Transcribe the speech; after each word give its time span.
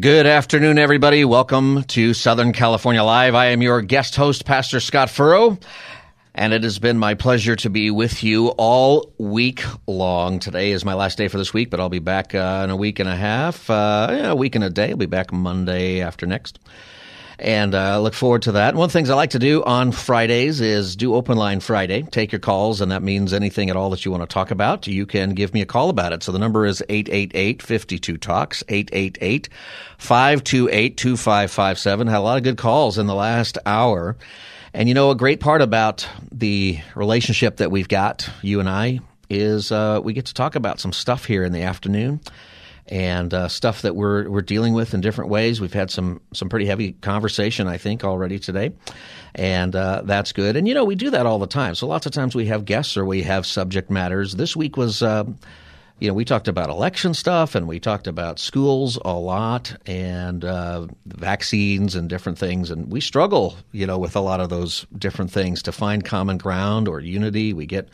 Good 0.00 0.26
afternoon, 0.26 0.78
everybody. 0.78 1.22
Welcome 1.22 1.82
to 1.88 2.14
Southern 2.14 2.54
California 2.54 3.02
Live. 3.02 3.34
I 3.34 3.46
am 3.46 3.60
your 3.60 3.82
guest 3.82 4.16
host, 4.16 4.46
Pastor 4.46 4.80
Scott 4.80 5.10
Furrow, 5.10 5.58
and 6.34 6.54
it 6.54 6.62
has 6.62 6.78
been 6.78 6.96
my 6.96 7.12
pleasure 7.12 7.56
to 7.56 7.68
be 7.68 7.90
with 7.90 8.24
you 8.24 8.48
all 8.56 9.12
week 9.18 9.62
long. 9.86 10.38
Today 10.38 10.70
is 10.70 10.82
my 10.82 10.94
last 10.94 11.18
day 11.18 11.28
for 11.28 11.36
this 11.36 11.52
week, 11.52 11.68
but 11.68 11.78
I'll 11.78 11.90
be 11.90 11.98
back 11.98 12.34
uh, 12.34 12.62
in 12.64 12.70
a 12.70 12.76
week 12.76 13.00
and 13.00 13.08
a 13.08 13.14
half, 13.14 13.68
uh, 13.68 14.08
yeah, 14.10 14.30
a 14.30 14.34
week 14.34 14.54
and 14.54 14.64
a 14.64 14.70
day. 14.70 14.92
I'll 14.92 14.96
be 14.96 15.04
back 15.04 15.30
Monday 15.30 16.00
after 16.00 16.24
next. 16.24 16.58
And 17.42 17.74
uh, 17.74 18.00
look 18.00 18.14
forward 18.14 18.42
to 18.42 18.52
that. 18.52 18.76
One 18.76 18.84
of 18.84 18.92
the 18.92 18.96
things 18.96 19.10
I 19.10 19.16
like 19.16 19.30
to 19.30 19.40
do 19.40 19.64
on 19.64 19.90
Fridays 19.90 20.60
is 20.60 20.94
do 20.94 21.16
Open 21.16 21.36
Line 21.36 21.58
Friday. 21.58 22.02
Take 22.02 22.30
your 22.30 22.38
calls, 22.38 22.80
and 22.80 22.92
that 22.92 23.02
means 23.02 23.32
anything 23.32 23.68
at 23.68 23.74
all 23.74 23.90
that 23.90 24.04
you 24.04 24.12
want 24.12 24.22
to 24.22 24.32
talk 24.32 24.52
about, 24.52 24.86
you 24.86 25.06
can 25.06 25.30
give 25.30 25.52
me 25.52 25.60
a 25.60 25.66
call 25.66 25.90
about 25.90 26.12
it. 26.12 26.22
So 26.22 26.30
the 26.30 26.38
number 26.38 26.64
is 26.64 26.84
888-52-TALKS, 26.88 28.62
888-528-2557. 29.98 32.08
Had 32.08 32.16
a 32.16 32.20
lot 32.20 32.36
of 32.36 32.44
good 32.44 32.58
calls 32.58 32.96
in 32.96 33.08
the 33.08 33.14
last 33.16 33.58
hour. 33.66 34.16
And 34.72 34.88
you 34.88 34.94
know, 34.94 35.10
a 35.10 35.16
great 35.16 35.40
part 35.40 35.62
about 35.62 36.06
the 36.30 36.78
relationship 36.94 37.56
that 37.56 37.72
we've 37.72 37.88
got, 37.88 38.30
you 38.42 38.60
and 38.60 38.68
I, 38.68 39.00
is 39.28 39.72
uh, 39.72 40.00
we 40.00 40.12
get 40.12 40.26
to 40.26 40.34
talk 40.34 40.54
about 40.54 40.78
some 40.78 40.92
stuff 40.92 41.24
here 41.24 41.42
in 41.42 41.50
the 41.50 41.62
afternoon 41.62 42.20
and 42.88 43.32
uh, 43.32 43.48
stuff 43.48 43.82
that 43.82 43.94
we're 43.94 44.28
we're 44.28 44.42
dealing 44.42 44.74
with 44.74 44.94
in 44.94 45.00
different 45.00 45.30
ways. 45.30 45.60
We've 45.60 45.72
had 45.72 45.90
some 45.90 46.20
some 46.32 46.48
pretty 46.48 46.66
heavy 46.66 46.92
conversation, 46.92 47.68
I 47.68 47.78
think, 47.78 48.04
already 48.04 48.38
today, 48.38 48.72
and 49.34 49.74
uh, 49.74 50.02
that's 50.04 50.32
good. 50.32 50.56
And 50.56 50.66
you 50.66 50.74
know, 50.74 50.84
we 50.84 50.94
do 50.94 51.10
that 51.10 51.26
all 51.26 51.38
the 51.38 51.46
time. 51.46 51.74
So 51.74 51.86
lots 51.86 52.06
of 52.06 52.12
times 52.12 52.34
we 52.34 52.46
have 52.46 52.64
guests 52.64 52.96
or 52.96 53.04
we 53.04 53.22
have 53.22 53.46
subject 53.46 53.90
matters. 53.90 54.34
This 54.34 54.56
week 54.56 54.76
was. 54.76 55.02
Uh, 55.02 55.24
you 55.98 56.08
know, 56.08 56.14
we 56.14 56.24
talked 56.24 56.48
about 56.48 56.68
election 56.68 57.14
stuff 57.14 57.54
and 57.54 57.68
we 57.68 57.78
talked 57.78 58.08
about 58.08 58.40
schools 58.40 58.98
a 59.04 59.12
lot 59.12 59.76
and 59.86 60.44
uh, 60.44 60.88
vaccines 61.06 61.94
and 61.94 62.08
different 62.08 62.38
things. 62.38 62.72
And 62.72 62.90
we 62.90 63.00
struggle, 63.00 63.56
you 63.70 63.86
know, 63.86 63.98
with 63.98 64.16
a 64.16 64.20
lot 64.20 64.40
of 64.40 64.48
those 64.48 64.84
different 64.98 65.30
things 65.30 65.62
to 65.62 65.70
find 65.70 66.04
common 66.04 66.38
ground 66.38 66.88
or 66.88 66.98
unity. 66.98 67.52
We 67.52 67.66
get 67.66 67.88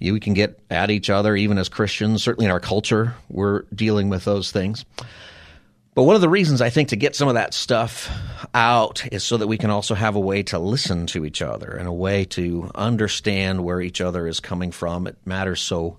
we 0.00 0.20
can 0.20 0.34
get 0.34 0.60
at 0.70 0.90
each 0.90 1.10
other, 1.10 1.34
even 1.36 1.58
as 1.58 1.68
Christians. 1.68 2.22
Certainly 2.22 2.46
in 2.46 2.52
our 2.52 2.60
culture, 2.60 3.14
we're 3.28 3.62
dealing 3.74 4.08
with 4.08 4.24
those 4.24 4.52
things. 4.52 4.84
But 5.94 6.04
one 6.04 6.14
of 6.14 6.20
the 6.20 6.28
reasons 6.28 6.62
I 6.62 6.70
think 6.70 6.90
to 6.90 6.96
get 6.96 7.16
some 7.16 7.26
of 7.26 7.34
that 7.34 7.52
stuff 7.52 8.08
out 8.54 9.04
is 9.10 9.24
so 9.24 9.36
that 9.36 9.48
we 9.48 9.58
can 9.58 9.70
also 9.70 9.96
have 9.96 10.14
a 10.14 10.20
way 10.20 10.44
to 10.44 10.58
listen 10.60 11.06
to 11.08 11.24
each 11.24 11.42
other 11.42 11.72
and 11.72 11.88
a 11.88 11.92
way 11.92 12.24
to 12.26 12.70
understand 12.76 13.64
where 13.64 13.80
each 13.80 14.00
other 14.00 14.28
is 14.28 14.38
coming 14.38 14.70
from. 14.70 15.08
It 15.08 15.16
matters 15.24 15.60
so 15.60 15.98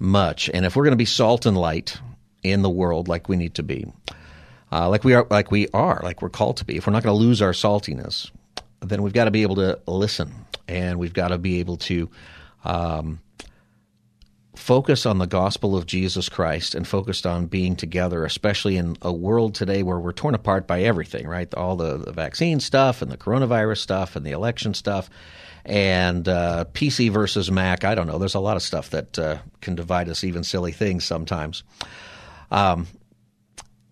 much. 0.00 0.50
And 0.52 0.66
if 0.66 0.74
we're 0.74 0.82
going 0.82 0.90
to 0.90 0.96
be 0.96 1.04
salt 1.04 1.46
and 1.46 1.56
light 1.56 1.98
in 2.42 2.62
the 2.62 2.70
world 2.70 3.06
like 3.06 3.28
we 3.28 3.36
need 3.36 3.54
to 3.54 3.62
be, 3.62 3.86
uh, 4.72 4.88
like 4.88 5.04
we 5.04 5.14
are, 5.14 5.26
like 5.30 5.52
we 5.52 5.68
are, 5.68 6.00
like 6.02 6.20
we're 6.20 6.30
called 6.30 6.56
to 6.56 6.64
be, 6.64 6.76
if 6.76 6.88
we're 6.88 6.92
not 6.92 7.04
going 7.04 7.14
to 7.14 7.24
lose 7.24 7.40
our 7.40 7.52
saltiness, 7.52 8.32
then 8.80 9.02
we've 9.02 9.12
got 9.12 9.26
to 9.26 9.30
be 9.30 9.42
able 9.42 9.54
to 9.56 9.78
listen 9.86 10.32
and 10.66 10.98
we've 10.98 11.14
got 11.14 11.28
to 11.28 11.38
be 11.38 11.60
able 11.60 11.76
to 11.76 12.10
um, 12.64 13.20
focus 14.58 15.06
on 15.06 15.18
the 15.18 15.26
gospel 15.26 15.76
of 15.76 15.86
Jesus 15.86 16.28
Christ 16.28 16.74
and 16.74 16.86
focused 16.86 17.26
on 17.26 17.46
being 17.46 17.76
together, 17.76 18.24
especially 18.24 18.76
in 18.76 18.96
a 19.00 19.12
world 19.12 19.54
today 19.54 19.82
where 19.82 19.98
we're 19.98 20.12
torn 20.12 20.34
apart 20.34 20.66
by 20.66 20.82
everything, 20.82 21.26
right? 21.26 21.52
All 21.54 21.76
the, 21.76 21.96
the 21.96 22.12
vaccine 22.12 22.60
stuff 22.60 23.00
and 23.00 23.10
the 23.10 23.16
coronavirus 23.16 23.78
stuff 23.78 24.16
and 24.16 24.26
the 24.26 24.32
election 24.32 24.74
stuff 24.74 25.08
and 25.64 26.28
uh, 26.28 26.64
PC 26.72 27.10
versus 27.10 27.50
Mac. 27.50 27.84
I 27.84 27.94
don't 27.94 28.06
know. 28.06 28.18
There's 28.18 28.34
a 28.34 28.40
lot 28.40 28.56
of 28.56 28.62
stuff 28.62 28.90
that 28.90 29.18
uh, 29.18 29.38
can 29.60 29.74
divide 29.74 30.08
us, 30.08 30.24
even 30.24 30.42
silly 30.42 30.72
things 30.72 31.04
sometimes. 31.04 31.62
Um, 32.50 32.86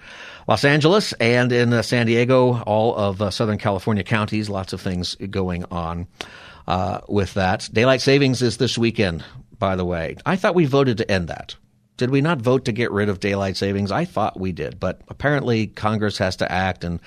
Los 0.49 0.65
Angeles 0.65 1.13
and 1.21 1.53
in 1.53 1.73
uh, 1.73 1.83
San 1.83 2.07
Diego, 2.07 2.61
all 2.63 2.97
of 2.97 3.23
uh, 3.23 3.31
Southern 3.31 3.59
California 3.59 4.03
counties. 4.03 4.51
Lots 4.51 4.73
of 4.73 4.81
things 4.81 5.15
going 5.31 5.65
on 5.67 6.09
with 7.09 7.35
that. 7.35 7.71
Daylight 7.73 8.01
savings 8.01 8.43
is 8.43 8.57
this 8.57 8.77
weekend, 8.77 9.23
by 9.61 9.77
the 9.77 9.85
way. 9.85 10.17
I 10.27 10.35
thought 10.35 10.57
we 10.57 10.65
voted 10.65 10.97
to 10.97 11.09
end 11.09 11.29
that. 11.29 11.55
Did 12.03 12.11
we 12.11 12.21
not 12.21 12.43
vote 12.43 12.65
to 12.65 12.73
get 12.73 12.91
rid 12.91 13.09
of 13.09 13.21
daylight 13.21 13.57
savings? 13.57 13.93
I 13.93 14.07
thought 14.07 14.41
we 14.41 14.51
did, 14.51 14.81
but 14.81 15.03
apparently 15.07 15.69
Congress 15.69 16.19
has 16.19 16.35
to 16.39 16.51
act, 16.51 16.83
and 16.83 16.99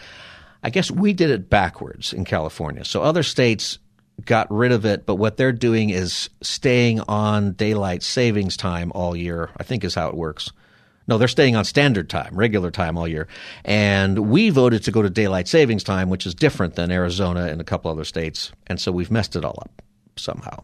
I 0.63 0.69
guess 0.69 0.89
we 0.89 1.11
did 1.11 1.31
it 1.31 1.49
backwards 1.49 2.13
in 2.13 2.23
California. 2.23 2.85
So 2.85 3.03
other 3.03 3.21
states 3.21 3.77
got 4.23 4.49
rid 4.49 4.71
of 4.71 4.85
it, 4.85 5.05
but 5.05 5.15
what 5.15 5.35
they're 5.35 5.51
doing 5.51 5.89
is 5.89 6.29
staying 6.41 7.01
on 7.09 7.51
daylight 7.51 8.03
savings 8.03 8.55
time 8.55 8.93
all 8.95 9.17
year, 9.17 9.49
I 9.57 9.63
think 9.63 9.83
is 9.83 9.95
how 9.95 10.07
it 10.07 10.15
works. 10.15 10.53
No, 11.09 11.17
they're 11.17 11.27
staying 11.27 11.57
on 11.57 11.65
standard 11.65 12.09
time, 12.09 12.33
regular 12.33 12.71
time 12.71 12.97
all 12.97 13.05
year. 13.05 13.27
And 13.65 14.29
we 14.29 14.49
voted 14.49 14.85
to 14.85 14.91
go 14.91 15.01
to 15.01 15.09
daylight 15.09 15.49
savings 15.49 15.83
time, 15.83 16.09
which 16.09 16.25
is 16.25 16.33
different 16.33 16.75
than 16.75 16.89
Arizona 16.89 17.47
and 17.47 17.59
a 17.59 17.65
couple 17.65 17.91
other 17.91 18.05
states. 18.05 18.53
And 18.67 18.79
so 18.79 18.93
we've 18.93 19.11
messed 19.11 19.35
it 19.35 19.43
all 19.43 19.59
up 19.61 19.81
somehow. 20.15 20.63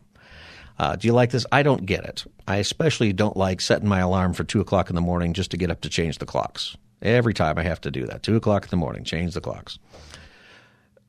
Uh, 0.79 0.95
do 0.95 1.07
you 1.07 1.13
like 1.13 1.31
this? 1.31 1.45
I 1.51 1.63
don't 1.63 1.85
get 1.85 2.06
it. 2.06 2.25
I 2.47 2.57
especially 2.57 3.13
don't 3.13 3.38
like 3.38 3.62
setting 3.62 3.88
my 3.88 4.00
alarm 4.00 4.33
for 4.33 4.44
2 4.44 4.62
o'clock 4.62 4.89
in 4.89 4.95
the 4.95 5.01
morning 5.01 5.33
just 5.33 5.51
to 5.51 5.57
get 5.57 5.71
up 5.71 5.81
to 5.81 5.89
change 5.89 6.18
the 6.18 6.25
clocks. 6.25 6.75
Every 7.01 7.33
time 7.33 7.57
I 7.57 7.63
have 7.63 7.81
to 7.81 7.91
do 7.91 8.06
that. 8.07 8.23
2 8.23 8.35
o'clock 8.35 8.63
in 8.63 8.69
the 8.69 8.77
morning, 8.77 9.03
change 9.03 9.33
the 9.33 9.41
clocks. 9.41 9.79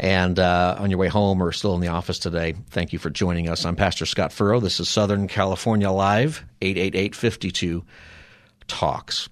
And 0.00 0.38
uh, 0.38 0.76
on 0.78 0.90
your 0.90 0.98
way 0.98 1.08
home 1.08 1.42
or 1.42 1.50
still 1.50 1.74
in 1.74 1.80
the 1.80 1.88
office 1.88 2.20
today, 2.20 2.54
thank 2.70 2.92
you 2.92 3.00
for 3.00 3.10
joining 3.10 3.48
us. 3.48 3.64
I'm 3.64 3.74
Pastor 3.74 4.06
Scott 4.06 4.32
Furrow. 4.32 4.60
This 4.60 4.78
is 4.78 4.88
Southern 4.88 5.26
California 5.26 5.90
Live, 5.90 6.44
888-52-TALKS. 6.60 9.28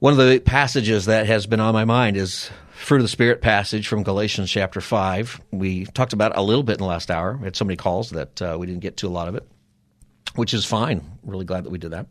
One 0.00 0.12
of 0.12 0.18
the 0.18 0.40
passages 0.40 1.06
that 1.06 1.26
has 1.26 1.46
been 1.46 1.60
on 1.60 1.72
my 1.72 1.84
mind 1.84 2.16
is 2.16 2.50
fruit 2.72 2.98
of 2.98 3.02
the 3.02 3.08
spirit 3.08 3.42
passage 3.42 3.88
from 3.88 4.04
Galatians 4.04 4.50
chapter 4.50 4.80
five. 4.80 5.40
We 5.50 5.86
talked 5.86 6.12
about 6.12 6.36
a 6.36 6.42
little 6.42 6.62
bit 6.62 6.74
in 6.74 6.78
the 6.78 6.86
last 6.86 7.10
hour. 7.10 7.36
We 7.36 7.44
had 7.44 7.56
so 7.56 7.64
many 7.64 7.76
calls 7.76 8.10
that 8.10 8.40
uh, 8.40 8.56
we 8.58 8.66
didn't 8.66 8.82
get 8.82 8.98
to 8.98 9.08
a 9.08 9.10
lot 9.10 9.28
of 9.28 9.34
it, 9.34 9.48
which 10.36 10.54
is 10.54 10.64
fine. 10.64 11.04
Really 11.24 11.44
glad 11.44 11.64
that 11.64 11.70
we 11.70 11.78
did 11.78 11.90
that. 11.90 12.06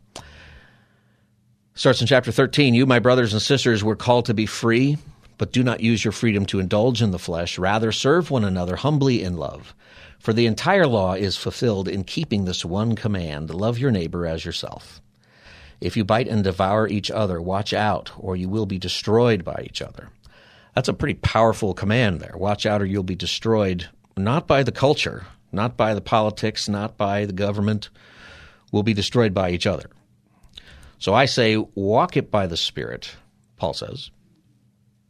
Starts 1.74 2.00
in 2.00 2.06
chapter 2.06 2.32
thirteen. 2.32 2.74
You, 2.74 2.84
my 2.84 2.98
brothers 2.98 3.32
and 3.32 3.40
sisters, 3.40 3.82
were 3.82 3.96
called 3.96 4.26
to 4.26 4.34
be 4.34 4.46
free, 4.46 4.98
but 5.38 5.52
do 5.52 5.62
not 5.62 5.80
use 5.80 6.04
your 6.04 6.12
freedom 6.12 6.44
to 6.46 6.60
indulge 6.60 7.00
in 7.00 7.12
the 7.12 7.18
flesh. 7.18 7.58
Rather, 7.58 7.90
serve 7.92 8.30
one 8.30 8.44
another 8.44 8.76
humbly 8.76 9.22
in 9.22 9.36
love. 9.36 9.74
For 10.18 10.32
the 10.32 10.46
entire 10.46 10.86
law 10.86 11.14
is 11.14 11.36
fulfilled 11.36 11.88
in 11.88 12.04
keeping 12.04 12.44
this 12.44 12.64
one 12.64 12.96
command: 12.96 13.54
love 13.54 13.78
your 13.78 13.90
neighbor 13.90 14.26
as 14.26 14.44
yourself. 14.44 15.00
If 15.80 15.96
you 15.96 16.04
bite 16.04 16.26
and 16.26 16.42
devour 16.42 16.88
each 16.88 17.08
other, 17.10 17.40
watch 17.40 17.72
out, 17.72 18.10
or 18.18 18.34
you 18.34 18.48
will 18.48 18.66
be 18.66 18.78
destroyed 18.78 19.44
by 19.44 19.64
each 19.64 19.80
other. 19.80 20.10
That's 20.74 20.88
a 20.88 20.92
pretty 20.92 21.14
powerful 21.14 21.72
command 21.72 22.20
there. 22.20 22.34
Watch 22.36 22.66
out, 22.66 22.82
or 22.82 22.84
you'll 22.84 23.04
be 23.04 23.14
destroyed, 23.14 23.88
not 24.16 24.48
by 24.48 24.64
the 24.64 24.72
culture, 24.72 25.26
not 25.52 25.76
by 25.76 25.94
the 25.94 26.00
politics, 26.00 26.68
not 26.68 26.96
by 26.96 27.26
the 27.26 27.32
government. 27.32 27.90
We'll 28.72 28.82
be 28.82 28.92
destroyed 28.92 29.32
by 29.32 29.50
each 29.50 29.66
other. 29.66 29.88
So 30.98 31.14
I 31.14 31.26
say, 31.26 31.56
walk 31.76 32.16
it 32.16 32.28
by 32.28 32.48
the 32.48 32.56
Spirit, 32.56 33.14
Paul 33.56 33.72
says. 33.72 34.10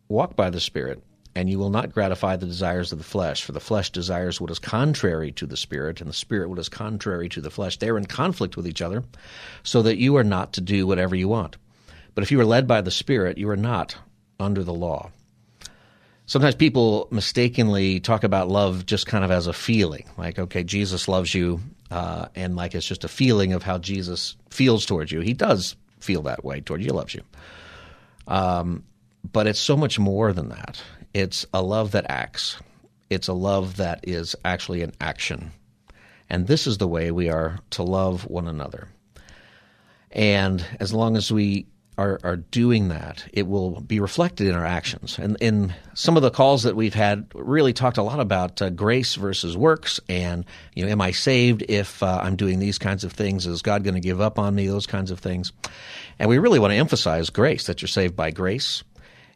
Walk 0.08 0.36
by 0.36 0.50
the 0.50 0.60
Spirit, 0.60 1.02
and 1.34 1.48
you 1.48 1.58
will 1.58 1.70
not 1.70 1.92
gratify 1.92 2.36
the 2.36 2.46
desires 2.46 2.92
of 2.92 2.98
the 2.98 3.04
flesh, 3.04 3.44
for 3.44 3.52
the 3.52 3.60
flesh 3.60 3.90
desires 3.90 4.40
what 4.40 4.50
is 4.50 4.58
contrary 4.58 5.32
to 5.32 5.46
the 5.46 5.56
spirit, 5.56 6.00
and 6.00 6.08
the 6.08 6.14
spirit 6.14 6.48
what 6.48 6.58
is 6.58 6.68
contrary 6.68 7.28
to 7.28 7.40
the 7.40 7.50
flesh. 7.50 7.76
They 7.76 7.90
are 7.90 7.98
in 7.98 8.06
conflict 8.06 8.56
with 8.56 8.66
each 8.66 8.82
other, 8.82 9.04
so 9.62 9.82
that 9.82 9.98
you 9.98 10.16
are 10.16 10.24
not 10.24 10.54
to 10.54 10.60
do 10.60 10.86
whatever 10.86 11.14
you 11.14 11.28
want. 11.28 11.56
But 12.18 12.24
if 12.24 12.32
you 12.32 12.40
are 12.40 12.44
led 12.44 12.66
by 12.66 12.80
the 12.80 12.90
Spirit, 12.90 13.38
you 13.38 13.48
are 13.48 13.56
not 13.56 13.94
under 14.40 14.64
the 14.64 14.74
law. 14.74 15.12
Sometimes 16.26 16.56
people 16.56 17.06
mistakenly 17.12 18.00
talk 18.00 18.24
about 18.24 18.48
love 18.48 18.84
just 18.86 19.06
kind 19.06 19.24
of 19.24 19.30
as 19.30 19.46
a 19.46 19.52
feeling, 19.52 20.04
like, 20.16 20.36
okay, 20.36 20.64
Jesus 20.64 21.06
loves 21.06 21.32
you, 21.32 21.60
uh, 21.92 22.26
and 22.34 22.56
like 22.56 22.74
it's 22.74 22.84
just 22.84 23.04
a 23.04 23.08
feeling 23.08 23.52
of 23.52 23.62
how 23.62 23.78
Jesus 23.78 24.34
feels 24.50 24.84
towards 24.84 25.12
you. 25.12 25.20
He 25.20 25.32
does 25.32 25.76
feel 26.00 26.22
that 26.22 26.44
way 26.44 26.60
toward 26.60 26.80
you, 26.80 26.86
he 26.86 26.90
loves 26.90 27.14
you. 27.14 27.22
Um, 28.26 28.82
but 29.32 29.46
it's 29.46 29.60
so 29.60 29.76
much 29.76 29.98
more 29.98 30.32
than 30.32 30.48
that. 30.50 30.82
It's 31.14 31.46
a 31.52 31.62
love 31.62 31.92
that 31.92 32.06
acts. 32.08 32.58
It's 33.10 33.28
a 33.28 33.32
love 33.32 33.76
that 33.76 34.00
is 34.02 34.36
actually 34.44 34.82
an 34.82 34.92
action. 35.00 35.52
And 36.30 36.46
this 36.46 36.66
is 36.66 36.78
the 36.78 36.88
way 36.88 37.10
we 37.10 37.30
are 37.30 37.58
to 37.70 37.82
love 37.82 38.26
one 38.26 38.48
another. 38.48 38.88
And 40.10 40.64
as 40.80 40.92
long 40.92 41.16
as 41.16 41.32
we 41.32 41.66
are, 41.98 42.20
are 42.22 42.36
doing 42.36 42.88
that, 42.88 43.28
it 43.32 43.46
will 43.46 43.80
be 43.80 43.98
reflected 43.98 44.46
in 44.46 44.54
our 44.54 44.64
actions. 44.64 45.18
And 45.18 45.36
in 45.40 45.74
some 45.94 46.16
of 46.16 46.22
the 46.22 46.30
calls 46.30 46.62
that 46.62 46.76
we've 46.76 46.94
had, 46.94 47.26
really 47.34 47.72
talked 47.72 47.98
a 47.98 48.02
lot 48.02 48.20
about 48.20 48.62
uh, 48.62 48.70
grace 48.70 49.16
versus 49.16 49.56
works, 49.56 49.98
and 50.08 50.44
you 50.74 50.84
know, 50.84 50.92
am 50.92 51.00
I 51.00 51.10
saved 51.10 51.64
if 51.68 52.02
uh, 52.02 52.20
I'm 52.22 52.36
doing 52.36 52.60
these 52.60 52.78
kinds 52.78 53.02
of 53.02 53.12
things? 53.12 53.46
Is 53.46 53.62
God 53.62 53.82
going 53.82 53.94
to 53.94 54.00
give 54.00 54.20
up 54.20 54.38
on 54.38 54.54
me? 54.54 54.68
Those 54.68 54.86
kinds 54.86 55.10
of 55.10 55.18
things. 55.18 55.52
And 56.20 56.28
we 56.28 56.38
really 56.38 56.60
want 56.60 56.70
to 56.70 56.76
emphasize 56.76 57.30
grace 57.30 57.66
that 57.66 57.82
you're 57.82 57.88
saved 57.88 58.14
by 58.14 58.30
grace. 58.30 58.84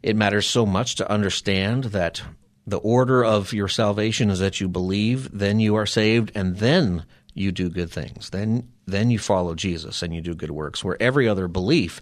It 0.03 0.15
matters 0.17 0.45
so 0.45 0.65
much 0.65 0.95
to 0.95 1.09
understand 1.09 1.85
that 1.85 2.21
the 2.67 2.77
order 2.77 3.23
of 3.23 3.53
your 3.53 3.67
salvation 3.67 4.29
is 4.29 4.39
that 4.39 4.61
you 4.61 4.67
believe, 4.67 5.29
then 5.37 5.59
you 5.59 5.75
are 5.75 5.85
saved, 5.85 6.31
and 6.35 6.57
then 6.57 7.05
you 7.33 7.51
do 7.51 7.69
good 7.69 7.91
things. 7.91 8.29
Then 8.29 8.69
then 8.85 9.09
you 9.09 9.17
follow 9.17 9.55
Jesus 9.55 10.03
and 10.03 10.13
you 10.13 10.21
do 10.21 10.35
good 10.35 10.51
works. 10.51 10.83
Where 10.83 11.01
every 11.01 11.27
other 11.27 11.47
belief 11.47 12.01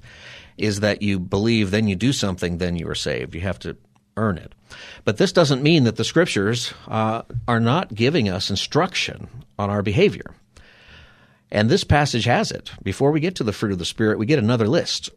is 0.58 0.80
that 0.80 1.04
you 1.04 1.20
believe, 1.20 1.70
then 1.72 1.88
you 1.88 1.96
do 1.96 2.12
something, 2.12 2.58
then 2.58 2.76
you 2.76 2.90
are 2.90 2.96
saved. 2.96 3.36
You 3.36 3.42
have 3.42 3.60
to 3.60 3.78
earn 4.18 4.38
it. 4.38 4.54
But 5.06 5.18
this 5.18 5.32
doesn't 5.32 5.64
mean 5.64 5.84
that 5.84 5.96
the 5.96 6.04
scriptures 6.04 6.74
uh, 6.88 7.22
are 7.48 7.60
not 7.60 7.94
giving 7.94 8.30
us 8.30 8.50
instruction 8.50 9.28
on 9.60 9.70
our 9.70 9.84
behavior. 9.84 10.36
And 11.52 11.70
this 11.70 11.84
passage 11.84 12.26
has 12.26 12.52
it. 12.52 12.72
Before 12.82 13.12
we 13.12 13.20
get 13.20 13.36
to 13.36 13.44
the 13.44 13.54
fruit 13.54 13.74
of 13.74 13.80
the 13.80 13.86
Spirit, 13.86 14.18
we 14.18 14.26
get 14.26 14.40
another 14.40 14.68
list 14.68 15.10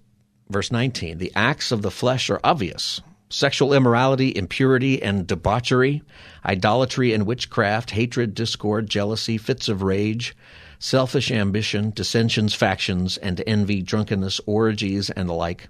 Verse 0.50 0.70
19 0.70 1.19
The 1.19 1.32
acts 1.35 1.73
of 1.73 1.82
the 1.82 1.91
flesh 1.91 2.31
are 2.31 2.41
obvious 2.44 3.00
sexual 3.31 3.73
immorality, 3.73 4.32
impurity, 4.37 5.02
and 5.02 5.26
debauchery, 5.26 6.02
idolatry 6.44 7.12
and 7.12 7.26
witchcraft, 7.26 7.91
hatred, 7.91 8.35
discord, 8.35 8.88
jealousy, 8.88 9.38
fits 9.38 9.69
of 9.69 9.82
rage, 9.82 10.37
selfish 10.79 11.31
ambition, 11.31 11.91
dissensions, 11.91 12.55
factions, 12.55 13.17
and 13.17 13.43
envy, 13.46 13.82
drunkenness, 13.82 14.41
orgies, 14.46 15.11
and 15.11 15.29
the 15.29 15.32
like. 15.32 15.69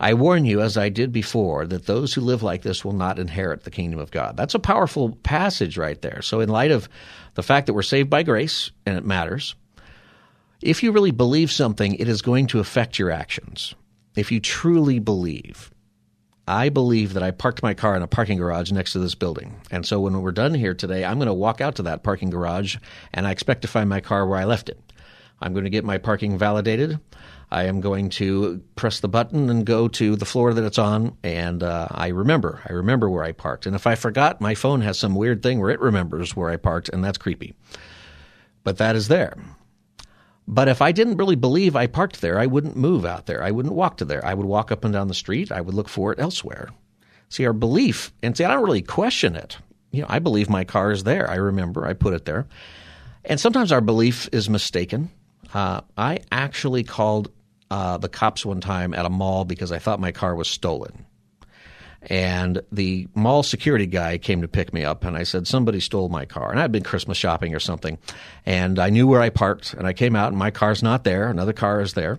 I 0.00 0.14
warn 0.14 0.44
you, 0.44 0.60
as 0.60 0.78
I 0.78 0.90
did 0.90 1.10
before, 1.12 1.66
that 1.66 1.86
those 1.86 2.14
who 2.14 2.20
live 2.20 2.42
like 2.42 2.62
this 2.62 2.84
will 2.84 2.92
not 2.92 3.18
inherit 3.18 3.64
the 3.64 3.70
kingdom 3.70 3.98
of 3.98 4.12
God. 4.12 4.36
That's 4.36 4.54
a 4.54 4.60
powerful 4.60 5.16
passage 5.24 5.76
right 5.76 6.00
there. 6.00 6.22
So, 6.22 6.38
in 6.40 6.48
light 6.48 6.70
of 6.70 6.88
the 7.34 7.42
fact 7.42 7.66
that 7.66 7.74
we're 7.74 7.82
saved 7.82 8.08
by 8.08 8.22
grace, 8.22 8.70
and 8.86 8.96
it 8.96 9.04
matters, 9.04 9.56
if 10.62 10.84
you 10.84 10.92
really 10.92 11.10
believe 11.10 11.50
something, 11.50 11.94
it 11.94 12.08
is 12.08 12.22
going 12.22 12.46
to 12.48 12.60
affect 12.60 12.98
your 12.98 13.10
actions 13.10 13.74
if 14.18 14.32
you 14.32 14.40
truly 14.40 14.98
believe, 14.98 15.70
I 16.46 16.70
believe 16.70 17.12
that 17.12 17.22
I 17.22 17.30
parked 17.30 17.62
my 17.62 17.74
car 17.74 17.94
in 17.94 18.02
a 18.02 18.06
parking 18.06 18.38
garage 18.38 18.72
next 18.72 18.92
to 18.92 18.98
this 18.98 19.14
building. 19.14 19.60
And 19.70 19.84
so 19.84 20.00
when 20.00 20.20
we're 20.20 20.32
done 20.32 20.54
here 20.54 20.74
today, 20.74 21.04
I'm 21.04 21.18
going 21.18 21.26
to 21.26 21.34
walk 21.34 21.60
out 21.60 21.76
to 21.76 21.82
that 21.82 22.02
parking 22.02 22.30
garage 22.30 22.76
and 23.12 23.26
I 23.26 23.32
expect 23.32 23.62
to 23.62 23.68
find 23.68 23.88
my 23.88 24.00
car 24.00 24.26
where 24.26 24.38
I 24.38 24.44
left 24.44 24.68
it. 24.68 24.80
I'm 25.40 25.52
going 25.52 25.64
to 25.64 25.70
get 25.70 25.84
my 25.84 25.98
parking 25.98 26.38
validated. 26.38 26.98
I 27.50 27.64
am 27.64 27.80
going 27.80 28.10
to 28.10 28.62
press 28.76 29.00
the 29.00 29.08
button 29.08 29.48
and 29.48 29.64
go 29.64 29.88
to 29.88 30.16
the 30.16 30.26
floor 30.26 30.52
that 30.52 30.64
it's 30.64 30.78
on, 30.78 31.16
and 31.22 31.62
uh, 31.62 31.88
I 31.90 32.08
remember. 32.08 32.60
I 32.68 32.74
remember 32.74 33.08
where 33.08 33.24
I 33.24 33.32
parked. 33.32 33.64
And 33.64 33.74
if 33.74 33.86
I 33.86 33.94
forgot, 33.94 34.40
my 34.40 34.54
phone 34.54 34.82
has 34.82 34.98
some 34.98 35.14
weird 35.14 35.42
thing 35.42 35.60
where 35.60 35.70
it 35.70 35.80
remembers 35.80 36.36
where 36.36 36.50
I 36.50 36.56
parked, 36.56 36.90
and 36.90 37.02
that's 37.02 37.16
creepy. 37.16 37.54
But 38.64 38.76
that 38.78 38.96
is 38.96 39.08
there. 39.08 39.34
But 40.50 40.66
if 40.66 40.80
I 40.80 40.92
didn't 40.92 41.18
really 41.18 41.36
believe 41.36 41.76
I 41.76 41.86
parked 41.86 42.22
there, 42.22 42.38
I 42.38 42.46
wouldn't 42.46 42.74
move 42.74 43.04
out 43.04 43.26
there. 43.26 43.42
I 43.42 43.50
wouldn't 43.50 43.74
walk 43.74 43.98
to 43.98 44.06
there. 44.06 44.24
I 44.24 44.32
would 44.32 44.46
walk 44.46 44.72
up 44.72 44.82
and 44.82 44.94
down 44.94 45.08
the 45.08 45.14
street. 45.14 45.52
I 45.52 45.60
would 45.60 45.74
look 45.74 45.90
for 45.90 46.10
it 46.10 46.18
elsewhere. 46.18 46.70
See, 47.28 47.44
our 47.44 47.52
belief, 47.52 48.14
and 48.22 48.34
see, 48.34 48.44
I 48.44 48.54
don't 48.54 48.64
really 48.64 48.80
question 48.80 49.36
it. 49.36 49.58
You 49.90 50.00
know, 50.00 50.06
I 50.08 50.20
believe 50.20 50.48
my 50.48 50.64
car 50.64 50.90
is 50.90 51.04
there. 51.04 51.30
I 51.30 51.34
remember 51.34 51.86
I 51.86 51.92
put 51.92 52.14
it 52.14 52.24
there. 52.24 52.46
And 53.26 53.38
sometimes 53.38 53.72
our 53.72 53.82
belief 53.82 54.26
is 54.32 54.48
mistaken. 54.48 55.10
Uh, 55.52 55.82
I 55.98 56.20
actually 56.32 56.82
called 56.82 57.30
uh, 57.70 57.98
the 57.98 58.08
cops 58.08 58.46
one 58.46 58.62
time 58.62 58.94
at 58.94 59.04
a 59.04 59.10
mall 59.10 59.44
because 59.44 59.70
I 59.70 59.78
thought 59.78 60.00
my 60.00 60.12
car 60.12 60.34
was 60.34 60.48
stolen. 60.48 61.04
And 62.08 62.62
the 62.72 63.06
mall 63.14 63.42
security 63.42 63.86
guy 63.86 64.16
came 64.18 64.40
to 64.40 64.48
pick 64.48 64.72
me 64.72 64.82
up, 64.82 65.04
and 65.04 65.16
I 65.16 65.24
said, 65.24 65.46
Somebody 65.46 65.80
stole 65.80 66.08
my 66.08 66.24
car. 66.24 66.50
And 66.50 66.58
I'd 66.58 66.72
been 66.72 66.82
Christmas 66.82 67.18
shopping 67.18 67.54
or 67.54 67.60
something. 67.60 67.98
And 68.46 68.78
I 68.78 68.88
knew 68.88 69.06
where 69.06 69.20
I 69.20 69.28
parked, 69.28 69.74
and 69.74 69.86
I 69.86 69.92
came 69.92 70.16
out, 70.16 70.28
and 70.28 70.38
my 70.38 70.50
car's 70.50 70.82
not 70.82 71.04
there. 71.04 71.28
Another 71.28 71.52
car 71.52 71.80
is 71.80 71.92
there. 71.92 72.18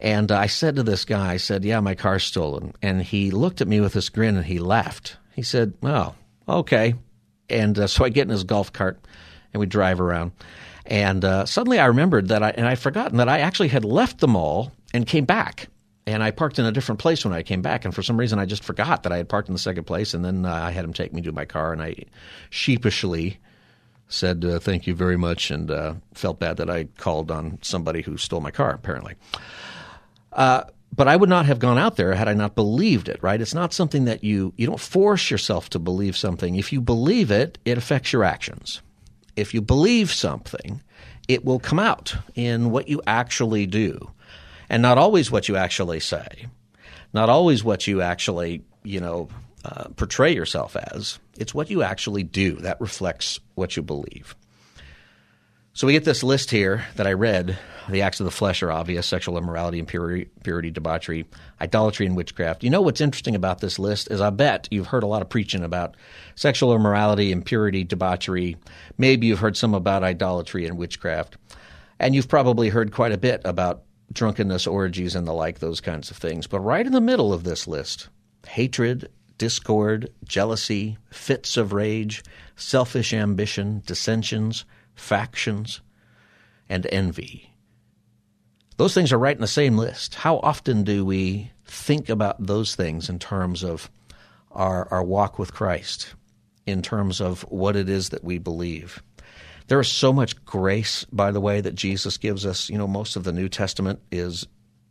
And 0.00 0.30
I 0.30 0.46
said 0.46 0.76
to 0.76 0.82
this 0.82 1.04
guy, 1.04 1.32
I 1.32 1.36
said, 1.38 1.64
Yeah, 1.64 1.80
my 1.80 1.94
car's 1.94 2.24
stolen. 2.24 2.72
And 2.82 3.02
he 3.02 3.30
looked 3.30 3.60
at 3.60 3.68
me 3.68 3.80
with 3.80 3.92
this 3.92 4.08
grin 4.08 4.36
and 4.36 4.46
he 4.46 4.58
laughed. 4.60 5.16
He 5.34 5.42
said, 5.42 5.74
Oh, 5.82 6.14
okay. 6.48 6.94
And 7.50 7.78
uh, 7.78 7.86
so 7.88 8.04
I 8.04 8.08
get 8.08 8.22
in 8.22 8.28
his 8.28 8.44
golf 8.44 8.72
cart 8.72 9.00
and 9.52 9.60
we 9.60 9.66
drive 9.66 10.00
around. 10.00 10.32
And 10.86 11.24
uh, 11.24 11.46
suddenly 11.46 11.78
I 11.78 11.86
remembered 11.86 12.28
that 12.28 12.42
I, 12.42 12.50
and 12.50 12.66
I'd 12.66 12.78
forgotten 12.78 13.18
that 13.18 13.28
I 13.28 13.40
actually 13.40 13.68
had 13.68 13.84
left 13.84 14.20
the 14.20 14.28
mall 14.28 14.72
and 14.94 15.06
came 15.06 15.24
back 15.24 15.68
and 16.08 16.22
I 16.22 16.30
parked 16.30 16.58
in 16.58 16.64
a 16.64 16.72
different 16.72 17.00
place 17.00 17.24
when 17.24 17.34
I 17.34 17.42
came 17.42 17.62
back. 17.62 17.84
And 17.84 17.94
for 17.94 18.02
some 18.02 18.18
reason, 18.18 18.38
I 18.38 18.46
just 18.46 18.64
forgot 18.64 19.02
that 19.02 19.12
I 19.12 19.18
had 19.18 19.28
parked 19.28 19.48
in 19.48 19.52
the 19.52 19.58
second 19.58 19.84
place. 19.84 20.14
And 20.14 20.24
then 20.24 20.44
uh, 20.44 20.52
I 20.52 20.70
had 20.70 20.84
him 20.84 20.92
take 20.92 21.12
me 21.12 21.22
to 21.22 21.32
my 21.32 21.44
car, 21.44 21.72
and 21.72 21.82
I 21.82 21.96
sheepishly 22.50 23.38
said 24.08 24.44
uh, 24.44 24.58
thank 24.58 24.86
you 24.86 24.94
very 24.94 25.18
much, 25.18 25.50
and 25.50 25.70
uh, 25.70 25.94
felt 26.14 26.38
bad 26.38 26.56
that 26.56 26.70
I 26.70 26.84
called 26.96 27.30
on 27.30 27.58
somebody 27.62 28.02
who 28.02 28.16
stole 28.16 28.40
my 28.40 28.50
car. 28.50 28.70
Apparently, 28.70 29.14
uh, 30.32 30.64
but 30.94 31.08
I 31.08 31.16
would 31.16 31.28
not 31.28 31.46
have 31.46 31.58
gone 31.58 31.78
out 31.78 31.96
there 31.96 32.14
had 32.14 32.28
I 32.28 32.34
not 32.34 32.54
believed 32.54 33.08
it, 33.08 33.22
right? 33.22 33.40
It's 33.40 33.54
not 33.54 33.72
something 33.72 34.06
that 34.06 34.24
you, 34.24 34.52
you 34.56 34.66
don't 34.66 34.80
force 34.80 35.30
yourself 35.30 35.70
to 35.70 35.78
believe 35.78 36.16
something. 36.16 36.56
If 36.56 36.72
you 36.72 36.80
believe 36.80 37.30
it, 37.30 37.58
it 37.64 37.78
affects 37.78 38.12
your 38.12 38.24
actions. 38.24 38.80
If 39.36 39.54
you 39.54 39.60
believe 39.60 40.10
something, 40.10 40.82
it 41.28 41.44
will 41.44 41.60
come 41.60 41.78
out 41.78 42.16
in 42.34 42.70
what 42.70 42.88
you 42.88 43.02
actually 43.06 43.66
do. 43.66 44.10
And 44.70 44.82
not 44.82 44.98
always 44.98 45.30
what 45.30 45.48
you 45.48 45.56
actually 45.56 46.00
say, 46.00 46.46
not 47.12 47.28
always 47.28 47.64
what 47.64 47.86
you 47.86 48.02
actually, 48.02 48.62
you 48.84 49.00
know, 49.00 49.28
uh, 49.64 49.88
portray 49.96 50.34
yourself 50.34 50.76
as. 50.76 51.18
It's 51.36 51.54
what 51.54 51.70
you 51.70 51.82
actually 51.82 52.22
do 52.22 52.56
that 52.56 52.80
reflects 52.80 53.40
what 53.54 53.76
you 53.76 53.82
believe. 53.82 54.36
So 55.78 55.86
we 55.86 55.92
get 55.92 56.04
this 56.04 56.24
list 56.24 56.50
here 56.50 56.84
that 56.96 57.06
I 57.06 57.12
read. 57.12 57.56
The 57.88 58.02
acts 58.02 58.18
of 58.18 58.24
the 58.24 58.32
flesh 58.32 58.64
are 58.64 58.72
obvious 58.72 59.06
sexual 59.06 59.38
immorality, 59.38 59.78
impurity, 59.78 60.28
purity, 60.42 60.70
debauchery, 60.70 61.24
idolatry, 61.60 62.04
and 62.04 62.16
witchcraft. 62.16 62.64
You 62.64 62.70
know 62.70 62.80
what's 62.80 63.00
interesting 63.00 63.36
about 63.36 63.60
this 63.60 63.78
list 63.78 64.10
is 64.10 64.20
I 64.20 64.30
bet 64.30 64.66
you've 64.72 64.88
heard 64.88 65.04
a 65.04 65.06
lot 65.06 65.22
of 65.22 65.28
preaching 65.28 65.62
about 65.62 65.96
sexual 66.34 66.74
immorality, 66.74 67.30
impurity, 67.30 67.84
debauchery. 67.84 68.56
Maybe 68.98 69.28
you've 69.28 69.38
heard 69.38 69.56
some 69.56 69.72
about 69.72 70.02
idolatry 70.02 70.66
and 70.66 70.76
witchcraft. 70.76 71.36
And 72.00 72.12
you've 72.12 72.28
probably 72.28 72.70
heard 72.70 72.92
quite 72.92 73.12
a 73.12 73.18
bit 73.18 73.42
about 73.44 73.84
drunkenness, 74.12 74.66
orgies, 74.66 75.14
and 75.14 75.26
the 75.26 75.32
like, 75.32 75.58
those 75.58 75.80
kinds 75.80 76.10
of 76.10 76.16
things. 76.16 76.46
But 76.46 76.60
right 76.60 76.86
in 76.86 76.92
the 76.92 77.00
middle 77.00 77.32
of 77.32 77.44
this 77.44 77.66
list 77.66 78.08
hatred, 78.46 79.08
discord, 79.36 80.10
jealousy, 80.24 80.98
fits 81.10 81.56
of 81.56 81.72
rage, 81.72 82.22
selfish 82.56 83.12
ambition, 83.12 83.82
dissensions, 83.86 84.64
factions, 84.94 85.80
and 86.68 86.86
envy. 86.90 87.52
Those 88.76 88.94
things 88.94 89.12
are 89.12 89.18
right 89.18 89.36
in 89.36 89.40
the 89.40 89.48
same 89.48 89.76
list. 89.76 90.14
How 90.14 90.38
often 90.38 90.84
do 90.84 91.04
we 91.04 91.50
think 91.64 92.08
about 92.08 92.44
those 92.44 92.74
things 92.74 93.08
in 93.08 93.18
terms 93.18 93.64
of 93.64 93.90
our, 94.52 94.88
our 94.90 95.02
walk 95.02 95.38
with 95.38 95.52
Christ, 95.52 96.14
in 96.66 96.82
terms 96.82 97.20
of 97.20 97.42
what 97.42 97.76
it 97.76 97.88
is 97.88 98.10
that 98.10 98.24
we 98.24 98.38
believe? 98.38 99.02
There 99.68 99.80
is 99.80 99.88
so 99.88 100.12
much 100.12 100.44
grace, 100.44 101.04
by 101.12 101.30
the 101.30 101.40
way, 101.40 101.60
that 101.60 101.74
Jesus 101.74 102.16
gives 102.16 102.46
us. 102.46 102.70
You 102.70 102.78
know, 102.78 102.88
most 102.88 103.16
of 103.16 103.24
the 103.24 103.32
New 103.32 103.48
Testament 103.48 104.00
is 104.10 104.46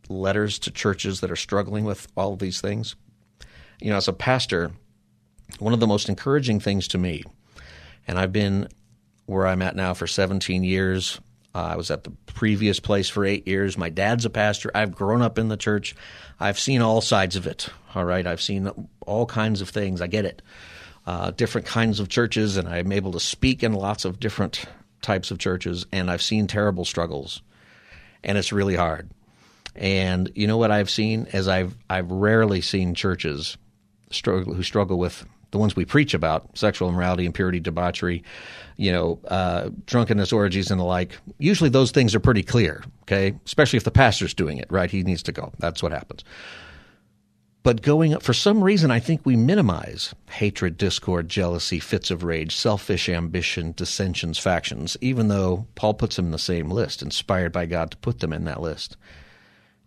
letters 0.08 0.58
to 0.60 0.70
churches 0.70 1.20
that 1.20 1.30
are 1.30 1.36
struggling 1.36 1.84
with 1.84 2.06
all 2.16 2.32
of 2.32 2.38
these 2.38 2.60
things. 2.60 2.96
You 3.80 3.90
know, 3.90 3.96
as 3.96 4.08
a 4.08 4.12
pastor, 4.12 4.70
one 5.58 5.74
of 5.74 5.80
the 5.80 5.86
most 5.86 6.08
encouraging 6.08 6.60
things 6.60 6.88
to 6.88 6.98
me, 6.98 7.24
and 8.06 8.18
I've 8.18 8.32
been 8.32 8.68
where 9.26 9.46
I'm 9.46 9.62
at 9.62 9.76
now 9.76 9.94
for 9.94 10.06
17 10.06 10.64
years. 10.64 11.20
Uh, 11.54 11.62
I 11.72 11.76
was 11.76 11.90
at 11.90 12.04
the 12.04 12.10
previous 12.26 12.78
place 12.78 13.08
for 13.08 13.24
eight 13.24 13.48
years. 13.48 13.76
My 13.76 13.90
dad's 13.90 14.24
a 14.24 14.30
pastor. 14.30 14.70
I've 14.74 14.94
grown 14.94 15.22
up 15.22 15.38
in 15.38 15.48
the 15.48 15.56
church. 15.56 15.94
I've 16.38 16.58
seen 16.58 16.82
all 16.82 17.00
sides 17.00 17.36
of 17.36 17.46
it. 17.46 17.68
All 17.94 18.04
right. 18.04 18.26
I've 18.26 18.40
seen 18.40 18.70
all 19.06 19.26
kinds 19.26 19.60
of 19.60 19.68
things. 19.68 20.00
I 20.00 20.06
get 20.06 20.24
it. 20.24 20.40
Uh, 21.08 21.30
different 21.30 21.66
kinds 21.66 22.00
of 22.00 22.10
churches, 22.10 22.58
and 22.58 22.68
I'm 22.68 22.92
able 22.92 23.12
to 23.12 23.18
speak 23.18 23.62
in 23.62 23.72
lots 23.72 24.04
of 24.04 24.20
different 24.20 24.66
types 25.00 25.30
of 25.30 25.38
churches, 25.38 25.86
and 25.90 26.10
I've 26.10 26.20
seen 26.20 26.46
terrible 26.46 26.84
struggles, 26.84 27.40
and 28.22 28.36
it's 28.36 28.52
really 28.52 28.76
hard. 28.76 29.08
And 29.74 30.30
you 30.34 30.46
know 30.46 30.58
what 30.58 30.70
I've 30.70 30.90
seen 30.90 31.26
is 31.32 31.48
I've 31.48 31.74
I've 31.88 32.10
rarely 32.10 32.60
seen 32.60 32.94
churches 32.94 33.56
struggle 34.10 34.52
who 34.52 34.62
struggle 34.62 34.98
with 34.98 35.24
the 35.50 35.56
ones 35.56 35.74
we 35.74 35.86
preach 35.86 36.12
about 36.12 36.58
sexual 36.58 36.90
immorality, 36.90 37.24
impurity, 37.24 37.58
debauchery, 37.58 38.22
you 38.76 38.92
know, 38.92 39.18
uh, 39.28 39.70
drunkenness, 39.86 40.30
orgies, 40.30 40.70
and 40.70 40.78
the 40.78 40.84
like. 40.84 41.16
Usually 41.38 41.70
those 41.70 41.90
things 41.90 42.14
are 42.14 42.20
pretty 42.20 42.42
clear, 42.42 42.84
okay? 43.04 43.34
Especially 43.46 43.78
if 43.78 43.84
the 43.84 43.90
pastor's 43.90 44.34
doing 44.34 44.58
it, 44.58 44.70
right? 44.70 44.90
He 44.90 45.02
needs 45.04 45.22
to 45.22 45.32
go. 45.32 45.54
That's 45.58 45.82
what 45.82 45.92
happens. 45.92 46.22
But 47.62 47.82
going 47.82 48.14
up, 48.14 48.22
for 48.22 48.32
some 48.32 48.64
reason, 48.64 48.90
I 48.90 49.00
think 49.00 49.26
we 49.26 49.36
minimize 49.36 50.14
hatred, 50.30 50.78
discord, 50.78 51.28
jealousy, 51.28 51.80
fits 51.80 52.10
of 52.10 52.22
rage, 52.22 52.54
selfish 52.56 53.08
ambition, 53.08 53.72
dissensions, 53.76 54.38
factions, 54.38 54.96
even 55.00 55.28
though 55.28 55.66
Paul 55.74 55.94
puts 55.94 56.16
them 56.16 56.26
in 56.26 56.30
the 56.32 56.38
same 56.38 56.70
list, 56.70 57.02
inspired 57.02 57.52
by 57.52 57.66
God 57.66 57.90
to 57.90 57.96
put 57.98 58.20
them 58.20 58.32
in 58.32 58.44
that 58.44 58.62
list. 58.62 58.96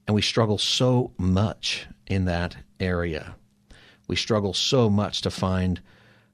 And 0.07 0.13
we 0.13 0.21
struggle 0.21 0.57
so 0.57 1.11
much 1.17 1.87
in 2.07 2.25
that 2.25 2.57
area 2.79 3.35
we 4.11 4.17
struggle 4.17 4.53
so 4.53 4.89
much 4.89 5.21
to 5.21 5.31
find 5.31 5.79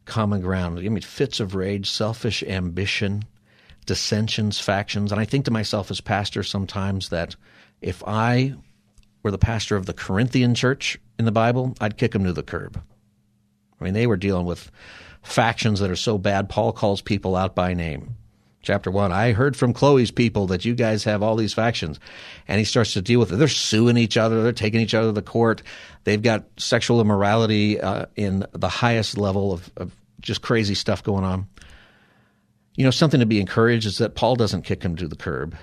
common 0.05 0.41
ground. 0.41 0.79
I 0.79 0.89
mean, 0.89 0.99
fits 0.99 1.39
of 1.39 1.53
rage, 1.53 1.87
selfish 1.87 2.41
ambition, 2.41 3.23
dissensions, 3.85 4.59
factions. 4.59 5.11
And 5.11 5.21
I 5.21 5.25
think 5.25 5.45
to 5.45 5.51
myself 5.51 5.91
as 5.91 6.01
pastor 6.01 6.41
sometimes 6.41 7.09
that 7.09 7.35
if 7.79 8.01
I 8.07 8.55
were 9.21 9.29
the 9.29 9.37
pastor 9.37 9.75
of 9.75 9.85
the 9.85 9.93
Corinthian 9.93 10.55
church 10.55 10.97
in 11.19 11.25
the 11.25 11.31
Bible, 11.31 11.75
I'd 11.79 11.97
kick 11.97 12.11
them 12.11 12.23
to 12.25 12.33
the 12.33 12.43
curb. 12.43 12.81
I 13.79 13.83
mean, 13.83 13.93
they 13.93 14.07
were 14.07 14.17
dealing 14.17 14.45
with 14.45 14.71
factions 15.23 15.79
that 15.79 15.91
are 15.91 15.95
so 15.95 16.17
bad, 16.17 16.49
Paul 16.49 16.71
calls 16.71 17.01
people 17.01 17.35
out 17.35 17.55
by 17.55 17.73
name 17.73 18.15
chapter 18.67 18.91
one. 18.91 19.13
I 19.13 19.31
heard 19.31 19.55
from 19.55 19.73
Chloe's 19.73 20.11
people 20.11 20.47
that 20.47 20.65
you 20.65 20.75
guys 20.75 21.05
have 21.05 21.23
all 21.23 21.37
these 21.37 21.53
factions. 21.53 21.99
And 22.49 22.59
he 22.59 22.65
starts 22.65 22.93
to 22.93 23.01
deal 23.01 23.19
with 23.19 23.31
it. 23.31 23.37
They're 23.37 23.47
suing 23.47 23.97
each 23.97 24.17
other, 24.17 24.43
they're 24.43 24.51
taking 24.51 24.81
each 24.81 24.93
other 24.93 25.13
to 25.13 25.21
court. 25.21 25.63
They've 26.03 26.21
got 26.21 26.45
sexual 26.57 26.99
immorality 26.99 27.79
uh, 27.79 28.07
in 28.15 28.45
the 28.51 28.67
highest 28.67 29.17
level 29.17 29.53
of, 29.53 29.71
of 29.77 29.95
just 30.19 30.41
crazy 30.41 30.75
stuff 30.75 31.01
going 31.01 31.23
on. 31.23 31.47
You 32.75 32.83
know, 32.83 32.91
something 32.91 33.21
to 33.21 33.25
be 33.25 33.39
encouraged 33.39 33.87
is 33.87 33.97
that 33.99 34.15
Paul 34.15 34.35
doesn't 34.35 34.63
kick 34.63 34.81
them 34.81 34.97
to 34.97 35.07
the 35.07 35.15
curb, 35.15 35.55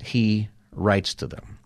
he 0.00 0.48
writes 0.72 1.14
to 1.14 1.26
them. 1.26 1.58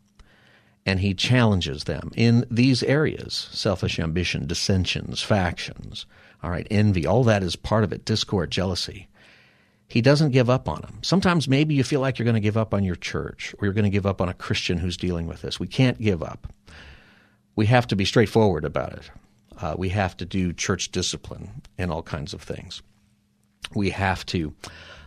And 0.86 1.00
he 1.00 1.14
challenges 1.14 1.84
them 1.84 2.10
in 2.14 2.44
these 2.50 2.82
areas 2.82 3.48
selfish 3.52 3.98
ambition, 3.98 4.46
dissensions, 4.46 5.22
factions, 5.22 6.04
all 6.42 6.50
right, 6.50 6.66
envy, 6.70 7.06
all 7.06 7.24
that 7.24 7.42
is 7.42 7.56
part 7.56 7.84
of 7.84 7.92
it, 7.92 8.04
discord, 8.04 8.50
jealousy 8.50 9.08
he 9.88 10.00
doesn't 10.00 10.30
give 10.30 10.50
up 10.50 10.68
on 10.68 10.80
them. 10.80 10.98
Sometimes 11.02 11.46
maybe 11.46 11.74
you 11.74 11.84
feel 11.84 12.00
like 12.00 12.18
you're 12.18 12.24
going 12.24 12.34
to 12.34 12.40
give 12.40 12.56
up 12.56 12.74
on 12.74 12.84
your 12.84 12.96
church 12.96 13.54
or 13.58 13.66
you're 13.66 13.74
going 13.74 13.84
to 13.84 13.90
give 13.90 14.06
up 14.06 14.20
on 14.20 14.28
a 14.28 14.34
Christian 14.34 14.78
who's 14.78 14.96
dealing 14.96 15.26
with 15.26 15.42
this. 15.42 15.60
We 15.60 15.66
can't 15.66 16.00
give 16.00 16.22
up. 16.22 16.52
We 17.56 17.66
have 17.66 17.86
to 17.88 17.96
be 17.96 18.04
straightforward 18.04 18.64
about 18.64 18.92
it. 18.94 19.10
Uh, 19.60 19.74
we 19.78 19.90
have 19.90 20.16
to 20.16 20.24
do 20.24 20.52
church 20.52 20.90
discipline 20.90 21.62
and 21.78 21.92
all 21.92 22.02
kinds 22.02 22.34
of 22.34 22.42
things. 22.42 22.82
We 23.74 23.90
have 23.90 24.26
to 24.26 24.52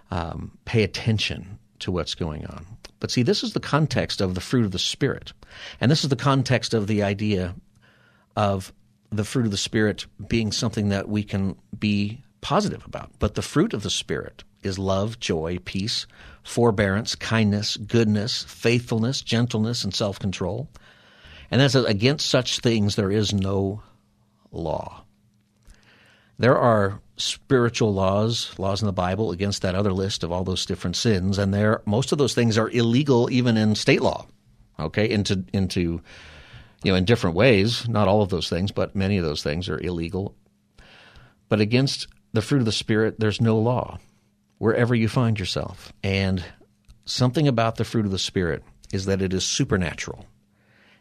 um, 0.10 0.58
pay 0.66 0.84
attention 0.84 1.60
to 1.80 1.92
what's 1.92 2.16
going 2.16 2.46
on. 2.46 2.66
But 3.00 3.12
see, 3.12 3.24
this 3.24 3.44
is 3.44 3.54
the 3.54 3.60
context 3.60 4.22
of 4.22 4.36
the 4.36 4.42
fruit 4.42 4.66
of 4.66 4.72
the 4.72 4.80
Spirit. 4.80 5.34
And 5.80 5.92
this 5.92 6.04
is 6.04 6.10
the 6.10 6.16
context 6.16 6.74
of 6.74 6.88
the 6.88 7.04
idea 7.04 7.56
of 8.36 8.74
the 9.12 9.24
fruit 9.24 9.46
of 9.46 9.52
the 9.52 9.58
Spirit 9.58 10.06
being 10.28 10.52
something 10.52 10.90
that 10.90 11.08
we 11.08 11.24
can 11.24 11.56
be 11.78 12.24
positive 12.42 12.86
about. 12.86 13.12
But 13.20 13.36
the 13.36 13.42
fruit 13.42 13.74
of 13.74 13.84
the 13.84 13.90
Spirit 13.90 14.44
is 14.64 14.80
love, 14.80 15.20
joy, 15.20 15.60
peace, 15.64 16.08
forbearance, 16.44 17.16
kindness, 17.16 17.78
goodness, 17.78 18.44
faithfulness, 18.44 19.22
gentleness, 19.22 19.84
and 19.84 19.94
self 19.94 20.20
control. 20.20 20.70
And 21.50 21.62
says, 21.72 21.86
against 21.86 22.30
such 22.30 22.60
things 22.60 22.96
there 22.96 23.12
is 23.12 23.34
no 23.34 23.82
law. 24.52 25.04
There 26.40 26.58
are 26.58 27.02
spiritual 27.18 27.94
laws, 27.94 28.54
laws 28.60 28.82
in 28.82 28.86
the 28.86 28.94
Bible 28.94 29.32
against 29.32 29.64
that 29.64 29.76
other 29.76 29.92
list 29.92 30.24
of 30.24 30.32
all 30.32 30.44
those 30.44 30.66
different 30.66 30.96
sins, 30.96 31.38
and 31.38 31.54
there 31.54 31.82
most 31.86 32.12
of 32.12 32.18
those 32.18 32.36
things 32.36 32.58
are 32.58 32.70
illegal 32.70 33.30
even 33.32 33.58
in 33.58 33.76
state 33.76 34.02
law. 34.02 34.28
Okay, 34.80 35.10
into 35.10 35.44
into 35.52 36.02
you 36.84 36.92
know 36.92 36.96
in 36.96 37.06
different 37.06 37.36
ways. 37.36 37.90
Not 37.90 38.08
all 38.08 38.22
of 38.22 38.30
those 38.30 38.50
things, 38.50 38.72
but 38.72 38.96
many 38.96 39.18
of 39.18 39.26
those 39.26 39.42
things 39.42 39.68
are 39.68 39.80
illegal. 39.80 40.36
But 41.50 41.62
against 41.62 42.08
the 42.34 42.42
fruit 42.42 42.60
of 42.60 42.66
the 42.66 42.72
Spirit, 42.72 43.20
there's 43.20 43.42
no 43.42 43.58
law 43.58 44.00
wherever 44.58 44.94
you 44.94 45.08
find 45.08 45.40
yourself. 45.40 45.94
And 46.04 46.44
something 47.06 47.48
about 47.48 47.76
the 47.76 47.86
fruit 47.86 48.06
of 48.06 48.12
the 48.12 48.20
Spirit 48.20 48.64
is 48.92 49.06
that 49.06 49.22
it 49.22 49.34
is 49.34 49.46
supernatural. 49.46 50.26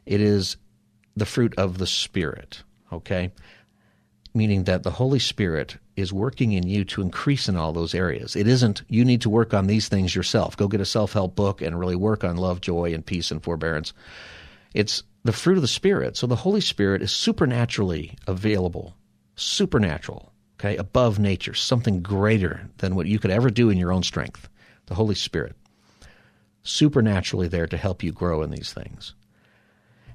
It 0.04 0.20
is 0.20 0.56
the 1.16 1.26
fruit 1.26 1.54
of 1.56 1.78
the 1.78 1.86
Spirit, 1.86 2.62
okay? 2.92 3.32
Meaning 4.36 4.64
that 4.64 4.82
the 4.82 4.90
Holy 4.90 5.18
Spirit 5.18 5.78
is 5.96 6.12
working 6.12 6.52
in 6.52 6.68
you 6.68 6.84
to 6.84 7.00
increase 7.00 7.48
in 7.48 7.56
all 7.56 7.72
those 7.72 7.94
areas. 7.94 8.36
It 8.36 8.46
isn't 8.46 8.82
you 8.88 9.04
need 9.04 9.22
to 9.22 9.30
work 9.30 9.54
on 9.54 9.66
these 9.66 9.88
things 9.88 10.14
yourself. 10.14 10.56
Go 10.56 10.68
get 10.68 10.80
a 10.80 10.84
self 10.84 11.12
help 11.14 11.34
book 11.34 11.62
and 11.62 11.78
really 11.78 11.96
work 11.96 12.22
on 12.22 12.36
love, 12.36 12.60
joy, 12.60 12.92
and 12.92 13.04
peace 13.04 13.30
and 13.30 13.42
forbearance. 13.42 13.92
It's 14.74 15.02
the 15.24 15.32
fruit 15.32 15.56
of 15.56 15.62
the 15.62 15.68
Spirit. 15.68 16.16
So 16.16 16.26
the 16.26 16.36
Holy 16.36 16.60
Spirit 16.60 17.02
is 17.02 17.10
supernaturally 17.10 18.16
available, 18.26 18.94
supernatural 19.36 20.32
okay, 20.58 20.76
above 20.76 21.18
nature, 21.18 21.54
something 21.54 22.02
greater 22.02 22.68
than 22.78 22.94
what 22.94 23.06
you 23.06 23.18
could 23.18 23.30
ever 23.30 23.50
do 23.50 23.70
in 23.70 23.78
your 23.78 23.92
own 23.92 24.02
strength, 24.02 24.48
the 24.86 24.94
Holy 24.94 25.14
Spirit, 25.14 25.54
supernaturally 26.62 27.48
there 27.48 27.66
to 27.66 27.76
help 27.76 28.02
you 28.02 28.12
grow 28.12 28.42
in 28.42 28.50
these 28.50 28.72
things. 28.72 29.14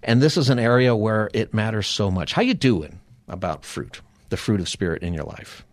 And 0.04 0.22
this 0.22 0.38
is 0.38 0.50
an 0.50 0.60
area 0.60 0.96
where 0.96 1.30
it 1.34 1.54
matters 1.54 1.88
so 1.88 2.10
much. 2.10 2.34
How 2.34 2.42
you 2.42 2.56
doing 2.56 3.00
about 3.28 3.64
fruit, 3.64 4.02
the 4.32 4.38
fruit 4.38 4.60
of 4.60 4.68
spirit 4.68 5.04
in 5.04 5.14
your 5.14 5.26
life? 5.26 5.64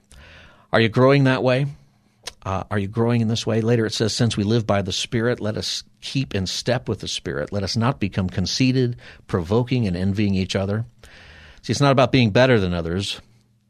Are 0.71 0.81
you 0.81 0.91
growing 0.91 1.25
that 1.25 1.43
way? 1.43 1.67
Uh, 2.45 2.65
are 2.71 2.79
you 2.79 2.89
growing 2.89 3.21
in 3.21 3.29
this 3.29 3.47
way? 3.47 3.61
Later 3.61 3.87
it 3.87 3.93
says, 3.93 4.13
Since 4.13 4.37
we 4.37 4.45
live 4.45 4.67
by 4.67 4.83
the 4.83 4.93
Spirit, 4.93 5.41
let 5.41 5.57
us 5.57 5.83
keep 6.01 6.35
in 6.35 6.47
step 6.47 6.89
with 6.89 7.01
the 7.01 7.09
Spirit. 7.09 7.53
Let 7.53 7.63
us 7.63 7.77
not 7.77 8.01
become 8.01 8.29
conceited, 8.29 8.97
provoking, 9.27 9.87
and 9.87 9.97
envying 9.97 10.35
each 10.35 10.55
other. 10.55 10.85
See, 11.63 11.73
it's 11.73 11.81
not 11.81 11.93
about 11.93 12.13
being 12.13 12.31
better 12.31 12.61
than 12.61 12.75
others 12.75 13.21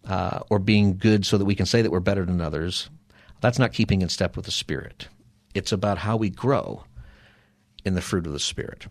uh, 0.06 0.40
or 0.50 0.58
being 0.58 0.98
good 0.98 1.24
so 1.24 1.38
that 1.38 1.44
we 1.44 1.54
can 1.54 1.66
say 1.66 1.82
that 1.82 1.90
we're 1.90 2.00
better 2.00 2.24
than 2.24 2.40
others. 2.40 2.90
That's 3.40 3.58
not 3.58 3.72
keeping 3.72 4.02
in 4.02 4.08
step 4.08 4.36
with 4.36 4.44
the 4.44 4.50
Spirit. 4.50 5.08
It's 5.54 5.72
about 5.72 5.98
how 5.98 6.16
we 6.16 6.30
grow 6.30 6.84
in 7.84 7.94
the 7.94 8.02
fruit 8.02 8.26
of 8.26 8.32
the 8.32 8.40
Spirit. 8.40 8.86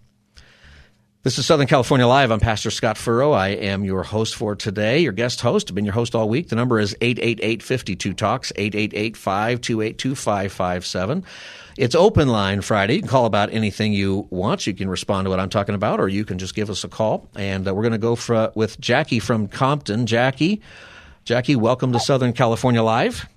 This 1.27 1.37
is 1.37 1.45
Southern 1.45 1.67
California 1.67 2.07
Live. 2.07 2.31
I'm 2.31 2.39
Pastor 2.39 2.71
Scott 2.71 2.97
Furrow. 2.97 3.33
I 3.33 3.49
am 3.49 3.83
your 3.83 4.03
host 4.03 4.37
for 4.37 4.55
today, 4.55 4.99
your 4.99 5.11
guest 5.11 5.41
host. 5.41 5.69
I've 5.69 5.75
been 5.75 5.83
your 5.83 5.93
host 5.93 6.15
all 6.15 6.29
week. 6.29 6.47
The 6.47 6.55
number 6.55 6.79
is 6.79 6.95
888-52-TALKS, 7.01 8.53
888-528-2557. 8.53 11.25
It's 11.75 11.95
open 11.95 12.29
line 12.29 12.61
Friday. 12.61 12.93
You 12.93 13.01
can 13.01 13.09
call 13.09 13.25
about 13.25 13.51
anything 13.51 13.91
you 13.91 14.25
want. 14.29 14.65
You 14.65 14.73
can 14.73 14.87
respond 14.87 15.25
to 15.25 15.29
what 15.29 15.41
I'm 15.41 15.49
talking 15.49 15.75
about, 15.75 15.99
or 15.99 16.07
you 16.07 16.23
can 16.23 16.37
just 16.37 16.55
give 16.55 16.69
us 16.69 16.85
a 16.85 16.87
call. 16.87 17.27
And 17.35 17.67
uh, 17.67 17.75
we're 17.75 17.83
going 17.83 17.91
to 17.91 17.97
go 17.97 18.15
for, 18.15 18.53
with 18.55 18.79
Jackie 18.79 19.19
from 19.19 19.49
Compton. 19.49 20.05
Jackie, 20.05 20.61
Jackie, 21.25 21.57
welcome 21.57 21.91
to 21.91 21.99
Southern 21.99 22.31
California 22.31 22.83
Live. 22.83 23.27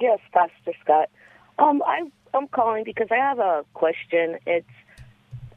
Yes, 0.00 0.18
Pastor 0.32 0.72
Scott. 0.82 1.08
Um, 1.60 1.80
I, 1.86 2.10
I'm 2.34 2.48
calling 2.48 2.82
because 2.82 3.06
I 3.12 3.18
have 3.18 3.38
a 3.38 3.64
question. 3.74 4.36
It's 4.46 4.66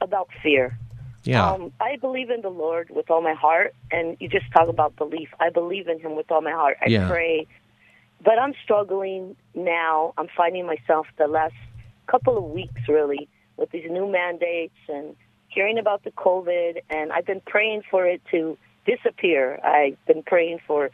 about 0.02 0.30
fear. 0.44 0.78
Yeah. 1.24 1.52
Um, 1.52 1.72
I 1.80 1.96
believe 1.98 2.30
in 2.30 2.42
the 2.42 2.50
Lord 2.50 2.90
with 2.90 3.10
all 3.10 3.22
my 3.22 3.34
heart, 3.34 3.74
and 3.92 4.18
you 4.20 4.28
just 4.28 4.52
talk 4.52 4.68
about 4.68 4.96
belief. 4.96 5.30
I 5.40 5.50
believe 5.50 5.88
in 5.88 6.00
Him 6.00 6.16
with 6.16 6.30
all 6.32 6.42
my 6.42 6.52
heart. 6.52 6.78
I 6.82 6.88
Yeah. 6.88 7.08
pray, 7.08 7.48
but 8.24 8.38
I'm 8.38 8.54
struggling 8.64 9.36
now. 9.56 10.14
I'm 10.18 10.28
finding 10.28 10.66
myself 10.66 11.08
the 11.18 11.28
last 11.28 11.56
couple 12.08 12.38
of 12.38 12.44
weeks 12.44 12.82
really 12.90 13.30
with 13.56 13.72
these 13.72 13.90
new 13.90 14.08
mandates 14.08 14.76
and 14.90 15.16
hearing 15.48 15.78
about 15.78 16.04
the 16.04 16.12
COVID, 16.12 16.82
and 16.90 17.14
I've 17.14 17.26
been 17.26 17.42
praying 17.42 17.84
for 17.90 18.06
it 18.06 18.22
to 18.32 18.58
disappear. 18.86 19.60
I've 19.64 20.04
been 20.06 20.24
praying 20.24 20.60
for. 20.68 20.90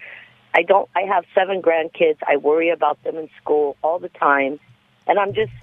I 0.54 0.62
don't. 0.64 0.90
I 0.96 1.02
have 1.02 1.26
seven 1.34 1.62
grandkids. 1.62 2.18
I 2.28 2.38
worry 2.38 2.70
about 2.70 3.02
them 3.04 3.18
in 3.18 3.30
school 3.42 3.78
all 3.82 3.98
the 4.00 4.10
time, 4.10 4.60
and 5.08 5.18
I'm 5.18 5.34
just. 5.34 5.54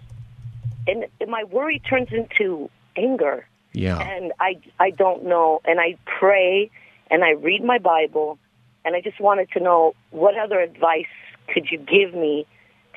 And 0.88 1.06
my 1.28 1.42
worry 1.44 1.80
turns 1.80 2.12
into 2.12 2.70
anger 2.96 3.46
Yeah. 3.76 3.98
and 4.00 4.32
I 4.40 4.58
I 4.80 4.90
don't 4.90 5.24
know 5.24 5.60
and 5.64 5.78
I 5.78 5.96
pray 6.18 6.70
and 7.10 7.22
I 7.22 7.32
read 7.32 7.62
my 7.62 7.78
Bible 7.78 8.38
and 8.84 8.96
I 8.96 9.02
just 9.02 9.20
wanted 9.20 9.50
to 9.52 9.60
know 9.60 9.94
what 10.10 10.38
other 10.38 10.60
advice 10.60 11.04
could 11.52 11.70
you 11.70 11.78
give 11.78 12.14
me 12.14 12.46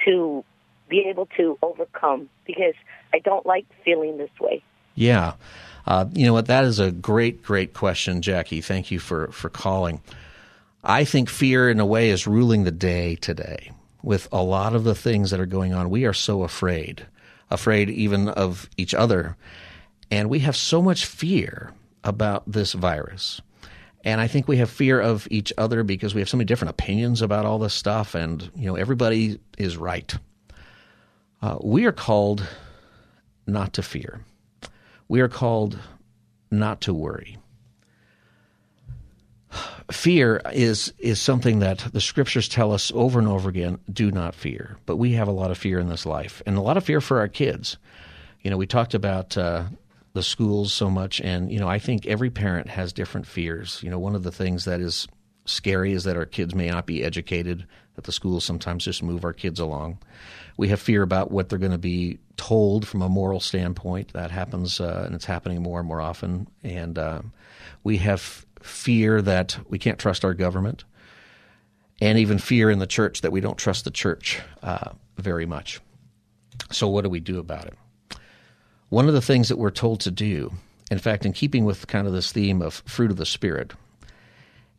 to 0.06 0.44
be 0.88 1.06
able 1.10 1.28
to 1.38 1.58
overcome 1.62 2.30
because 2.46 2.76
I 3.14 3.20
don't 3.20 3.46
like 3.46 3.66
feeling 3.84 4.18
this 4.18 4.30
way. 4.40 4.64
Yeah. 4.96 5.34
Uh, 5.86 6.06
you 6.14 6.26
know 6.26 6.34
what? 6.34 6.48
That 6.48 6.64
is 6.64 6.80
a 6.80 6.92
great, 6.92 7.44
great 7.44 7.74
question, 7.74 8.22
Jackie. 8.22 8.62
Thank 8.62 8.92
you 8.92 9.00
for, 9.00 9.32
for 9.32 9.50
calling. 9.50 10.02
I 10.84 11.04
think 11.04 11.30
fear, 11.30 11.70
in 11.70 11.80
a 11.80 11.86
way, 11.86 12.10
is 12.10 12.28
ruling 12.28 12.64
the 12.64 12.72
day 12.72 13.16
today. 13.16 13.72
With 14.02 14.30
a 14.32 14.42
lot 14.42 14.76
of 14.76 14.84
the 14.84 14.96
things 14.96 15.32
that 15.32 15.40
are 15.40 15.46
going 15.46 15.74
on, 15.74 15.90
we 15.90 16.06
are 16.06 16.14
so 16.14 16.44
afraid, 16.44 17.06
afraid 17.50 17.90
even 17.90 18.30
of 18.30 18.70
each 18.78 18.94
other. 18.94 19.36
And 20.12 20.30
we 20.30 20.40
have 20.40 20.56
so 20.56 20.82
much 20.82 21.06
fear 21.06 21.72
about 22.04 22.52
this 22.52 22.74
virus. 22.74 23.42
And 24.04 24.22
I 24.22 24.28
think 24.28 24.48
we 24.48 24.58
have 24.58 24.70
fear 24.70 25.00
of 25.00 25.28
each 25.30 25.52
other 25.58 25.84
because 25.84 26.16
we 26.16 26.22
have 26.22 26.30
so 26.30 26.38
many 26.38 26.46
different 26.46 26.72
opinions 26.72 27.22
about 27.22 27.46
all 27.46 27.60
this 27.60 27.74
stuff, 27.74 28.16
and 28.16 28.50
you 28.56 28.68
know 28.68 28.76
everybody 28.76 29.40
is 29.58 29.76
right. 29.76 30.14
Uh, 31.42 31.58
we 31.62 31.86
are 31.86 31.92
called 31.92 32.48
not 33.46 33.74
to 33.74 33.82
fear. 33.82 34.22
We 35.08 35.20
are 35.22 35.28
called 35.28 35.80
not 36.50 36.82
to 36.82 36.94
worry. 36.94 37.38
Fear 39.92 40.42
is 40.54 40.94
is 41.00 41.20
something 41.20 41.60
that 41.60 41.80
the 41.92 42.02
scriptures 42.02 42.48
tell 42.48 42.72
us 42.72 42.92
over 42.96 43.20
and 43.20 43.28
over 43.28 43.50
again, 43.50 43.80
do 43.92 44.12
not 44.12 44.36
fear. 44.36 44.78
But 44.86 44.98
we 44.98 45.14
have 45.14 45.28
a 45.28 45.34
lot 45.34 45.52
of 45.52 45.58
fear 45.58 45.80
in 45.80 45.90
this 45.90 46.06
life 46.06 46.42
and 46.46 46.56
a 46.56 46.62
lot 46.62 46.78
of 46.78 46.86
fear 46.86 47.02
for 47.02 47.20
our 47.20 47.28
kids. 47.28 47.78
You 48.42 48.52
know, 48.52 48.58
we 48.58 48.68
talked 48.68 48.94
about 48.94 49.36
uh, 49.38 49.64
the 50.20 50.24
schools 50.24 50.74
so 50.74 50.90
much 50.90 51.22
and 51.22 51.50
you 51.50 51.58
know, 51.58 51.70
I 51.70 51.80
think 51.80 52.06
every 52.06 52.30
parent 52.30 52.68
has 52.68 52.92
different 52.92 53.26
fears. 53.26 53.80
You 53.82 53.90
know, 53.90 54.00
one 54.00 54.16
of 54.16 54.24
the 54.24 54.34
things 54.34 54.66
that 54.66 54.82
is 54.82 55.08
scary 55.46 55.94
is 55.94 56.04
that 56.04 56.18
our 56.18 56.26
kids 56.26 56.54
may 56.54 56.70
not 56.70 56.86
be 56.86 57.06
educated, 57.06 57.66
that 57.96 58.04
the 58.04 58.12
schools 58.12 58.44
sometimes 58.44 58.84
just 58.84 59.02
move 59.02 59.24
our 59.24 59.32
kids 59.32 59.62
along. 59.62 59.98
We 60.58 60.68
have 60.68 60.82
fear 60.82 61.04
about 61.04 61.32
what 61.32 61.48
they're 61.48 61.58
going 61.58 61.72
to 61.72 61.78
be 61.78 62.20
told 62.36 62.86
from 62.86 63.02
a 63.02 63.08
moral 63.08 63.40
standpoint. 63.40 64.12
That 64.12 64.30
happens, 64.30 64.82
uh, 64.82 65.04
and 65.06 65.16
it's 65.16 65.24
happening 65.24 65.64
more 65.64 65.80
and 65.80 65.88
more 65.88 66.02
often. 66.02 66.50
And 66.66 66.98
uh, 66.98 67.22
we 67.86 67.96
have 68.00 68.46
fear 68.62 69.22
that 69.22 69.58
we 69.70 69.80
can't 69.80 70.00
trust 70.00 70.26
our 70.26 70.34
government, 70.34 70.84
and 72.02 72.20
even 72.20 72.40
fear 72.40 72.70
in 72.70 72.80
the 72.80 72.88
church 72.88 73.22
that 73.22 73.32
we 73.32 73.40
don't 73.40 73.58
trust 73.58 73.86
the 73.86 73.92
church 73.92 74.42
uh, 74.64 74.92
very 75.16 75.46
much. 75.46 75.80
So, 76.74 76.90
what 76.90 77.06
do 77.06 77.10
we 77.10 77.22
do 77.22 77.40
about 77.40 77.68
it? 77.68 77.78
One 78.90 79.08
of 79.08 79.14
the 79.14 79.22
things 79.22 79.50
that 79.50 79.58
we're 79.58 79.70
told 79.70 80.00
to 80.02 80.12
do, 80.12 80.52
in 80.90 80.98
fact, 80.98 81.26
in 81.26 81.34
keeping 81.34 81.64
with 81.64 81.88
kind 81.88 82.08
of 82.08 82.14
this 82.14 82.32
theme 82.32 82.62
of 82.62 82.82
fruit 82.86 83.12
of 83.12 83.18
the 83.18 83.26
Spirit, 83.26 83.74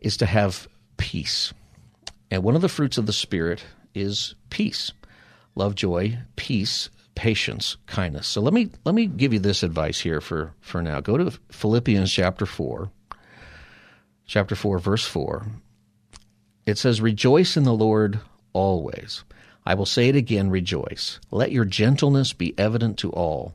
is 0.01 0.17
to 0.17 0.27
have 0.27 0.67
peace. 0.97 1.53
And 2.31 2.43
one 2.43 2.57
of 2.57 2.63
the 2.63 2.69
fruits 2.69 2.99
of 2.99 3.07
the 3.07 3.13
Spirit 3.13 3.65
is 3.95 4.35
peace 4.51 4.93
love, 5.57 5.75
joy, 5.75 6.19
peace, 6.37 6.91
patience, 7.15 7.77
kindness. 7.87 8.27
So 8.27 8.41
let 8.41 8.55
me 8.55 8.71
let 8.85 8.95
me 8.95 9.07
give 9.07 9.33
you 9.33 9.39
this 9.39 9.63
advice 9.63 10.01
here 10.01 10.21
for, 10.21 10.55
for 10.61 10.83
now. 10.83 11.01
Go 11.01 11.17
to 11.17 11.31
Philippians 11.51 12.13
chapter 12.13 12.47
4. 12.47 12.91
Chapter 14.27 14.55
4 14.55 14.79
verse 14.79 15.05
4. 15.05 15.47
It 16.67 16.79
says 16.79 17.01
rejoice 17.01 17.57
in 17.57 17.65
the 17.65 17.75
Lord 17.75 18.21
always. 18.53 19.25
I 19.67 19.75
will 19.75 19.87
say 19.87 20.09
it 20.09 20.17
again 20.17 20.51
rejoice. 20.51 21.21
Let 21.31 21.53
your 21.53 21.65
gentleness 21.65 22.33
be 22.33 22.59
evident 22.59 22.99
to 22.99 23.11
all. 23.11 23.55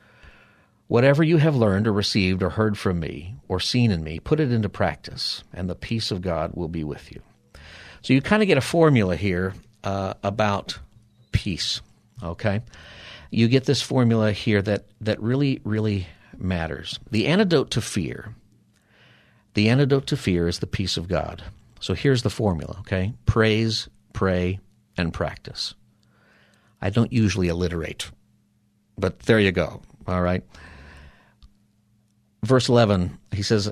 Whatever 0.91 1.23
you 1.23 1.37
have 1.37 1.55
learned 1.55 1.87
or 1.87 1.93
received 1.93 2.43
or 2.43 2.49
heard 2.49 2.77
from 2.77 2.99
me 2.99 3.35
or 3.47 3.61
seen 3.61 3.91
in 3.91 4.03
me, 4.03 4.19
put 4.19 4.41
it 4.41 4.51
into 4.51 4.67
practice, 4.67 5.41
and 5.53 5.69
the 5.69 5.73
peace 5.73 6.11
of 6.11 6.21
God 6.21 6.51
will 6.53 6.67
be 6.67 6.83
with 6.83 7.13
you. 7.13 7.21
So 8.01 8.11
you 8.11 8.21
kind 8.21 8.43
of 8.43 8.47
get 8.47 8.57
a 8.57 8.61
formula 8.61 9.15
here 9.15 9.53
uh, 9.85 10.15
about 10.21 10.79
peace. 11.31 11.79
Okay, 12.21 12.59
you 13.29 13.47
get 13.47 13.63
this 13.63 13.81
formula 13.81 14.33
here 14.33 14.61
that 14.63 14.83
that 14.99 15.21
really 15.21 15.61
really 15.63 16.07
matters. 16.37 16.99
The 17.09 17.27
antidote 17.27 17.71
to 17.71 17.81
fear. 17.81 18.35
The 19.53 19.69
antidote 19.69 20.07
to 20.07 20.17
fear 20.17 20.49
is 20.49 20.59
the 20.59 20.67
peace 20.67 20.97
of 20.97 21.07
God. 21.07 21.41
So 21.79 21.93
here's 21.93 22.23
the 22.23 22.29
formula. 22.29 22.75
Okay, 22.81 23.13
praise, 23.25 23.87
pray, 24.11 24.59
and 24.97 25.13
practice. 25.13 25.73
I 26.81 26.89
don't 26.89 27.13
usually 27.13 27.49
alliterate, 27.49 28.11
but 28.97 29.19
there 29.19 29.39
you 29.39 29.53
go. 29.53 29.81
All 30.05 30.21
right 30.21 30.43
verse 32.43 32.69
11, 32.69 33.17
he 33.31 33.43
says 33.43 33.71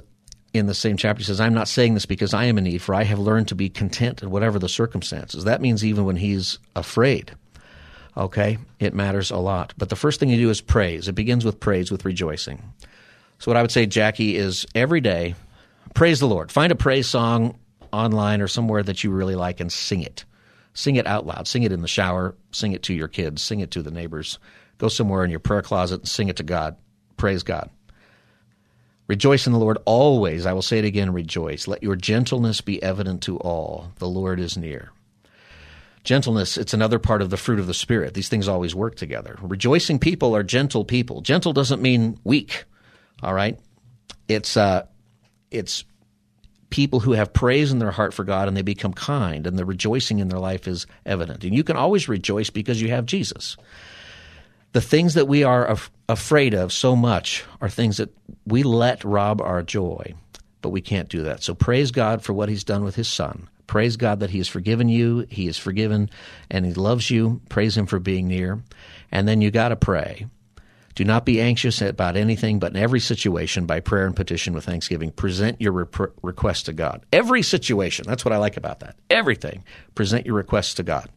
in 0.54 0.68
the 0.68 0.74
same 0.74 0.98
chapter, 0.98 1.20
he 1.20 1.26
says, 1.26 1.40
I'm 1.40 1.54
not 1.54 1.68
saying 1.68 1.94
this 1.94 2.06
because 2.06 2.34
I 2.34 2.46
am 2.46 2.58
in 2.58 2.64
need, 2.64 2.82
for 2.82 2.96
I 2.96 3.04
have 3.04 3.20
learned 3.20 3.50
to 3.50 3.56
be 3.56 3.70
content 3.70 4.24
in 4.24 4.32
whatever 4.32 4.60
the 4.60 4.70
circumstances. 4.70 5.44
That 5.44 5.62
means 5.62 5.86
even 5.86 6.06
when 6.06 6.16
he's 6.16 6.60
afraid. 6.76 7.32
Okay, 8.18 8.58
it 8.80 8.94
matters 8.94 9.32
a 9.32 9.38
lot. 9.38 9.74
But 9.78 9.90
the 9.90 9.96
first 9.96 10.20
thing 10.20 10.30
you 10.30 10.38
do 10.38 10.50
is 10.50 10.62
praise. 10.62 11.08
It 11.08 11.14
begins 11.14 11.46
with 11.46 11.60
praise, 11.60 11.92
with 11.92 12.06
rejoicing. 12.06 12.62
So, 13.38 13.50
what 13.50 13.58
I 13.58 13.62
would 13.62 13.72
say, 13.72 13.86
Jackie, 13.86 14.36
is 14.36 14.66
every 14.76 15.00
day, 15.00 15.36
praise 15.94 16.20
the 16.20 16.28
Lord. 16.28 16.52
Find 16.52 16.72
a 16.72 16.76
praise 16.76 17.08
song 17.08 17.58
online 17.94 18.42
or 18.42 18.48
somewhere 18.48 18.84
that 18.84 19.04
you 19.04 19.12
really 19.12 19.36
like 19.36 19.60
and 19.60 19.72
sing 19.72 20.02
it. 20.02 20.26
Sing 20.74 20.98
it 20.98 21.08
out 21.08 21.26
loud. 21.26 21.48
Sing 21.48 21.64
it 21.64 21.72
in 21.72 21.82
the 21.82 21.88
shower. 21.88 22.36
Sing 22.52 22.74
it 22.74 22.84
to 22.84 22.94
your 22.94 23.08
kids. 23.08 23.42
Sing 23.42 23.62
it 23.62 23.72
to 23.72 23.82
the 23.82 23.92
neighbors. 23.92 24.40
Go 24.80 24.90
somewhere 24.90 25.24
in 25.24 25.32
your 25.32 25.40
prayer 25.40 25.62
closet 25.62 26.02
and 26.02 26.10
sing 26.10 26.30
it 26.30 26.38
to 26.38 26.44
God. 26.44 26.76
Praise 27.16 27.44
God. 27.44 27.70
Rejoice 29.10 29.48
in 29.48 29.54
the 29.54 29.60
Lord 29.60 29.80
always. 29.86 30.46
I 30.46 30.54
will 30.54 30.62
say 30.62 30.78
it 30.78 30.86
again, 30.86 31.12
rejoice. 31.12 31.68
Let 31.68 31.82
your 31.82 31.96
gentleness 31.96 32.62
be 32.62 32.82
evident 32.82 33.24
to 33.24 33.38
all. 33.38 33.92
The 33.98 34.08
Lord 34.08 34.40
is 34.40 34.56
near. 34.56 34.92
Gentleness, 36.04 36.58
it's 36.58 36.76
another 36.76 37.00
part 37.00 37.24
of 37.24 37.32
the 37.32 37.36
fruit 37.36 37.60
of 37.60 37.66
the 37.66 37.74
Spirit. 37.74 38.14
These 38.14 38.30
things 38.30 38.48
always 38.48 38.76
work 38.76 38.96
together. 38.96 39.36
Rejoicing 39.42 39.98
people 39.98 40.36
are 40.36 40.44
gentle 40.44 40.86
people. 40.86 41.22
Gentle 41.22 41.54
doesn't 41.54 41.82
mean 41.82 42.20
weak, 42.24 42.66
all 43.24 43.34
right? 43.34 43.60
It's, 44.28 44.56
uh, 44.56 44.86
it's 45.50 45.86
people 46.70 47.00
who 47.00 47.14
have 47.14 47.34
praise 47.34 47.72
in 47.72 47.80
their 47.80 47.90
heart 47.90 48.14
for 48.14 48.24
God 48.24 48.48
and 48.48 48.56
they 48.56 48.62
become 48.62 48.94
kind 48.94 49.48
and 49.48 49.58
the 49.58 49.66
rejoicing 49.66 50.20
in 50.20 50.28
their 50.28 50.40
life 50.40 50.68
is 50.68 50.86
evident. 51.04 51.44
And 51.44 51.56
you 51.56 51.64
can 51.64 51.78
always 51.78 52.08
rejoice 52.08 52.52
because 52.52 52.80
you 52.80 52.90
have 52.90 53.08
Jesus. 53.08 53.58
The 54.74 54.82
things 54.82 55.16
that 55.16 55.28
we 55.28 55.44
are 55.44 55.66
af- 55.66 55.90
afraid 56.08 56.54
of 56.54 56.72
so 56.72 56.96
much 56.96 57.44
are 57.60 57.70
things 57.70 57.98
that 57.98 58.14
we 58.50 58.64
let 58.64 59.04
rob 59.04 59.42
our 59.42 59.64
joy, 59.64 60.14
but 60.62 60.70
we 60.70 60.82
can't 60.82 61.10
do 61.10 61.24
that. 61.24 61.44
So 61.44 61.54
praise 61.54 61.92
God 61.92 62.24
for 62.24 62.34
what 62.34 62.50
He's 62.50 62.64
done 62.64 62.84
with 62.84 62.96
His 62.96 63.08
Son. 63.08 63.48
Praise 63.68 63.98
God 63.98 64.20
that 64.20 64.32
He 64.32 64.40
has 64.40 64.48
forgiven 64.48 64.90
you, 64.90 65.28
He 65.30 65.48
is 65.48 65.58
forgiven, 65.58 66.10
and 66.50 66.66
He 66.66 66.74
loves 66.74 67.10
you. 67.10 67.42
Praise 67.50 67.78
Him 67.78 67.86
for 67.86 68.00
being 68.00 68.28
near. 68.28 68.64
And 69.12 69.28
then 69.28 69.42
you 69.42 69.52
got 69.52 69.70
to 69.70 69.76
pray. 69.76 70.28
Do 70.96 71.06
not 71.06 71.24
be 71.24 71.40
anxious 71.40 71.82
about 71.82 72.18
anything, 72.18 72.60
but 72.60 72.72
in 72.72 72.78
every 72.78 73.00
situation, 73.00 73.66
by 73.66 73.80
prayer 73.80 74.06
and 74.06 74.16
petition 74.16 74.54
with 74.54 74.66
thanksgiving, 74.66 75.12
present 75.12 75.62
your 75.62 75.72
rep- 75.72 76.12
request 76.22 76.66
to 76.66 76.74
God. 76.74 77.06
Every 77.14 77.42
situation. 77.42 78.06
That's 78.06 78.26
what 78.26 78.34
I 78.34 78.38
like 78.38 78.58
about 78.58 78.82
that. 78.82 78.98
Everything. 79.10 79.64
Present 79.96 80.26
your 80.26 80.36
requests 80.36 80.74
to 80.74 80.84
God. 80.84 81.10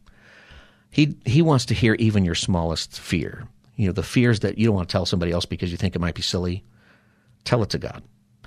He, 0.91 1.17
he 1.25 1.43
wants 1.43 1.65
to 1.67 1.75
hear 1.75 1.95
even 1.95 2.25
your 2.25 2.35
smallest 2.37 3.01
fear. 3.01 3.49
You 3.77 3.87
know, 3.87 3.93
the 3.93 4.03
fears 4.03 4.41
that 4.41 4.59
you 4.59 4.67
don't 4.67 4.77
want 4.77 4.89
to 4.89 4.93
tell 4.93 5.07
somebody 5.07 5.33
else 5.33 5.47
because 5.47 5.73
you 5.73 5.79
think 5.79 5.97
it 5.97 6.01
might 6.01 6.15
be 6.15 6.23
silly. 6.23 6.63
Tell 7.45 7.63
it 7.63 7.71
to 7.71 7.79
God. 7.79 8.03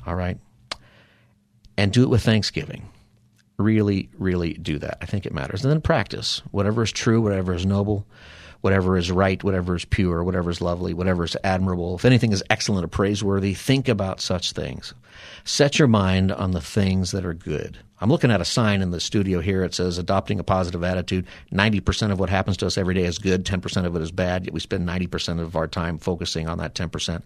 All 0.06 0.16
right? 0.16 0.38
And 1.78 1.92
do 1.92 2.04
it 2.04 2.10
with 2.10 2.24
thanksgiving. 2.24 2.90
Really, 3.58 4.10
really 4.18 4.54
do 4.54 4.80
that. 4.80 4.98
I 5.02 5.06
think 5.06 5.26
it 5.26 5.34
matters. 5.34 5.64
And 5.64 5.72
then 5.72 5.82
practice. 5.82 6.42
Whatever 6.52 6.84
is 6.84 6.92
true, 6.92 7.22
whatever 7.22 7.54
is 7.54 7.66
noble, 7.66 8.06
whatever 8.62 8.98
is 8.98 9.12
right, 9.12 9.44
whatever 9.44 9.76
is 9.76 9.86
pure, 9.86 10.24
whatever 10.24 10.50
is 10.50 10.60
lovely, 10.60 10.94
whatever 10.94 11.24
is 11.24 11.38
admirable, 11.44 11.96
if 11.96 12.04
anything 12.04 12.32
is 12.32 12.44
excellent 12.50 12.84
or 12.84 12.88
praiseworthy, 12.88 13.54
think 13.54 13.88
about 13.88 14.20
such 14.20 14.52
things. 14.52 14.94
Set 15.44 15.80
your 15.80 15.88
mind 15.88 16.32
on 16.32 16.52
the 16.52 16.62
things 16.62 17.12
that 17.12 17.26
are 17.26 17.34
good. 17.34 17.78
I'm 18.02 18.10
looking 18.10 18.32
at 18.32 18.42
a 18.42 18.46
sign 18.46 18.82
in 18.82 18.92
the 18.92 19.00
studio 19.00 19.40
here. 19.40 19.64
It 19.64 19.74
says 19.74 19.98
adopting 19.98 20.40
a 20.40 20.44
positive 20.44 20.84
attitude. 20.84 21.28
90% 21.54 22.12
of 22.12 22.20
what 22.20 22.30
happens 22.30 22.58
to 22.58 22.66
us 22.66 22.78
every 22.78 22.94
day 22.94 23.06
is 23.06 23.20
good, 23.20 23.46
10% 23.46 23.86
of 23.86 23.96
it 23.96 24.02
is 24.02 24.12
bad, 24.12 24.46
yet 24.46 24.54
we 24.54 24.60
spend 24.60 24.88
90% 24.88 25.40
of 25.40 25.56
our 25.56 25.68
time 25.68 25.98
focusing 25.98 26.50
on 26.50 26.58
that 26.58 26.76
10%. 26.76 27.22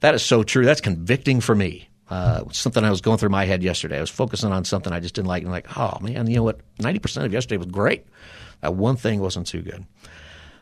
That 0.00 0.14
is 0.14 0.24
so 0.24 0.42
true. 0.42 0.64
That's 0.64 0.80
convicting 0.80 1.40
for 1.40 1.54
me. 1.54 1.88
Uh, 2.10 2.44
something 2.52 2.84
I 2.84 2.90
was 2.90 3.02
going 3.02 3.18
through 3.18 3.28
my 3.28 3.44
head 3.44 3.62
yesterday. 3.62 3.98
I 3.98 4.00
was 4.00 4.10
focusing 4.10 4.50
on 4.50 4.64
something 4.64 4.92
I 4.92 5.00
just 5.00 5.14
didn't 5.14 5.28
like, 5.28 5.42
and 5.42 5.52
like, 5.52 5.76
oh 5.76 5.98
man, 6.00 6.26
you 6.26 6.36
know 6.36 6.42
what? 6.42 6.60
90% 6.78 7.24
of 7.24 7.32
yesterday 7.32 7.58
was 7.58 7.66
great. 7.66 8.06
That 8.62 8.74
one 8.74 8.96
thing 8.96 9.20
wasn't 9.20 9.46
too 9.46 9.60
good. 9.60 9.84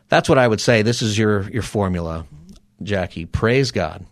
That's 0.09 0.27
what 0.27 0.37
I 0.37 0.47
would 0.47 0.61
say. 0.61 0.81
This 0.81 1.01
is 1.01 1.17
your, 1.17 1.49
your 1.49 1.63
formula, 1.63 2.25
Jackie. 2.83 3.25
Praise 3.25 3.71
God, 3.71 4.05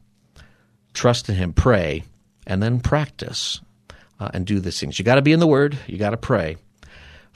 trust 0.93 1.27
in 1.27 1.35
Him, 1.35 1.51
pray, 1.51 2.03
and 2.47 2.63
then 2.63 2.79
practice 2.79 3.59
uh, 4.19 4.29
and 4.33 4.45
do 4.45 4.61
these 4.61 4.79
things. 4.79 4.97
You 4.97 5.03
got 5.03 5.15
to 5.15 5.21
be 5.21 5.33
in 5.33 5.41
the 5.41 5.47
Word, 5.47 5.77
you 5.87 5.97
got 5.97 6.11
to 6.11 6.17
pray. 6.17 6.55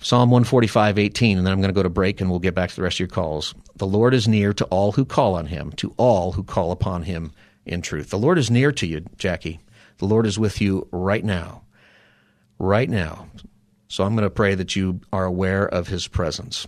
Psalm 0.02 0.30
145, 0.30 0.98
18, 0.98 1.38
and 1.38 1.46
then 1.46 1.52
I'm 1.52 1.60
going 1.60 1.74
to 1.74 1.78
go 1.78 1.84
to 1.84 1.90
break 1.90 2.22
and 2.22 2.30
we'll 2.30 2.40
get 2.40 2.56
back 2.56 2.70
to 2.70 2.76
the 2.78 2.84
rest 2.84 2.96
of 2.96 3.00
your 3.02 3.10
calls. 3.10 3.54
The 3.76 3.86
Lord 3.86 4.14
is 4.14 4.30
near 4.30 4.54
to 4.54 4.64
all 4.66 4.94
who 4.94 5.04
call 5.04 5.36
on 5.36 5.48
Him, 5.48 5.74
to 5.74 5.94
all 5.98 6.32
who 6.32 6.44
call 6.44 6.72
upon 6.72 7.04
Him 7.04 7.34
in 7.70 7.82
truth. 7.82 8.10
The 8.10 8.18
Lord 8.18 8.38
is 8.38 8.52
near 8.52 8.72
to 8.74 8.86
you, 8.86 9.06
Jackie. 9.18 9.60
The 10.00 10.06
Lord 10.06 10.26
is 10.26 10.38
with 10.38 10.60
you 10.60 10.88
right 10.92 11.24
now. 11.24 11.64
Right 12.58 12.90
now. 12.90 13.28
So 13.88 14.04
I'm 14.04 14.14
going 14.16 14.24
to 14.24 14.30
pray 14.30 14.54
that 14.56 14.76
you 14.76 15.02
are 15.12 15.26
aware 15.26 15.66
of 15.68 15.88
his 15.88 16.08
presence. 16.08 16.68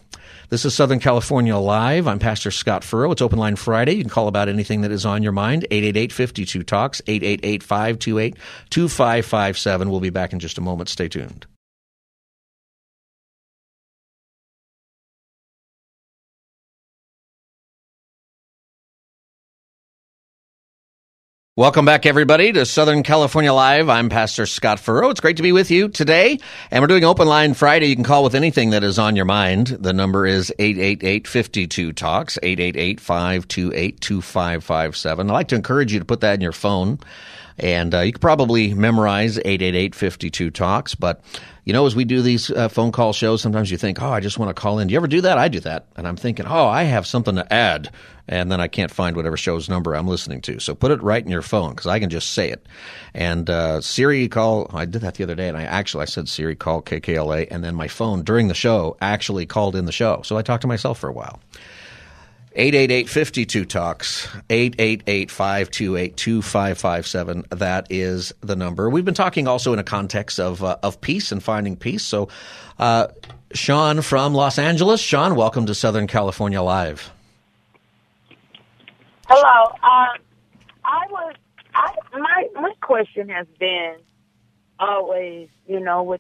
This 0.50 0.66
is 0.66 0.74
Southern 0.74 1.00
California 1.00 1.56
Live. 1.56 2.08
I'm 2.08 2.18
Pastor 2.18 2.50
Scott 2.50 2.84
Furrow. 2.84 3.12
It's 3.12 3.22
Open 3.22 3.38
Line 3.38 3.56
Friday. 3.56 3.94
You 3.94 4.04
can 4.04 4.10
call 4.10 4.28
about 4.28 4.50
anything 4.50 4.82
that 4.82 4.92
is 4.92 5.06
on 5.06 5.22
your 5.22 5.32
mind. 5.32 5.68
888-52-TALKS, 5.70 7.02
888-528-2557. 8.70 9.90
We'll 9.90 10.00
be 10.00 10.10
back 10.10 10.34
in 10.34 10.40
just 10.40 10.58
a 10.58 10.62
moment. 10.62 10.90
Stay 10.90 11.08
tuned. 11.08 11.46
Welcome 21.58 21.84
back, 21.84 22.06
everybody, 22.06 22.54
to 22.54 22.66
Southern 22.66 23.04
California 23.04 23.52
Live. 23.52 23.90
I'm 23.90 24.08
Pastor 24.08 24.46
Scott 24.46 24.80
Furrow. 24.80 25.10
It's 25.10 25.20
great 25.20 25.36
to 25.36 25.44
be 25.44 25.52
with 25.52 25.70
you 25.70 25.90
today. 25.90 26.40
And 26.72 26.82
we're 26.82 26.88
doing 26.88 27.04
Open 27.04 27.28
Line 27.28 27.56
Friday. 27.56 27.88
You 27.88 27.96
can 27.96 28.06
call 28.06 28.24
with 28.24 28.36
anything 28.36 28.70
that 28.70 28.86
is 28.86 28.98
on 28.98 29.18
your 29.18 29.26
mind. 29.26 29.68
The 29.68 29.92
number 29.92 30.26
is 30.26 30.54
888-52-TALKS, 30.60 32.40
888-528-2557. 32.42 35.20
I'd 35.20 35.28
like 35.28 35.50
to 35.50 35.56
encourage 35.56 35.92
you 35.92 36.00
to 36.00 36.06
put 36.06 36.22
that 36.22 36.36
in 36.36 36.42
your 36.42 36.54
phone. 36.54 37.00
And 37.58 37.94
uh, 37.94 38.00
you 38.00 38.12
could 38.14 38.22
probably 38.22 38.74
memorize 38.74 39.38
888-52-TALKS, 39.38 40.96
but 41.00 41.24
you 41.64 41.74
know, 41.74 41.86
as 41.86 41.96
we 41.96 42.06
do 42.06 42.22
these 42.22 42.50
uh, 42.50 42.70
phone 42.70 42.92
call 42.92 43.14
shows, 43.14 43.42
sometimes 43.42 43.70
you 43.70 43.78
think, 43.78 44.02
oh, 44.02 44.10
I 44.10 44.20
just 44.20 44.40
want 44.40 44.50
to 44.50 44.60
call 44.60 44.80
in. 44.80 44.88
Do 44.88 44.94
you 44.94 44.98
ever 44.98 45.08
do 45.08 45.22
that? 45.22 45.38
I 45.38 45.48
do 45.48 45.60
that. 45.60 45.86
And 45.96 46.08
I'm 46.08 46.16
thinking, 46.16 46.48
oh, 46.48 46.66
I 46.66 46.84
have 46.84 47.06
something 47.06 47.36
to 47.36 47.54
add. 47.54 47.92
And 48.28 48.52
then 48.52 48.60
I 48.60 48.68
can't 48.68 48.90
find 48.90 49.16
whatever 49.16 49.38
show's 49.38 49.70
number 49.70 49.96
I'm 49.96 50.08
listening 50.08 50.42
to. 50.42 50.60
So 50.60 50.74
put 50.74 50.90
it 50.92 51.04
right 51.04 51.24
in 51.24 51.30
your 51.30 51.42
phone 51.44 51.72
because 51.72 51.86
I 51.86 52.00
can 52.00 52.10
just 52.10 52.32
say 52.32 52.50
it. 52.50 52.66
And 53.14 53.48
uh, 53.50 53.82
Siri 53.82 54.28
call, 54.28 54.72
I 54.74 54.86
did 54.86 55.02
that 55.02 55.16
the 55.16 55.24
other 55.24 55.36
day 55.36 55.50
and 55.50 55.58
I 55.58 55.64
actually, 55.64 56.04
I 56.04 56.06
said 56.06 56.28
Siri 56.30 56.56
call 56.56 56.82
KKLA. 56.82 57.48
And 57.52 57.64
then 57.64 57.76
my 57.76 57.88
phone 57.88 58.24
during 58.24 58.48
the 58.48 58.54
show 58.56 58.98
actually 59.00 59.46
called 59.46 59.76
in 59.76 59.86
the 59.86 59.92
show. 59.92 60.22
So 60.24 60.38
I 60.38 60.42
talked 60.42 60.62
to 60.62 60.68
myself 60.68 60.98
for 60.98 61.10
a 61.10 61.14
while. 61.14 61.40
888-52-TALKS, 62.56 64.28
888-528-2557. 64.50 67.48
That 67.50 67.88
is 67.90 68.34
the 68.42 68.56
number. 68.58 68.90
We've 68.90 69.06
been 69.06 69.14
talking 69.14 69.48
also 69.48 69.72
in 69.72 69.80
a 69.80 69.84
context 69.84 70.38
of, 70.38 70.62
uh, 70.62 70.76
of 70.84 71.00
peace 71.00 71.32
and 71.32 71.42
finding 71.42 71.78
peace. 71.78 72.04
So, 72.04 72.28
uh, 72.78 73.08
Sean 73.54 74.02
from 74.02 74.34
Los 74.34 74.60
Angeles. 74.60 75.00
Sean, 75.00 75.36
welcome 75.36 75.66
to 75.66 75.74
Southern 75.74 76.08
California 76.08 76.62
Live. 76.62 77.10
Hello. 79.28 79.72
Um, 79.72 80.18
I 80.84 81.06
was, 81.10 81.36
I, 81.74 81.96
my, 82.14 82.50
my 82.54 82.74
question 82.82 83.30
has 83.30 83.48
been 83.60 83.96
always, 84.78 85.48
you 85.68 85.80
know, 85.80 86.04
with, 86.04 86.20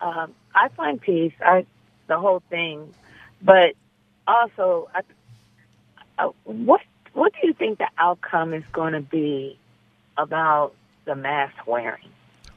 um, 0.00 0.34
I 0.54 0.68
find 0.68 0.98
peace, 0.98 1.34
I, 1.44 1.66
the 2.06 2.18
whole 2.18 2.42
thing, 2.48 2.94
but 3.42 3.74
also 4.26 4.88
I, 4.94 5.02
uh, 6.18 6.28
what 6.44 6.80
what 7.12 7.32
do 7.32 7.46
you 7.46 7.54
think 7.54 7.78
the 7.78 7.88
outcome 7.98 8.52
is 8.52 8.64
going 8.72 8.92
to 8.92 9.00
be 9.00 9.58
about 10.18 10.72
the 11.06 11.14
mask 11.14 11.66
wearing? 11.66 12.08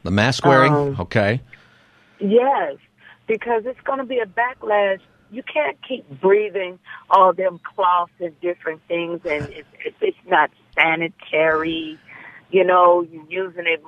The 0.03 0.11
mask 0.11 0.45
wearing, 0.45 0.73
Um, 0.73 0.95
okay. 0.99 1.41
Yes, 2.19 2.75
because 3.27 3.63
it's 3.65 3.79
going 3.81 3.99
to 3.99 4.05
be 4.05 4.19
a 4.19 4.25
backlash. 4.25 4.99
You 5.31 5.43
can't 5.43 5.77
keep 5.87 6.09
breathing 6.19 6.79
all 7.09 7.33
them 7.33 7.59
cloths 7.75 8.11
and 8.19 8.39
different 8.41 8.81
things, 8.87 9.21
and 9.23 9.45
if, 9.49 9.65
if 9.85 9.93
it's 10.01 10.17
not 10.25 10.49
sanitary, 10.75 11.97
you 12.51 12.63
know, 12.63 13.05
you're 13.09 13.45
using 13.45 13.65
it. 13.67 13.83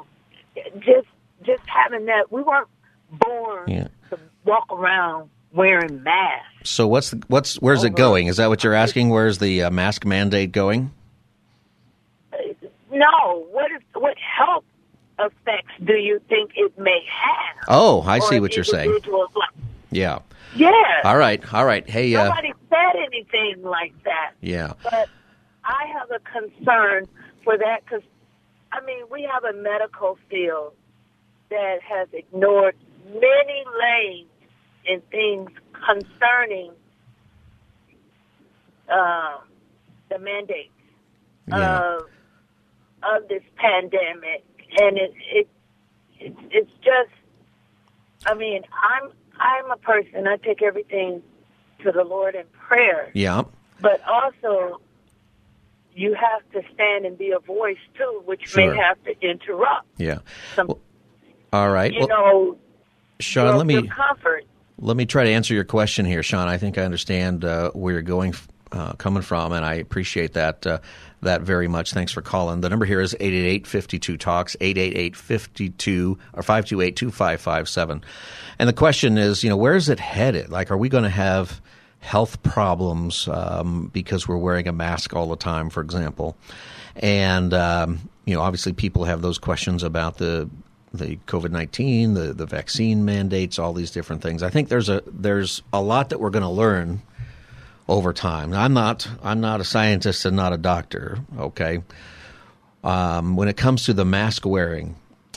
Just 0.79 1.07
just 1.43 1.63
having 1.65 2.05
that, 2.05 2.31
we 2.31 2.43
weren't 2.43 2.67
born 3.11 3.67
Yeah. 3.67 3.87
to 4.11 4.19
walk 4.45 4.71
around 4.71 5.29
wearing 5.53 6.03
masks. 6.03 6.69
So 6.69 6.87
what's 6.87 7.11
the, 7.11 7.23
what's 7.27 7.55
where's 7.55 7.83
it 7.83 7.95
going? 7.95 8.27
Is 8.27 8.37
that 8.37 8.49
what 8.49 8.63
you're 8.63 8.73
asking? 8.73 9.09
Where's 9.09 9.39
the 9.39 9.63
uh, 9.63 9.71
mask 9.71 10.05
mandate 10.05 10.51
going? 10.51 10.91
No, 12.91 13.47
what 13.51 13.71
is 13.71 13.81
what 13.93 14.15
health 14.17 14.63
effects 15.17 15.71
do 15.83 15.93
you 15.93 16.19
think 16.27 16.51
it 16.55 16.77
may 16.77 17.03
have? 17.07 17.65
Oh, 17.67 18.01
I 18.01 18.19
see 18.19 18.39
what 18.39 18.55
you're 18.55 18.65
saying. 18.65 18.91
life? 18.91 19.49
Yeah. 19.91 20.19
Yes. 20.55 20.73
All 21.05 21.17
right. 21.17 21.53
All 21.53 21.65
right. 21.65 21.89
Hey, 21.89 22.13
uh, 22.15 22.25
Nobody 22.25 22.53
said 22.69 23.01
anything 23.05 23.63
like 23.63 23.93
that. 24.03 24.33
yeah. 24.41 24.73
But 24.83 25.07
I 25.63 25.85
have 25.93 26.11
a 26.11 26.19
concern 26.19 27.07
for 27.43 27.57
that 27.57 27.83
because, 27.85 28.01
I 28.71 28.83
mean, 28.85 29.05
we 29.09 29.23
have 29.31 29.43
a 29.45 29.53
medical 29.53 30.17
field 30.29 30.73
that 31.49 31.77
has 31.81 32.07
ignored 32.11 32.75
many 33.05 33.63
lanes 33.79 34.27
and 34.87 35.01
things 35.09 35.49
concerning 35.85 36.71
um, 38.89 39.39
the 40.09 40.19
mandate 40.19 40.71
Yeah. 41.47 41.79
of 41.79 42.09
of 43.03 43.27
this 43.29 43.43
pandemic, 43.55 44.43
and 44.79 44.97
it, 44.97 45.13
it 45.33 45.49
it 46.19 46.35
it's 46.51 46.71
just. 46.83 47.09
I 48.25 48.35
mean, 48.35 48.61
I'm 48.83 49.11
I'm 49.39 49.71
a 49.71 49.77
person. 49.77 50.27
I 50.27 50.37
take 50.37 50.61
everything 50.61 51.23
to 51.83 51.91
the 51.91 52.03
Lord 52.03 52.35
in 52.35 52.45
prayer, 52.67 53.09
Yeah. 53.15 53.43
but 53.79 54.01
also 54.07 54.81
you 55.93 56.13
have 56.13 56.41
to 56.53 56.61
stand 56.73 57.05
and 57.05 57.17
be 57.17 57.31
a 57.31 57.39
voice 57.39 57.79
too, 57.97 58.21
which 58.25 58.41
Sure. 58.47 58.71
may 58.71 58.77
have 58.77 59.01
to 59.03 59.19
interrupt 59.27 59.87
Yeah. 59.97 60.19
some. 60.55 60.69
All 61.51 61.69
right. 61.71 61.91
you 61.91 62.01
Well, 62.01 62.07
know, 62.07 62.57
Sean, 63.19 63.57
let 63.57 63.65
me 63.65 63.87
comfort. 63.87 64.45
Let 64.83 64.97
me 64.97 65.05
try 65.05 65.25
to 65.25 65.29
answer 65.29 65.53
your 65.53 65.63
question 65.63 66.07
here, 66.07 66.23
Sean. 66.23 66.47
I 66.47 66.57
think 66.57 66.79
I 66.79 66.81
understand 66.81 67.45
uh, 67.45 67.69
where 67.71 67.93
you're 67.93 68.01
going, 68.01 68.33
uh, 68.71 68.93
coming 68.93 69.21
from, 69.21 69.51
and 69.51 69.63
I 69.63 69.75
appreciate 69.75 70.33
that 70.33 70.65
uh, 70.65 70.79
that 71.21 71.41
very 71.41 71.67
much. 71.67 71.93
Thanks 71.93 72.11
for 72.11 72.23
calling. 72.23 72.61
The 72.61 72.69
number 72.69 72.85
here 72.85 72.99
is 72.99 73.15
888-52 73.19 74.19
talks 74.19 74.55
888-52 74.59 76.17
or 76.33 76.41
528-2557. 76.41 78.01
And 78.57 78.67
the 78.67 78.73
question 78.73 79.19
is, 79.19 79.43
you 79.43 79.51
know, 79.51 79.57
where 79.57 79.75
is 79.75 79.87
it 79.87 79.99
headed? 79.99 80.49
Like, 80.49 80.71
are 80.71 80.77
we 80.77 80.89
going 80.89 81.03
to 81.03 81.11
have 81.11 81.61
health 81.99 82.41
problems 82.41 83.27
um, 83.27 83.91
because 83.93 84.27
we're 84.27 84.37
wearing 84.37 84.67
a 84.67 84.73
mask 84.73 85.13
all 85.13 85.29
the 85.29 85.35
time, 85.35 85.69
for 85.69 85.81
example? 85.81 86.35
And 86.95 87.53
um, 87.53 88.09
you 88.25 88.33
know, 88.35 88.41
obviously, 88.41 88.73
people 88.73 89.03
have 89.03 89.21
those 89.21 89.37
questions 89.37 89.83
about 89.83 90.17
the 90.17 90.49
the 90.93 91.17
COVID 91.27 91.51
nineteen, 91.51 92.13
the 92.13 92.33
the 92.33 92.45
vaccine 92.45 93.05
mandates, 93.05 93.57
all 93.57 93.73
these 93.73 93.91
different 93.91 94.21
things. 94.21 94.43
I 94.43 94.49
think 94.49 94.69
there's 94.69 94.89
a 94.89 95.01
there's 95.07 95.61
a 95.71 95.81
lot 95.81 96.09
that 96.09 96.19
we're 96.19 96.29
going 96.29 96.43
to 96.43 96.49
learn 96.49 97.01
over 97.87 98.13
time. 98.13 98.53
I'm 98.53 98.73
not 98.73 99.07
I'm 99.23 99.41
not 99.41 99.61
a 99.61 99.63
scientist 99.63 100.25
and 100.25 100.35
not 100.35 100.53
a 100.53 100.57
doctor. 100.57 101.19
Okay, 101.37 101.81
um, 102.83 103.35
when 103.35 103.47
it 103.47 103.57
comes 103.57 103.85
to 103.85 103.93
the 103.93 104.05
mask 104.05 104.45
wearing, 104.45 104.95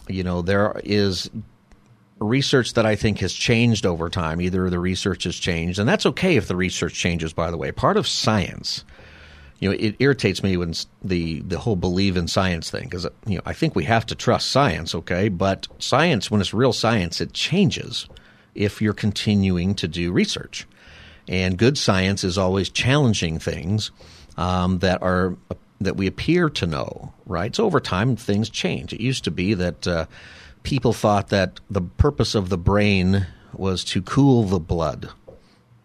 you 0.09 0.25
know 0.25 0.43
there 0.43 0.81
is 0.85 1.31
research 2.19 2.75
that 2.75 2.87
I 2.87 2.97
think 2.97 3.19
has 3.19 3.33
changed 3.33 3.87
over 3.87 4.09
time. 4.09 4.41
Either 4.41 4.69
the 4.71 4.81
research 4.81 5.25
has 5.25 5.37
changed, 5.37 5.79
and 5.79 5.89
that's 5.89 6.07
okay 6.07 6.37
if 6.37 6.49
the 6.49 6.57
research 6.57 6.95
changes. 6.95 7.33
By 7.33 7.51
the 7.51 7.57
way, 7.57 7.71
part 7.71 7.97
of 7.97 8.09
science 8.09 8.85
you 9.59 9.69
know, 9.69 9.77
it 9.79 9.97
irritates 9.99 10.43
me 10.43 10.57
when 10.57 10.75
the 11.03 11.41
the 11.41 11.59
whole 11.59 11.77
believe 11.77 12.17
in 12.17 12.29
science 12.29 12.71
thing 12.71 12.85
because 12.85 13.07
you 13.27 13.37
know 13.37 13.43
I 13.47 13.53
think 13.53 13.75
we 13.75 13.85
have 13.85 14.07
to 14.07 14.15
trust 14.15 14.51
science, 14.51 14.95
okay? 14.95 15.29
But 15.29 15.69
science, 15.79 16.31
when 16.31 16.41
it's 16.41 16.53
real 16.55 16.73
science, 16.73 17.21
it 17.21 17.33
changes 17.33 18.07
if 18.55 18.83
you're 18.83 18.95
continuing 18.95 19.75
to 19.77 19.89
do 19.89 20.13
research, 20.13 20.67
and 21.29 21.57
good 21.57 21.79
science 21.79 22.25
is 22.25 22.37
always 22.37 22.69
challenging 22.69 23.39
things 23.39 23.91
um, 24.37 24.81
that 24.81 25.03
are 25.03 25.37
that 25.81 25.97
we 25.97 26.07
appear 26.07 26.49
to 26.51 26.67
know, 26.67 27.13
right? 27.27 27.55
So 27.55 27.65
over 27.65 27.81
time, 27.81 28.17
things 28.17 28.51
change. 28.51 28.93
It 28.93 29.01
used 29.01 29.25
to 29.25 29.31
be 29.31 29.55
that 29.55 29.87
uh, 29.87 30.07
people 30.63 30.93
thought 30.93 31.29
that 31.29 31.61
the 31.71 31.83
purpose 31.83 32.35
of 32.35 32.49
the 32.49 32.59
brain 32.59 33.27
was 33.53 33.85
to 33.85 34.03
cool 34.03 34.45
the 34.45 34.59
blood 34.59 35.11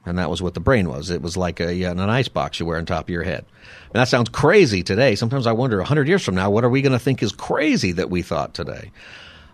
and 0.05 0.17
that 0.17 0.29
was 0.29 0.41
what 0.41 0.53
the 0.53 0.59
brain 0.59 0.89
was. 0.89 1.09
It 1.09 1.21
was 1.21 1.38
like 1.38 1.59
a, 1.59 1.83
an 1.83 1.99
ice 1.99 2.27
box 2.27 2.59
you 2.59 2.65
wear 2.65 2.77
on 2.77 2.85
top 2.85 3.05
of 3.05 3.09
your 3.09 3.23
head. 3.23 3.45
And 3.93 4.01
that 4.01 4.07
sounds 4.07 4.29
crazy 4.29 4.83
today. 4.83 5.15
Sometimes 5.15 5.45
I 5.45 5.51
wonder, 5.51 5.77
100 5.77 6.07
years 6.07 6.23
from 6.23 6.35
now, 6.35 6.49
what 6.49 6.63
are 6.63 6.69
we 6.69 6.81
going 6.81 6.93
to 6.93 6.99
think 6.99 7.21
is 7.21 7.31
crazy 7.31 7.91
that 7.93 8.09
we 8.09 8.21
thought 8.21 8.53
today? 8.53 8.91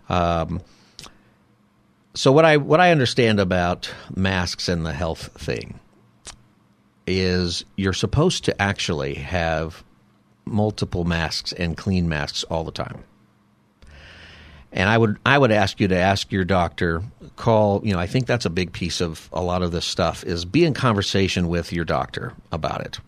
Um, 0.08 0.62
so 2.14 2.32
what 2.32 2.44
I 2.46 2.56
what 2.56 2.80
I 2.80 2.92
understand 2.92 3.40
about 3.40 3.92
masks 4.14 4.68
and 4.68 4.86
the 4.86 4.94
health 4.94 5.28
thing 5.38 5.78
is 7.06 7.64
you're 7.76 7.92
supposed 7.92 8.44
to 8.44 8.62
actually 8.62 9.14
have 9.14 9.84
multiple 10.46 11.04
masks 11.04 11.52
and 11.52 11.76
clean 11.76 12.08
masks 12.08 12.42
all 12.44 12.64
the 12.64 12.72
time. 12.72 13.04
And 14.76 14.90
I 14.90 14.98
would 14.98 15.16
I 15.24 15.38
would 15.38 15.52
ask 15.52 15.80
you 15.80 15.88
to 15.88 15.96
ask 15.96 16.30
your 16.30 16.44
doctor, 16.44 17.02
call, 17.36 17.80
you 17.82 17.94
know, 17.94 17.98
I 17.98 18.06
think 18.06 18.26
that's 18.26 18.44
a 18.44 18.50
big 18.50 18.72
piece 18.72 19.00
of 19.00 19.28
a 19.32 19.42
lot 19.42 19.62
of 19.62 19.72
this 19.72 19.86
stuff 19.86 20.22
is 20.22 20.44
be 20.44 20.64
in 20.64 20.74
conversation 20.74 21.48
with 21.48 21.72
your 21.72 21.86
doctor 21.86 22.34
about 22.52 22.82
it. 22.82 23.00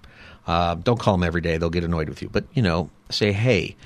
Uh, 0.47 0.77
don't 0.77 0.99
call 0.99 1.15
them 1.15 1.25
every 1.25 1.43
day; 1.43 1.59
they'll 1.59 1.69
get 1.69 1.85
annoyed 1.85 2.09
with 2.09 2.23
you. 2.23 2.31
But 2.31 2.45
you 2.55 2.63
know, 2.63 2.89
say, 3.11 3.33
hey, 3.33 3.77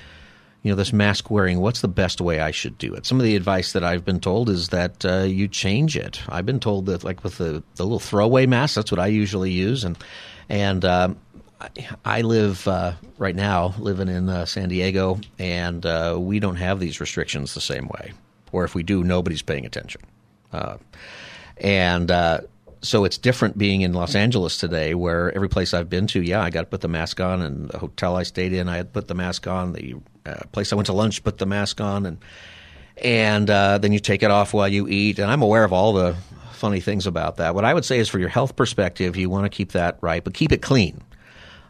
you 0.61 0.71
know, 0.71 0.77
this 0.77 0.93
mask 0.93 1.29
wearing. 1.29 1.59
What's 1.59 1.81
the 1.81 1.89
best 1.89 2.21
way 2.21 2.39
I 2.39 2.51
should 2.51 2.77
do 2.77 2.93
it? 2.93 3.05
Some 3.05 3.19
of 3.19 3.25
the 3.25 3.35
advice 3.35 3.73
that 3.73 3.83
I've 3.83 4.05
been 4.05 4.21
told 4.21 4.49
is 4.49 4.69
that 4.69 5.05
uh, 5.05 5.23
you 5.23 5.49
change 5.49 5.97
it. 5.97 6.21
I've 6.29 6.45
been 6.45 6.61
told 6.61 6.85
that, 6.85 7.03
like 7.03 7.21
with 7.25 7.37
the 7.37 7.63
the 7.75 7.83
little 7.83 7.99
throwaway 7.99 8.45
mask, 8.45 8.75
that's 8.75 8.91
what 8.91 8.99
I 8.99 9.07
usually 9.07 9.51
use, 9.51 9.83
and 9.83 9.97
and 10.47 10.85
um, 10.85 11.17
I 12.05 12.21
live 12.21 12.67
uh, 12.67 12.93
right 13.17 13.35
now 13.35 13.73
living 13.77 14.07
in 14.07 14.29
uh, 14.29 14.45
San 14.45 14.69
Diego, 14.69 15.19
and 15.39 15.85
uh, 15.85 16.17
we 16.19 16.39
don't 16.39 16.55
have 16.55 16.79
these 16.79 16.99
restrictions 16.99 17.53
the 17.53 17.61
same 17.61 17.87
way. 17.87 18.13
Or 18.51 18.63
if 18.63 18.75
we 18.75 18.83
do, 18.83 19.03
nobody's 19.03 19.41
paying 19.41 19.65
attention. 19.65 20.01
Uh, 20.51 20.77
and 21.57 22.11
uh, 22.11 22.41
so 22.81 23.05
it's 23.05 23.17
different 23.17 23.57
being 23.57 23.81
in 23.81 23.93
Los 23.93 24.15
Angeles 24.15 24.57
today, 24.57 24.93
where 24.93 25.33
every 25.33 25.49
place 25.49 25.73
I've 25.73 25.89
been 25.89 26.07
to, 26.07 26.21
yeah, 26.21 26.41
I 26.41 26.49
got 26.49 26.61
to 26.61 26.67
put 26.67 26.81
the 26.81 26.87
mask 26.87 27.19
on, 27.19 27.41
and 27.41 27.69
the 27.69 27.79
hotel 27.79 28.15
I 28.15 28.23
stayed 28.23 28.53
in, 28.53 28.69
I 28.69 28.77
had 28.77 28.93
put 28.93 29.07
the 29.07 29.15
mask 29.15 29.47
on. 29.47 29.73
The 29.73 29.95
uh, 30.25 30.41
place 30.51 30.71
I 30.71 30.75
went 30.75 30.87
to 30.87 30.93
lunch, 30.93 31.23
put 31.23 31.37
the 31.37 31.45
mask 31.45 31.81
on, 31.81 32.05
and 32.05 32.17
and 33.01 33.47
then 33.47 33.91
you 33.91 33.99
take 33.99 34.21
it 34.21 34.29
off 34.29 34.53
while 34.53 34.67
you 34.67 34.87
eat. 34.87 35.17
And 35.17 35.31
I'm 35.31 35.41
aware 35.41 35.63
of 35.63 35.73
all 35.73 35.93
the 35.93 36.15
funny 36.51 36.79
things 36.79 37.07
about 37.07 37.37
that. 37.37 37.55
What 37.55 37.65
I 37.65 37.73
would 37.73 37.85
say 37.85 37.97
is, 37.97 38.07
for 38.07 38.19
your 38.19 38.29
health 38.29 38.55
perspective, 38.55 39.17
you 39.17 39.29
want 39.29 39.45
to 39.45 39.49
keep 39.49 39.71
that 39.71 39.97
right, 40.01 40.23
but 40.23 40.33
keep 40.33 40.51
it 40.51 40.61
clean. 40.61 41.01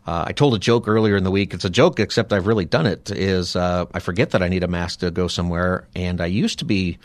Uh, 0.05 0.25
I 0.27 0.33
told 0.33 0.53
a 0.53 0.59
joke 0.59 0.87
earlier 0.87 1.15
in 1.15 1.23
the 1.23 1.31
week. 1.31 1.53
It's 1.53 1.65
a 1.65 1.69
joke, 1.69 1.99
except 1.99 2.33
I've 2.33 2.47
really 2.47 2.65
done 2.65 2.85
it. 2.85 3.09
Is 3.11 3.55
uh, 3.55 3.85
I 3.93 3.99
forget 3.99 4.31
that 4.31 4.43
I 4.43 4.49
need 4.49 4.63
a 4.63 4.67
mask 4.67 4.99
to 4.99 5.11
go 5.11 5.27
somewhere, 5.27 5.87
and 5.95 6.21
I 6.21 6.27
used 6.27 6.59
to 6.59 6.65
be. 6.65 6.97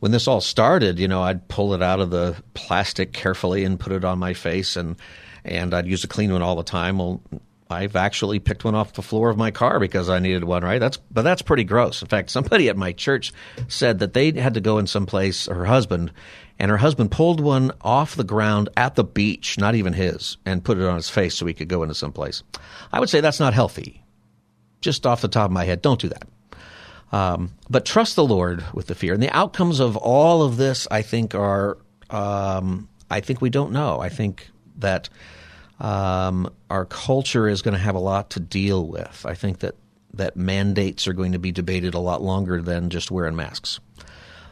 When 0.00 0.10
this 0.10 0.26
all 0.26 0.40
started, 0.40 0.98
you 0.98 1.06
know, 1.06 1.22
I'd 1.22 1.46
pull 1.46 1.74
it 1.74 1.82
out 1.82 2.00
of 2.00 2.10
the 2.10 2.34
plastic 2.54 3.12
carefully 3.12 3.62
and 3.62 3.78
put 3.78 3.92
it 3.92 4.04
on 4.04 4.18
my 4.18 4.34
face, 4.34 4.76
and 4.76 4.96
and 5.44 5.72
I'd 5.72 5.86
use 5.86 6.02
a 6.02 6.08
clean 6.08 6.32
one 6.32 6.42
all 6.42 6.56
the 6.56 6.64
time. 6.64 6.98
Well, 6.98 7.20
I've 7.72 7.96
actually 7.96 8.38
picked 8.38 8.64
one 8.64 8.74
off 8.74 8.92
the 8.92 9.02
floor 9.02 9.30
of 9.30 9.36
my 9.36 9.50
car 9.50 9.80
because 9.80 10.08
I 10.08 10.18
needed 10.18 10.44
one, 10.44 10.62
right? 10.62 10.78
That's 10.78 10.98
but 11.10 11.22
that's 11.22 11.42
pretty 11.42 11.64
gross. 11.64 12.02
In 12.02 12.08
fact, 12.08 12.30
somebody 12.30 12.68
at 12.68 12.76
my 12.76 12.92
church 12.92 13.32
said 13.68 14.00
that 14.00 14.12
they 14.12 14.32
had 14.32 14.54
to 14.54 14.60
go 14.60 14.78
in 14.78 14.86
some 14.86 15.06
place, 15.06 15.46
her 15.46 15.64
husband, 15.64 16.12
and 16.62 16.70
her 16.70 16.76
husband 16.76 17.10
pulled 17.10 17.40
one 17.40 17.72
off 17.80 18.14
the 18.14 18.22
ground 18.22 18.68
at 18.76 18.94
the 18.94 19.02
beach, 19.02 19.58
not 19.58 19.74
even 19.74 19.92
his, 19.92 20.36
and 20.46 20.62
put 20.62 20.78
it 20.78 20.86
on 20.86 20.94
his 20.94 21.10
face 21.10 21.34
so 21.34 21.44
he 21.44 21.54
could 21.54 21.66
go 21.66 21.82
into 21.82 21.92
some 21.92 22.12
place. 22.12 22.44
I 22.92 23.00
would 23.00 23.10
say 23.10 23.20
that's 23.20 23.40
not 23.40 23.52
healthy. 23.52 24.04
Just 24.80 25.04
off 25.04 25.22
the 25.22 25.26
top 25.28 25.46
of 25.46 25.50
my 25.50 25.64
head, 25.64 25.82
don't 25.82 26.00
do 26.00 26.08
that. 26.08 26.28
Um, 27.10 27.50
but 27.68 27.84
trust 27.84 28.14
the 28.14 28.24
Lord 28.24 28.64
with 28.72 28.86
the 28.86 28.94
fear. 28.94 29.12
And 29.12 29.20
the 29.20 29.36
outcomes 29.36 29.80
of 29.80 29.96
all 29.96 30.44
of 30.44 30.56
this, 30.56 30.86
I 30.88 31.02
think, 31.02 31.34
are 31.34 31.78
um, 32.10 32.88
I 33.10 33.18
think 33.18 33.40
we 33.40 33.50
don't 33.50 33.72
know. 33.72 33.98
I 33.98 34.08
think 34.08 34.48
that 34.78 35.08
um, 35.80 36.48
our 36.70 36.84
culture 36.84 37.48
is 37.48 37.62
going 37.62 37.74
to 37.74 37.80
have 37.80 37.96
a 37.96 38.00
lot 38.00 38.30
to 38.30 38.40
deal 38.40 38.86
with. 38.86 39.26
I 39.26 39.34
think 39.34 39.58
that 39.58 39.74
that 40.14 40.36
mandates 40.36 41.08
are 41.08 41.12
going 41.12 41.32
to 41.32 41.40
be 41.40 41.50
debated 41.50 41.94
a 41.94 41.98
lot 41.98 42.22
longer 42.22 42.62
than 42.62 42.88
just 42.88 43.10
wearing 43.10 43.34
masks. 43.34 43.80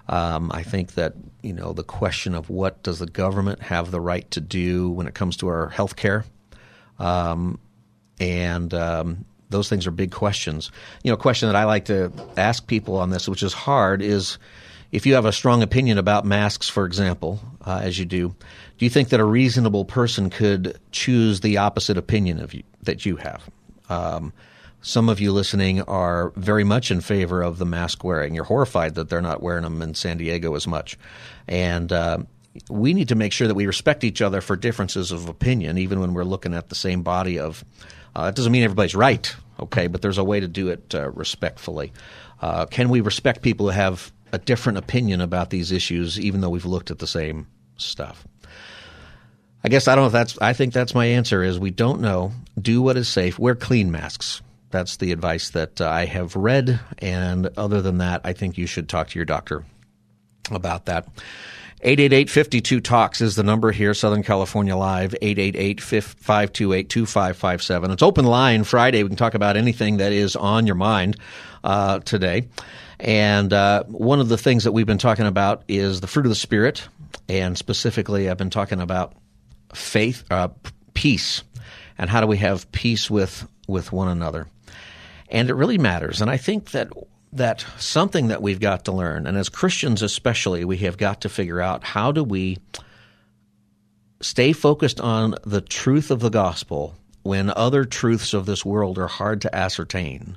Um, 0.08 0.50
I 0.52 0.64
think 0.64 0.94
that 0.94 1.14
you 1.42 1.52
know 1.52 1.72
the 1.72 1.82
question 1.82 2.34
of 2.34 2.50
what 2.50 2.82
does 2.82 2.98
the 2.98 3.06
government 3.06 3.62
have 3.62 3.90
the 3.90 4.00
right 4.00 4.30
to 4.32 4.40
do 4.40 4.90
when 4.90 5.06
it 5.06 5.14
comes 5.14 5.36
to 5.38 5.48
our 5.48 5.68
health 5.68 5.96
care, 5.96 6.24
um, 6.98 7.58
and 8.18 8.72
um, 8.74 9.24
those 9.50 9.68
things 9.68 9.86
are 9.86 9.90
big 9.90 10.12
questions. 10.12 10.70
You 11.02 11.10
know, 11.10 11.14
a 11.14 11.18
question 11.18 11.48
that 11.48 11.56
I 11.56 11.64
like 11.64 11.86
to 11.86 12.12
ask 12.36 12.66
people 12.66 12.96
on 12.96 13.10
this, 13.10 13.28
which 13.28 13.42
is 13.42 13.52
hard, 13.52 14.02
is 14.02 14.38
if 14.92 15.06
you 15.06 15.14
have 15.14 15.24
a 15.24 15.32
strong 15.32 15.62
opinion 15.62 15.98
about 15.98 16.24
masks, 16.24 16.68
for 16.68 16.84
example, 16.84 17.40
uh, 17.64 17.80
as 17.82 17.98
you 17.98 18.04
do, 18.04 18.34
do 18.78 18.84
you 18.84 18.90
think 18.90 19.10
that 19.10 19.20
a 19.20 19.24
reasonable 19.24 19.84
person 19.84 20.30
could 20.30 20.78
choose 20.90 21.40
the 21.40 21.58
opposite 21.58 21.96
opinion 21.96 22.40
of 22.40 22.54
you 22.54 22.62
that 22.82 23.06
you 23.06 23.16
have? 23.16 23.48
Um, 23.88 24.32
some 24.82 25.08
of 25.08 25.20
you 25.20 25.32
listening 25.32 25.82
are 25.82 26.32
very 26.36 26.64
much 26.64 26.90
in 26.90 27.00
favor 27.00 27.42
of 27.42 27.58
the 27.58 27.66
mask 27.66 28.02
wearing. 28.02 28.34
You're 28.34 28.44
horrified 28.44 28.94
that 28.94 29.08
they're 29.08 29.20
not 29.20 29.42
wearing 29.42 29.64
them 29.64 29.82
in 29.82 29.94
San 29.94 30.16
Diego 30.16 30.54
as 30.54 30.66
much. 30.66 30.98
And 31.46 31.92
uh, 31.92 32.18
we 32.68 32.94
need 32.94 33.08
to 33.08 33.14
make 33.14 33.32
sure 33.32 33.46
that 33.46 33.54
we 33.54 33.66
respect 33.66 34.04
each 34.04 34.22
other 34.22 34.40
for 34.40 34.56
differences 34.56 35.12
of 35.12 35.28
opinion, 35.28 35.76
even 35.76 36.00
when 36.00 36.14
we're 36.14 36.24
looking 36.24 36.54
at 36.54 36.68
the 36.68 36.74
same 36.74 37.02
body 37.02 37.38
of. 37.38 37.64
Uh, 38.14 38.24
that 38.24 38.34
doesn't 38.34 38.50
mean 38.50 38.64
everybody's 38.64 38.94
right, 38.94 39.34
okay, 39.60 39.86
but 39.86 40.02
there's 40.02 40.18
a 40.18 40.24
way 40.24 40.40
to 40.40 40.48
do 40.48 40.68
it 40.68 40.94
uh, 40.94 41.10
respectfully. 41.10 41.92
Uh, 42.40 42.66
can 42.66 42.88
we 42.88 43.00
respect 43.02 43.42
people 43.42 43.66
who 43.66 43.72
have 43.72 44.10
a 44.32 44.38
different 44.38 44.78
opinion 44.78 45.20
about 45.20 45.50
these 45.50 45.70
issues, 45.70 46.18
even 46.18 46.40
though 46.40 46.48
we've 46.48 46.64
looked 46.64 46.90
at 46.90 46.98
the 46.98 47.06
same 47.06 47.46
stuff? 47.76 48.26
I 49.62 49.68
guess 49.68 49.86
I 49.86 49.94
don't 49.94 50.04
know 50.04 50.06
if 50.06 50.12
that's. 50.12 50.38
I 50.40 50.54
think 50.54 50.72
that's 50.72 50.94
my 50.94 51.04
answer. 51.04 51.42
Is 51.42 51.58
we 51.58 51.70
don't 51.70 52.00
know. 52.00 52.32
Do 52.58 52.80
what 52.80 52.96
is 52.96 53.08
safe. 53.08 53.38
Wear 53.38 53.54
clean 53.54 53.90
masks 53.90 54.40
that's 54.70 54.96
the 54.96 55.12
advice 55.12 55.50
that 55.50 55.80
uh, 55.80 55.88
I 55.88 56.06
have 56.06 56.34
read. 56.36 56.80
And 56.98 57.48
other 57.56 57.80
than 57.82 57.98
that, 57.98 58.22
I 58.24 58.32
think 58.32 58.58
you 58.58 58.66
should 58.66 58.88
talk 58.88 59.08
to 59.08 59.18
your 59.18 59.26
doctor 59.26 59.64
about 60.50 60.86
that. 60.86 61.06
888-52-TALKS 61.84 63.20
is 63.22 63.36
the 63.36 63.42
number 63.42 63.72
here, 63.72 63.94
Southern 63.94 64.22
California 64.22 64.76
Live, 64.76 65.14
888-528-2557. 65.22 67.92
It's 67.92 68.02
open 68.02 68.26
line 68.26 68.64
Friday. 68.64 69.02
We 69.02 69.08
can 69.08 69.16
talk 69.16 69.32
about 69.34 69.56
anything 69.56 69.96
that 69.96 70.12
is 70.12 70.36
on 70.36 70.66
your 70.66 70.74
mind 70.74 71.16
uh, 71.64 72.00
today. 72.00 72.48
And 72.98 73.54
uh, 73.54 73.84
one 73.84 74.20
of 74.20 74.28
the 74.28 74.36
things 74.36 74.64
that 74.64 74.72
we've 74.72 74.84
been 74.84 74.98
talking 74.98 75.26
about 75.26 75.62
is 75.68 76.02
the 76.02 76.06
fruit 76.06 76.26
of 76.26 76.30
the 76.30 76.36
Spirit. 76.36 76.86
And 77.30 77.56
specifically, 77.56 78.28
I've 78.28 78.36
been 78.36 78.50
talking 78.50 78.80
about 78.80 79.14
faith, 79.74 80.22
uh, 80.30 80.48
peace, 80.92 81.42
and 81.96 82.10
how 82.10 82.20
do 82.20 82.26
we 82.26 82.36
have 82.36 82.70
peace 82.72 83.10
with, 83.10 83.48
with 83.66 83.90
one 83.90 84.08
another 84.08 84.48
and 85.30 85.48
it 85.48 85.54
really 85.54 85.78
matters. 85.78 86.20
And 86.20 86.30
I 86.30 86.36
think 86.36 86.72
that 86.72 86.88
that 87.32 87.64
something 87.78 88.28
that 88.28 88.42
we've 88.42 88.58
got 88.58 88.84
to 88.86 88.92
learn, 88.92 89.26
and 89.26 89.36
as 89.38 89.48
Christians 89.48 90.02
especially, 90.02 90.64
we 90.64 90.78
have 90.78 90.98
got 90.98 91.20
to 91.20 91.28
figure 91.28 91.60
out 91.60 91.84
how 91.84 92.10
do 92.10 92.24
we 92.24 92.58
stay 94.20 94.52
focused 94.52 95.00
on 95.00 95.36
the 95.44 95.60
truth 95.60 96.10
of 96.10 96.20
the 96.20 96.28
gospel 96.28 96.96
when 97.22 97.50
other 97.50 97.84
truths 97.84 98.34
of 98.34 98.46
this 98.46 98.64
world 98.64 98.98
are 98.98 99.06
hard 99.06 99.42
to 99.42 99.54
ascertain, 99.54 100.36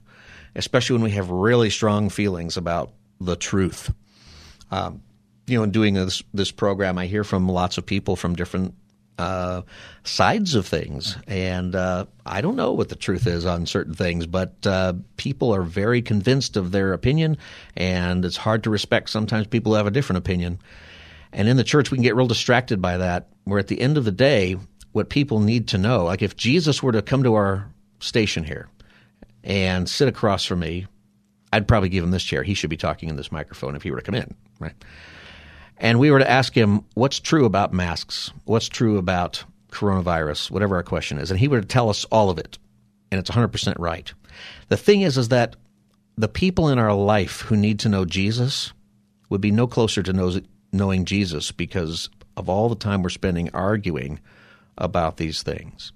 especially 0.55 0.95
when 0.95 1.03
we 1.03 1.11
have 1.11 1.29
really 1.31 1.69
strong 1.69 2.09
feelings 2.09 2.57
about 2.57 2.91
the 3.19 3.35
truth. 3.35 3.91
Um, 4.69 5.01
you 5.47 5.57
know, 5.57 5.63
in 5.63 5.71
doing 5.71 5.95
this 5.95 6.21
this 6.33 6.51
program, 6.51 6.97
I 6.97 7.07
hear 7.07 7.23
from 7.23 7.49
lots 7.49 7.77
of 7.77 7.85
people 7.85 8.15
from 8.15 8.35
different 8.35 8.75
uh, 9.23 9.61
sides 10.03 10.53
of 10.53 10.67
things, 10.67 11.17
and 11.27 11.75
uh, 11.75 12.05
I 12.25 12.41
don't 12.41 12.57
know 12.57 12.73
what 12.73 12.89
the 12.89 12.95
truth 12.95 13.25
is 13.25 13.45
on 13.45 13.65
certain 13.65 13.93
things, 13.93 14.27
but 14.27 14.53
uh, 14.65 14.93
people 15.15 15.55
are 15.55 15.63
very 15.63 16.01
convinced 16.01 16.57
of 16.57 16.71
their 16.71 16.91
opinion, 16.91 17.37
and 17.77 18.25
it's 18.25 18.37
hard 18.37 18.63
to 18.63 18.69
respect 18.69 19.09
sometimes 19.09 19.47
people 19.47 19.75
have 19.75 19.87
a 19.87 19.91
different 19.91 20.17
opinion. 20.17 20.59
And 21.31 21.47
in 21.47 21.57
the 21.57 21.63
church, 21.63 21.89
we 21.89 21.97
can 21.97 22.03
get 22.03 22.15
real 22.15 22.27
distracted 22.27 22.81
by 22.81 22.97
that. 22.97 23.29
Where 23.45 23.59
at 23.59 23.67
the 23.67 23.81
end 23.81 23.97
of 23.97 24.05
the 24.05 24.11
day, 24.11 24.57
what 24.91 25.09
people 25.09 25.39
need 25.39 25.69
to 25.69 25.77
know, 25.77 26.03
like 26.03 26.21
if 26.21 26.35
Jesus 26.35 26.83
were 26.83 26.91
to 26.91 27.01
come 27.01 27.23
to 27.23 27.33
our 27.33 27.69
station 27.99 28.43
here 28.43 28.67
and 29.43 29.89
sit 29.89 30.07
across 30.07 30.45
from 30.45 30.59
me, 30.59 30.85
I'd 31.51 31.67
probably 31.67 31.89
give 31.89 32.03
him 32.03 32.11
this 32.11 32.23
chair. 32.23 32.43
He 32.43 32.53
should 32.53 32.69
be 32.69 32.77
talking 32.77 33.09
in 33.09 33.15
this 33.15 33.31
microphone 33.31 33.75
if 33.75 33.83
he 33.83 33.91
were 33.91 33.97
to 33.97 34.03
come 34.03 34.15
in, 34.15 34.35
right? 34.59 34.75
And 35.77 35.99
we 35.99 36.11
were 36.11 36.19
to 36.19 36.29
ask 36.29 36.55
him 36.55 36.85
what's 36.93 37.19
true 37.19 37.45
about 37.45 37.73
masks, 37.73 38.31
what's 38.45 38.69
true 38.69 38.97
about 38.97 39.43
coronavirus, 39.71 40.51
whatever 40.51 40.75
our 40.75 40.83
question 40.83 41.17
is, 41.17 41.31
and 41.31 41.39
he 41.39 41.47
would 41.47 41.69
tell 41.69 41.89
us 41.89 42.05
all 42.05 42.29
of 42.29 42.37
it, 42.37 42.57
and 43.11 43.19
it's 43.19 43.29
100% 43.29 43.75
right. 43.79 44.13
The 44.69 44.77
thing 44.77 45.01
is, 45.01 45.17
is 45.17 45.29
that 45.29 45.55
the 46.17 46.27
people 46.27 46.69
in 46.69 46.79
our 46.79 46.93
life 46.93 47.41
who 47.41 47.57
need 47.57 47.79
to 47.79 47.89
know 47.89 48.05
Jesus 48.05 48.71
would 49.29 49.41
be 49.41 49.51
no 49.51 49.67
closer 49.67 50.03
to 50.03 50.13
know, 50.13 50.39
knowing 50.71 51.05
Jesus 51.05 51.51
because 51.51 52.09
of 52.37 52.49
all 52.49 52.69
the 52.69 52.75
time 52.75 53.01
we're 53.01 53.09
spending 53.09 53.49
arguing 53.53 54.19
about 54.77 55.17
these 55.17 55.43
things. 55.43 55.91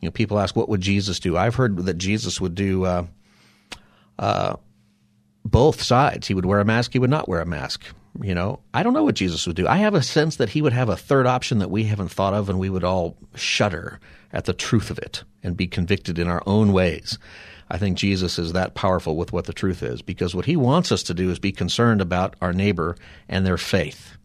You 0.00 0.08
know, 0.08 0.12
people 0.12 0.38
ask, 0.38 0.56
"What 0.56 0.68
would 0.70 0.80
Jesus 0.80 1.20
do?" 1.20 1.36
I've 1.36 1.56
heard 1.56 1.76
that 1.84 1.98
Jesus 1.98 2.40
would 2.40 2.54
do 2.54 2.84
uh, 2.84 3.06
uh, 4.18 4.56
both 5.44 5.82
sides. 5.82 6.26
He 6.26 6.34
would 6.34 6.46
wear 6.46 6.60
a 6.60 6.64
mask. 6.64 6.92
He 6.92 6.98
would 6.98 7.10
not 7.10 7.28
wear 7.28 7.40
a 7.40 7.46
mask. 7.46 7.84
You 8.20 8.34
know, 8.34 8.60
I 8.74 8.82
don't 8.82 8.92
know 8.92 9.04
what 9.04 9.14
Jesus 9.14 9.46
would 9.46 9.56
do. 9.56 9.68
I 9.68 9.76
have 9.76 9.94
a 9.94 10.02
sense 10.02 10.36
that 10.36 10.50
he 10.50 10.62
would 10.62 10.72
have 10.72 10.88
a 10.88 10.96
third 10.96 11.26
option 11.26 11.58
that 11.58 11.70
we 11.70 11.84
haven't 11.84 12.10
thought 12.10 12.34
of, 12.34 12.48
and 12.48 12.58
we 12.58 12.70
would 12.70 12.84
all 12.84 13.16
shudder 13.34 14.00
at 14.32 14.44
the 14.44 14.52
truth 14.52 14.90
of 14.90 14.98
it 14.98 15.22
and 15.42 15.56
be 15.56 15.66
convicted 15.66 16.18
in 16.18 16.28
our 16.28 16.42
own 16.46 16.72
ways. 16.72 17.18
I 17.70 17.78
think 17.78 17.96
Jesus 17.96 18.38
is 18.38 18.52
that 18.52 18.74
powerful 18.74 19.16
with 19.16 19.32
what 19.32 19.44
the 19.44 19.52
truth 19.52 19.82
is 19.82 20.02
because 20.02 20.34
what 20.34 20.46
he 20.46 20.56
wants 20.56 20.90
us 20.90 21.04
to 21.04 21.14
do 21.14 21.30
is 21.30 21.38
be 21.38 21.52
concerned 21.52 22.00
about 22.00 22.34
our 22.40 22.52
neighbor 22.52 22.96
and 23.28 23.46
their 23.46 23.56
faith 23.56 24.16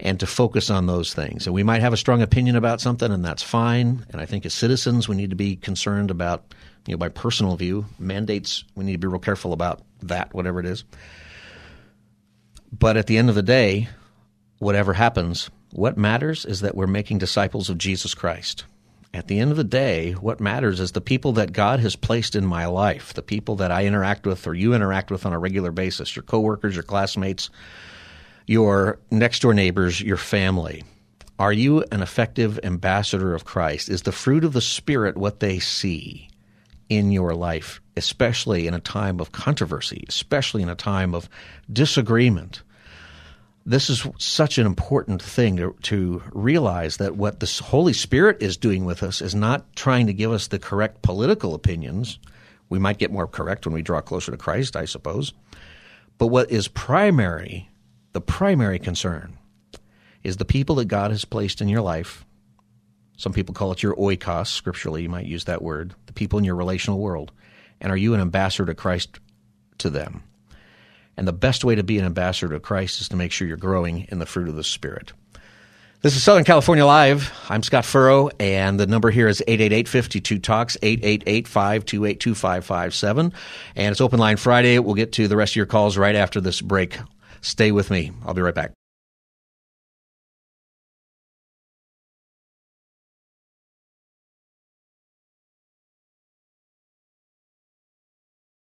and 0.00 0.18
to 0.18 0.26
focus 0.26 0.70
on 0.70 0.86
those 0.86 1.12
things. 1.12 1.46
And 1.46 1.54
we 1.54 1.62
might 1.62 1.82
have 1.82 1.92
a 1.92 1.98
strong 1.98 2.22
opinion 2.22 2.56
about 2.56 2.80
something, 2.80 3.12
and 3.12 3.24
that's 3.24 3.42
fine. 3.42 4.06
And 4.10 4.20
I 4.20 4.26
think 4.26 4.46
as 4.46 4.54
citizens, 4.54 5.06
we 5.06 5.16
need 5.16 5.30
to 5.30 5.36
be 5.36 5.54
concerned 5.54 6.10
about, 6.10 6.54
you 6.86 6.94
know, 6.94 6.98
by 6.98 7.08
personal 7.08 7.56
view, 7.56 7.84
mandates, 7.98 8.64
we 8.74 8.84
need 8.84 8.92
to 8.92 8.98
be 8.98 9.06
real 9.06 9.20
careful 9.20 9.52
about 9.52 9.82
that, 10.02 10.34
whatever 10.34 10.58
it 10.58 10.66
is. 10.66 10.84
But 12.72 12.96
at 12.96 13.06
the 13.06 13.18
end 13.18 13.28
of 13.28 13.34
the 13.34 13.42
day, 13.42 13.88
whatever 14.58 14.94
happens, 14.94 15.50
what 15.72 15.98
matters 15.98 16.44
is 16.44 16.60
that 16.60 16.74
we're 16.74 16.86
making 16.86 17.18
disciples 17.18 17.68
of 17.68 17.78
Jesus 17.78 18.14
Christ. 18.14 18.64
At 19.14 19.28
the 19.28 19.40
end 19.40 19.50
of 19.50 19.58
the 19.58 19.64
day, 19.64 20.12
what 20.12 20.40
matters 20.40 20.80
is 20.80 20.92
the 20.92 21.02
people 21.02 21.32
that 21.32 21.52
God 21.52 21.80
has 21.80 21.96
placed 21.96 22.34
in 22.34 22.46
my 22.46 22.64
life, 22.64 23.12
the 23.12 23.22
people 23.22 23.56
that 23.56 23.70
I 23.70 23.84
interact 23.84 24.26
with 24.26 24.46
or 24.46 24.54
you 24.54 24.72
interact 24.72 25.10
with 25.10 25.26
on 25.26 25.34
a 25.34 25.38
regular 25.38 25.70
basis, 25.70 26.16
your 26.16 26.22
coworkers, 26.22 26.74
your 26.74 26.82
classmates, 26.82 27.50
your 28.46 28.98
next 29.10 29.42
door 29.42 29.52
neighbors, 29.52 30.00
your 30.00 30.16
family. 30.16 30.82
Are 31.38 31.52
you 31.52 31.84
an 31.92 32.00
effective 32.00 32.58
ambassador 32.62 33.34
of 33.34 33.44
Christ? 33.44 33.90
Is 33.90 34.02
the 34.02 34.12
fruit 34.12 34.44
of 34.44 34.54
the 34.54 34.62
Spirit 34.62 35.18
what 35.18 35.40
they 35.40 35.58
see 35.58 36.30
in 36.88 37.10
your 37.10 37.34
life? 37.34 37.81
Especially 37.96 38.66
in 38.66 38.74
a 38.74 38.80
time 38.80 39.20
of 39.20 39.32
controversy, 39.32 40.04
especially 40.08 40.62
in 40.62 40.68
a 40.68 40.74
time 40.74 41.14
of 41.14 41.28
disagreement. 41.70 42.62
This 43.64 43.90
is 43.90 44.06
such 44.18 44.58
an 44.58 44.66
important 44.66 45.22
thing 45.22 45.56
to, 45.58 45.76
to 45.82 46.22
realize 46.32 46.96
that 46.96 47.16
what 47.16 47.38
the 47.38 47.62
Holy 47.64 47.92
Spirit 47.92 48.42
is 48.42 48.56
doing 48.56 48.84
with 48.84 49.02
us 49.02 49.20
is 49.20 49.34
not 49.34 49.76
trying 49.76 50.08
to 50.08 50.12
give 50.12 50.32
us 50.32 50.48
the 50.48 50.58
correct 50.58 51.02
political 51.02 51.54
opinions. 51.54 52.18
We 52.68 52.80
might 52.80 52.98
get 52.98 53.12
more 53.12 53.28
correct 53.28 53.66
when 53.66 53.74
we 53.74 53.82
draw 53.82 54.00
closer 54.00 54.32
to 54.32 54.36
Christ, 54.36 54.74
I 54.74 54.86
suppose. 54.86 55.32
But 56.18 56.28
what 56.28 56.50
is 56.50 56.66
primary, 56.66 57.68
the 58.12 58.20
primary 58.20 58.78
concern, 58.78 59.38
is 60.24 60.38
the 60.38 60.44
people 60.44 60.76
that 60.76 60.86
God 60.86 61.10
has 61.10 61.24
placed 61.24 61.60
in 61.60 61.68
your 61.68 61.82
life. 61.82 62.24
Some 63.16 63.32
people 63.32 63.54
call 63.54 63.72
it 63.72 63.82
your 63.82 63.94
oikos. 63.94 64.48
Scripturally, 64.48 65.02
you 65.02 65.08
might 65.08 65.26
use 65.26 65.44
that 65.44 65.62
word. 65.62 65.94
The 66.06 66.12
people 66.12 66.38
in 66.38 66.44
your 66.44 66.56
relational 66.56 66.98
world 66.98 67.30
and 67.82 67.92
are 67.92 67.96
you 67.96 68.14
an 68.14 68.20
ambassador 68.20 68.64
to 68.64 68.74
Christ 68.74 69.20
to 69.78 69.90
them? 69.90 70.22
And 71.18 71.28
the 71.28 71.34
best 71.34 71.62
way 71.62 71.74
to 71.74 71.82
be 71.82 71.98
an 71.98 72.06
ambassador 72.06 72.54
to 72.54 72.60
Christ 72.60 73.02
is 73.02 73.10
to 73.10 73.16
make 73.16 73.32
sure 73.32 73.46
you're 73.46 73.58
growing 73.58 74.06
in 74.10 74.18
the 74.18 74.24
fruit 74.24 74.48
of 74.48 74.56
the 74.56 74.64
Spirit. 74.64 75.12
This 76.00 76.16
is 76.16 76.22
Southern 76.22 76.44
California 76.44 76.86
Live. 76.86 77.30
I'm 77.48 77.62
Scott 77.62 77.84
Furrow, 77.84 78.30
and 78.40 78.80
the 78.80 78.86
number 78.86 79.10
here 79.10 79.28
is 79.28 79.42
888-52-TALKS, 79.46 80.78
888-528-2557. 80.80 83.32
And 83.76 83.92
it's 83.92 84.00
Open 84.00 84.18
Line 84.18 84.36
Friday. 84.36 84.80
We'll 84.80 84.94
get 84.94 85.12
to 85.12 85.28
the 85.28 85.36
rest 85.36 85.52
of 85.52 85.56
your 85.56 85.66
calls 85.66 85.96
right 85.96 86.16
after 86.16 86.40
this 86.40 86.60
break. 86.60 86.98
Stay 87.40 87.70
with 87.70 87.88
me. 87.90 88.10
I'll 88.24 88.34
be 88.34 88.42
right 88.42 88.54
back. 88.54 88.72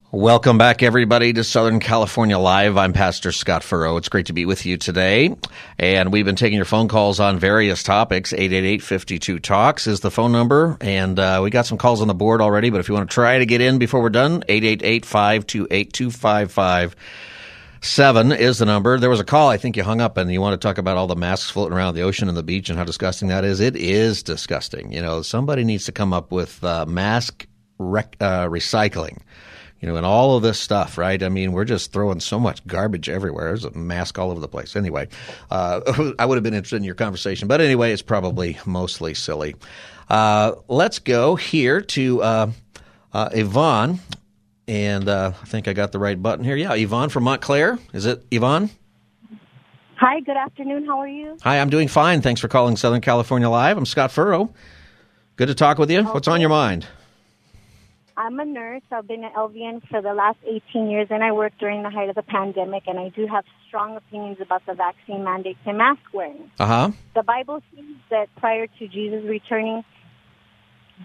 Welcome 0.10 0.58
back, 0.58 0.84
everybody, 0.84 1.34
to 1.34 1.43
Southern 1.43 1.82
California 1.82 2.39
Live. 2.39 2.78
I'm 2.78 2.93
Pastor 2.93 3.34
Scott 3.34 3.62
Furrow. 3.62 3.98
It's 3.98 4.08
great 4.08 4.28
to 4.28 4.34
be 4.34 4.46
with 4.46 4.65
you 4.65 4.78
today. 4.78 5.36
And 5.78 6.13
we've 6.13 6.24
been 6.24 6.38
taking 6.38 6.56
your 6.56 6.63
phone 6.63 6.88
calls 6.88 7.20
on 7.20 7.39
various 7.39 7.84
topics. 7.84 8.32
888-52-TALKS 8.32 9.86
is 9.86 10.00
the 10.00 10.10
phone 10.10 10.32
number. 10.32 10.78
And 10.80 11.20
uh, 11.20 11.41
we 11.43 11.50
got 11.50 11.65
some 11.65 11.78
calls 11.78 12.02
on 12.02 12.08
the 12.08 12.13
board 12.13 12.39
already, 12.39 12.70
but 12.70 12.80
if 12.80 12.88
you 12.88 12.96
want 12.96 13.10
to 13.10 13.13
try 13.13 13.39
to 13.39 13.46
get 13.46 13.60
in 13.60 13.80
before 13.80 14.02
we're 14.02 14.08
done, 14.08 14.43
888-528-2555. 14.43 16.93
Seven 17.82 18.32
is 18.32 18.60
the 18.60 18.65
number. 18.65 18.98
There 19.00 19.10
was 19.10 19.20
a 19.20 19.26
call. 19.26 19.50
I 19.50 19.58
think 19.58 19.76
you 19.76 19.84
hung 19.84 20.00
up, 20.00 20.15
and 20.15 20.32
you 20.32 20.39
want 20.39 20.54
to 20.54 20.60
talk 20.65 20.78
about 20.78 20.96
all 20.96 21.08
the 21.08 21.17
masks 21.17 21.50
floating 21.50 21.78
around 21.78 21.96
the 21.96 22.04
ocean 22.04 22.30
and 22.30 22.38
the 22.38 22.43
beach 22.43 22.70
and 22.70 22.80
how 22.80 22.86
disgusting 22.86 23.28
that 23.28 23.43
is. 23.43 23.60
It 23.60 23.76
is 23.76 24.24
disgusting. 24.24 24.93
You 24.93 25.02
know, 25.02 25.22
somebody 25.22 25.65
needs 25.65 25.84
to 25.88 25.91
come 25.91 26.13
up 26.13 26.32
with 26.32 26.63
uh, 26.63 26.86
mask 26.86 27.46
rec- 27.78 28.15
uh, 28.22 28.48
recycling 28.48 29.17
you 29.80 29.88
know, 29.88 29.96
and 29.96 30.06
all 30.06 30.36
of 30.36 30.44
this 30.44 30.60
stuff, 30.60 30.98
right? 30.98 31.22
I 31.22 31.30
mean, 31.30 31.52
we're 31.52 31.66
just 31.66 31.92
throwing 31.94 32.20
so 32.20 32.40
much 32.40 32.66
garbage 32.66 33.10
everywhere. 33.10 33.48
There's 33.48 33.66
a 33.66 33.72
mask 33.72 34.18
all 34.18 34.32
over 34.32 34.40
the 34.40 34.48
place. 34.48 34.76
Anyway, 34.76 35.08
uh, 35.52 36.13
I 36.20 36.26
would 36.26 36.36
have 36.36 36.44
been 36.44 36.54
interested 36.54 36.78
in 36.78 36.84
your 36.84 36.96
conversation, 36.96 37.48
but 37.48 37.62
anyway, 37.62 37.92
it's 37.92 38.02
probably 38.02 38.58
mostly 38.66 39.13
silly. 39.13 39.56
Uh, 40.10 40.54
let's 40.68 41.00
go 41.00 41.36
here 41.36 41.82
to 41.82 42.22
uh, 42.24 42.52
uh 43.13 43.30
Yvonne, 43.34 44.00
and 44.68 45.08
uh, 45.08 45.34
I 45.40 45.46
think 45.46 45.68
I 45.68 45.74
got 45.74 45.92
the 45.92 46.00
right 46.00 46.22
button 46.22 46.44
here. 46.44 46.56
Yeah, 46.56 46.74
Yvonne 46.74 47.10
from 47.10 47.26
Montclair. 47.26 47.78
Is 47.94 48.06
it 48.06 48.26
Yvonne? 48.32 48.70
Hi, 49.98 50.20
good 50.20 50.38
afternoon. 50.38 50.86
How 50.86 51.00
are 51.00 51.08
you? 51.08 51.38
Hi, 51.42 51.60
I'm 51.60 51.70
doing 51.70 51.88
fine. 51.88 52.22
Thanks 52.22 52.40
for 52.40 52.48
calling 52.48 52.78
Southern 52.78 53.02
California 53.02 53.50
Live. 53.50 53.78
I'm 53.78 53.86
Scott 53.86 54.12
Furrow. 54.12 54.54
Good 55.38 55.48
to 55.48 55.56
talk 55.56 55.78
with 55.78 55.90
you. 55.92 56.00
Okay. 56.00 56.10
What's 56.10 56.28
on 56.28 56.40
your 56.40 56.50
mind? 56.50 56.86
I'm 58.17 58.39
a 58.39 58.45
nurse. 58.45 58.82
I've 58.91 59.08
been 59.08 59.23
an 59.23 59.32
LVN 59.38 59.88
for 59.89 60.01
the 60.01 60.13
last 60.13 60.39
18 60.43 60.89
years, 60.89 61.08
and 61.12 61.23
I 61.23 61.32
worked 61.32 61.60
during 61.60 61.84
the 61.84 61.91
height 61.91 62.10
of 62.10 62.15
the 62.15 62.23
pandemic. 62.23 62.84
And 62.88 62.99
I 62.99 63.10
do 63.10 63.27
have 63.27 63.45
strong 63.67 63.95
opinions 63.95 64.38
about 64.41 64.65
the 64.65 64.73
vaccine 64.73 65.23
mandates 65.23 65.60
and 65.65 65.77
mask 65.77 66.01
wearing. 66.12 66.49
Uh 66.60 66.65
huh. 66.65 66.91
The 67.13 67.21
Bible 67.21 67.62
says 67.75 67.86
that 68.10 68.36
prior 68.38 68.65
to 68.65 68.88
Jesus 68.88 69.23
returning, 69.23 69.84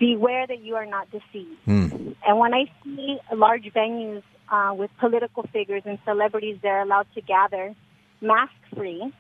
beware 0.01 0.47
that 0.47 0.63
you 0.63 0.77
are 0.77 0.87
not 0.87 1.11
deceived. 1.11 1.61
Hmm. 1.67 2.13
And 2.27 2.39
when 2.39 2.55
I 2.55 2.65
see 2.83 3.19
large 3.31 3.65
venues 3.75 4.23
uh, 4.51 4.73
with 4.75 4.91
political 4.99 5.43
figures 5.53 5.83
and 5.85 5.99
celebrities, 6.07 6.59
they're 6.63 6.81
allowed 6.81 7.09
to 7.15 7.21
gather 7.21 7.75
mask 8.23 8.55
free. 8.75 9.13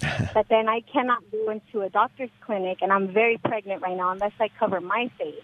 but 0.34 0.46
then 0.48 0.68
I 0.68 0.80
cannot 0.92 1.22
go 1.30 1.50
into 1.50 1.82
a 1.82 1.88
doctor's 1.88 2.30
clinic, 2.40 2.78
and 2.82 2.92
I'm 2.92 3.12
very 3.12 3.38
pregnant 3.38 3.82
right 3.82 3.96
now 3.96 4.12
unless 4.12 4.32
I 4.40 4.48
cover 4.58 4.80
my 4.80 5.10
face. 5.18 5.34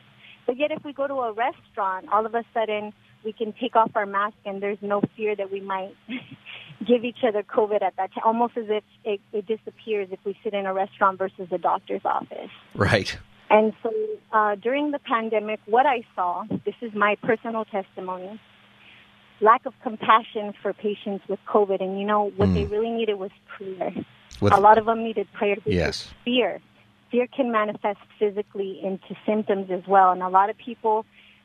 But 0.47 0.59
yet, 0.59 0.71
if 0.71 0.85
we 0.85 0.93
go 0.93 1.07
to 1.07 1.15
a 1.15 1.33
restaurant, 1.33 2.07
all 2.13 2.25
of 2.25 2.35
a 2.35 2.45
sudden 2.55 2.93
we 3.25 3.33
can 3.33 3.53
take 3.61 3.75
off 3.75 3.91
our 3.97 4.07
mask 4.07 4.37
and 4.45 4.63
there's 4.63 4.79
no 4.81 5.03
fear 5.17 5.35
that 5.35 5.51
we 5.51 5.61
might 5.61 5.95
give 6.87 7.05
each 7.05 7.25
other 7.27 7.43
COVID 7.43 7.83
at 7.83 7.97
that 7.97 8.15
time, 8.15 8.23
almost 8.25 8.57
as 8.57 8.67
if 8.69 8.85
it, 9.05 9.21
it 9.33 9.47
disappears 9.47 10.09
if 10.13 10.21
we 10.25 10.39
sit 10.45 10.55
in 10.55 10.65
a 10.67 10.73
restaurant 10.73 11.19
versus 11.19 11.49
a 11.51 11.59
doctor's 11.59 12.03
office. 12.05 12.51
Right. 12.75 13.19
And 13.51 13.73
so 13.83 13.93
uh, 14.33 14.55
during 14.55 14.93
the 14.93 15.01
pandemic, 15.01 15.61
what 15.67 15.87
I 15.87 16.05
saw, 16.15 16.45
this 16.65 16.75
is 16.81 16.95
my 16.95 17.17
personal 17.23 17.65
testimony, 17.65 18.41
lack 19.41 19.67
of 19.67 19.75
compassion 19.83 20.55
for 20.63 20.73
patients 20.73 21.25
with 21.29 21.41
COVID. 21.49 21.83
And 21.83 21.99
you 21.99 22.07
know, 22.07 22.31
what 22.37 22.49
mm. 22.49 22.55
they 22.55 22.65
really 22.65 22.91
needed 22.91 23.19
was 23.19 23.31
prayer. 23.57 23.93
With, 24.41 24.53
a 24.53 24.61
lot 24.61 24.79
of 24.79 24.87
them 24.87 25.03
needed 25.03 25.29
prayer. 25.33 25.57
Yes. 25.65 26.09
Fear 26.25 26.61
fear 27.11 27.27
can 27.27 27.53
manifest 27.53 27.99
physically 28.19 28.81
into 28.83 29.17
symptoms 29.25 29.71
as 29.71 29.87
well. 29.87 30.11
And 30.13 30.23
a 30.23 30.29
lot 30.29 30.51
of 30.51 30.57
people, 30.59 31.05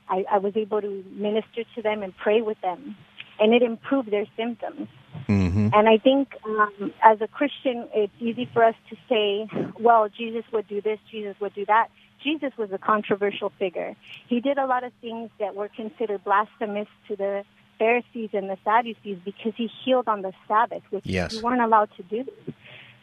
I, 0.09 0.25
I 0.31 0.37
was 0.39 0.55
able 0.55 0.81
to 0.81 1.03
minister 1.11 1.63
to 1.75 1.81
them 1.81 2.03
and 2.03 2.15
pray 2.15 2.41
with 2.41 2.59
them, 2.61 2.95
and 3.39 3.53
it 3.53 3.61
improved 3.61 4.11
their 4.11 4.25
symptoms. 4.37 4.87
Mm-hmm. 5.27 5.69
And 5.73 5.89
I 5.89 5.97
think 5.97 6.29
um, 6.45 6.93
as 7.03 7.21
a 7.21 7.27
Christian, 7.27 7.87
it's 7.93 8.13
easy 8.19 8.49
for 8.53 8.63
us 8.63 8.75
to 8.89 8.95
say, 9.07 9.47
well, 9.79 10.09
Jesus 10.09 10.43
would 10.51 10.67
do 10.67 10.81
this, 10.81 10.99
Jesus 11.09 11.35
would 11.39 11.53
do 11.53 11.65
that. 11.65 11.89
Jesus 12.23 12.51
was 12.57 12.71
a 12.71 12.77
controversial 12.77 13.51
figure. 13.57 13.95
He 14.27 14.41
did 14.41 14.57
a 14.57 14.65
lot 14.67 14.83
of 14.83 14.91
things 15.01 15.31
that 15.39 15.55
were 15.55 15.69
considered 15.69 16.23
blasphemous 16.23 16.87
to 17.07 17.15
the 17.15 17.43
Pharisees 17.79 18.29
and 18.33 18.47
the 18.47 18.57
Sadducees 18.63 19.17
because 19.25 19.53
he 19.57 19.67
healed 19.83 20.07
on 20.07 20.21
the 20.21 20.33
Sabbath, 20.47 20.83
which 20.91 21.05
Yes. 21.05 21.33
you 21.33 21.41
weren't 21.41 21.61
allowed 21.61 21.89
to 21.97 22.03
do. 22.03 22.25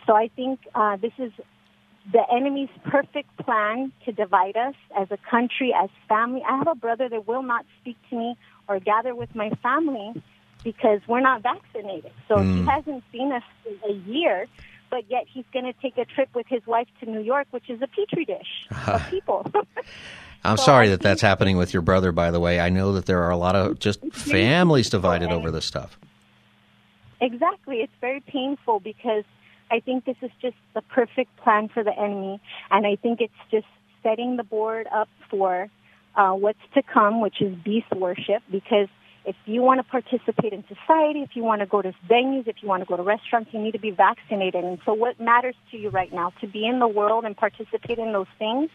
So 0.07 0.15
I 0.15 0.29
think 0.29 0.61
uh, 0.75 0.97
this 0.97 1.13
is 1.19 1.33
the 2.13 2.23
enemy's 2.33 2.71
perfect 2.85 3.37
plan 3.39 3.93
to 4.05 4.13
divide 4.13 4.57
us 4.57 4.75
as 4.99 5.09
a 5.11 5.19
country, 5.31 5.75
as 5.75 5.91
family. 6.09 6.43
I 6.49 6.57
have 6.57 6.69
a 6.69 6.75
brother 6.75 7.09
that 7.09 7.27
will 7.27 7.43
not 7.43 7.67
speak 7.81 7.97
to 8.11 8.17
me 8.17 8.37
or 8.69 8.81
gather 8.81 9.15
with 9.15 9.35
my 9.35 9.51
family 9.63 10.23
because 10.65 11.01
we're 11.07 11.21
not 11.21 11.43
vaccinated. 11.43 12.13
So 12.27 12.39
he 12.39 12.61
mm. 12.61 12.69
hasn't 12.69 13.05
seen 13.13 13.33
us 13.33 13.43
in 13.67 13.91
a 13.91 13.95
year, 14.11 14.47
but 14.91 15.05
yet 15.11 15.27
he's 15.33 15.45
going 15.53 15.67
to 15.67 15.75
take 15.75 15.99
a 15.99 16.05
trip 16.05 16.31
with 16.35 16.47
his 16.49 16.67
wife 16.67 16.89
to 17.01 17.11
New 17.11 17.21
York, 17.21 17.47
which 17.51 17.69
is 17.69 17.81
a 17.83 17.87
petri 17.87 18.25
dish 18.25 18.67
of 18.87 19.07
people. 19.11 19.51
I'm 20.45 20.57
So 20.57 20.65
sorry 20.65 20.89
that 20.89 21.01
that's 21.01 21.21
happening 21.21 21.57
with 21.57 21.73
your 21.73 21.83
brother. 21.83 22.13
By 22.13 22.31
the 22.31 22.41
way, 22.41 22.61
I 22.61 22.69
know 22.69 22.93
that 22.93 23.07
there 23.07 23.23
are 23.25 23.31
a 23.31 23.37
lot 23.37 23.57
of 23.57 23.79
just 23.79 24.01
families 24.13 24.89
divided 24.89 25.31
over 25.31 25.51
this 25.51 25.65
stuff. 25.65 25.99
Exactly. 27.21 27.79
It's 27.79 27.93
very 28.01 28.21
painful 28.21 28.81
because 28.81 29.25
I 29.71 29.81
think 29.81 30.05
this 30.05 30.17
is 30.23 30.31
just 30.41 30.57
the 30.75 30.83
perfect 30.83 31.37
plan 31.39 31.69
for 31.69 31.85
the 31.85 31.97
enemy. 31.99 32.41
And 32.71 32.87
I 32.87 32.97
think 32.97 33.21
it's 33.21 33.33
just 33.51 33.67
setting 34.03 34.37
the 34.37 34.45
board 34.45 34.87
up 34.93 35.09
for 35.31 35.69
uh, 36.17 36.33
what's 36.33 36.59
to 36.75 36.83
come, 36.83 37.21
which 37.21 37.41
is 37.41 37.55
beast 37.65 37.91
worship. 37.95 38.43
Because 38.51 38.89
if 39.25 39.37
you 39.45 39.63
want 39.63 39.79
to 39.79 39.85
participate 39.85 40.53
in 40.53 40.65
society, 40.69 41.21
if 41.21 41.31
you 41.35 41.43
want 41.43 41.61
to 41.61 41.67
go 41.67 41.83
to 41.83 41.93
venues, 42.09 42.47
if 42.47 42.57
you 42.63 42.69
want 42.69 42.83
to 42.83 42.87
go 42.87 42.97
to 42.97 43.03
restaurants, 43.03 43.51
you 43.53 43.61
need 43.61 43.73
to 43.73 43.79
be 43.79 43.91
vaccinated. 43.91 44.65
And 44.65 44.79
so 44.87 44.95
what 44.95 45.21
matters 45.21 45.55
to 45.71 45.77
you 45.77 45.91
right 45.91 46.13
now? 46.13 46.33
To 46.41 46.47
be 46.47 46.67
in 46.67 46.79
the 46.79 46.89
world 46.89 47.25
and 47.25 47.37
participate 47.37 47.99
in 47.99 48.13
those 48.13 48.27
things? 48.39 48.71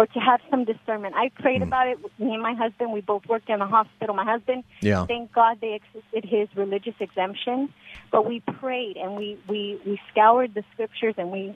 Or 0.00 0.06
to 0.06 0.18
have 0.18 0.40
some 0.50 0.64
discernment. 0.64 1.14
I 1.14 1.28
prayed 1.28 1.58
hmm. 1.58 1.64
about 1.64 1.86
it. 1.88 1.98
Me 2.18 2.32
and 2.32 2.42
my 2.42 2.54
husband, 2.54 2.90
we 2.90 3.02
both 3.02 3.26
worked 3.26 3.50
in 3.50 3.60
a 3.60 3.66
hospital. 3.66 4.14
My 4.14 4.24
husband, 4.24 4.64
Yeah. 4.80 5.04
thank 5.04 5.30
God 5.30 5.58
they 5.60 5.74
accepted 5.74 6.24
his 6.24 6.48
religious 6.56 6.94
exemption. 7.00 7.68
But 8.10 8.26
we 8.26 8.40
prayed 8.40 8.96
and 8.96 9.14
we, 9.14 9.38
we, 9.46 9.78
we 9.84 10.00
scoured 10.10 10.54
the 10.54 10.64
scriptures 10.72 11.16
and 11.18 11.30
we, 11.30 11.54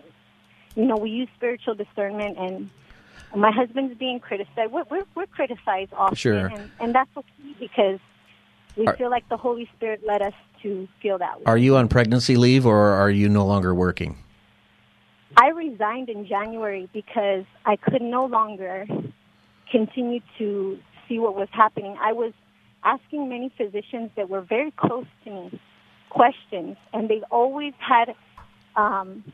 you 0.77 0.85
know, 0.85 0.97
we 0.97 1.09
used 1.09 1.31
spiritual 1.37 1.75
discernment 1.75 2.37
and 2.37 2.69
my 3.35 3.51
husband's 3.51 3.97
being 3.97 4.21
criticized. 4.21 4.71
We're, 4.71 4.85
we're, 4.91 5.07
we're 5.15 5.27
criticized 5.27 5.95
often. 5.95 6.17
Sure. 6.17 6.47
And, 6.49 6.71
and 6.81 6.95
that's 6.95 7.17
okay 7.17 7.55
because 7.59 7.99
we 8.77 8.87
Are- 8.87 8.97
feel 8.99 9.09
like 9.09 9.27
the 9.31 9.39
Holy 9.39 9.71
Spirit 9.75 10.03
led 10.07 10.21
us 10.21 10.35
to 10.65 10.87
feel 11.01 11.17
that 11.17 11.39
way. 11.39 11.45
Are 11.47 11.57
you 11.57 11.77
on 11.77 11.89
pregnancy 11.89 12.37
leave 12.37 12.67
or 12.67 12.91
are 12.91 13.11
you 13.11 13.31
no 13.31 13.47
longer 13.47 13.75
working? 13.75 14.19
I 15.37 15.49
resigned 15.49 16.09
in 16.09 16.27
January 16.27 16.89
because 16.93 17.45
I 17.65 17.77
could 17.77 18.03
no 18.03 18.27
longer 18.27 18.87
continue 19.71 20.21
to 20.39 20.79
see 21.09 21.19
what 21.19 21.35
was 21.35 21.49
happening. 21.51 21.97
I 22.01 22.13
was 22.13 22.33
asking 22.85 23.29
many 23.29 23.53
physicians 23.57 24.11
that 24.17 24.29
were 24.29 24.43
very 24.43 24.71
close 24.71 25.07
to 25.25 25.31
me 25.31 25.61
questions, 26.11 26.77
and 26.93 27.09
they 27.09 27.23
always 27.31 27.75
had, 27.79 28.15
um, 28.77 29.25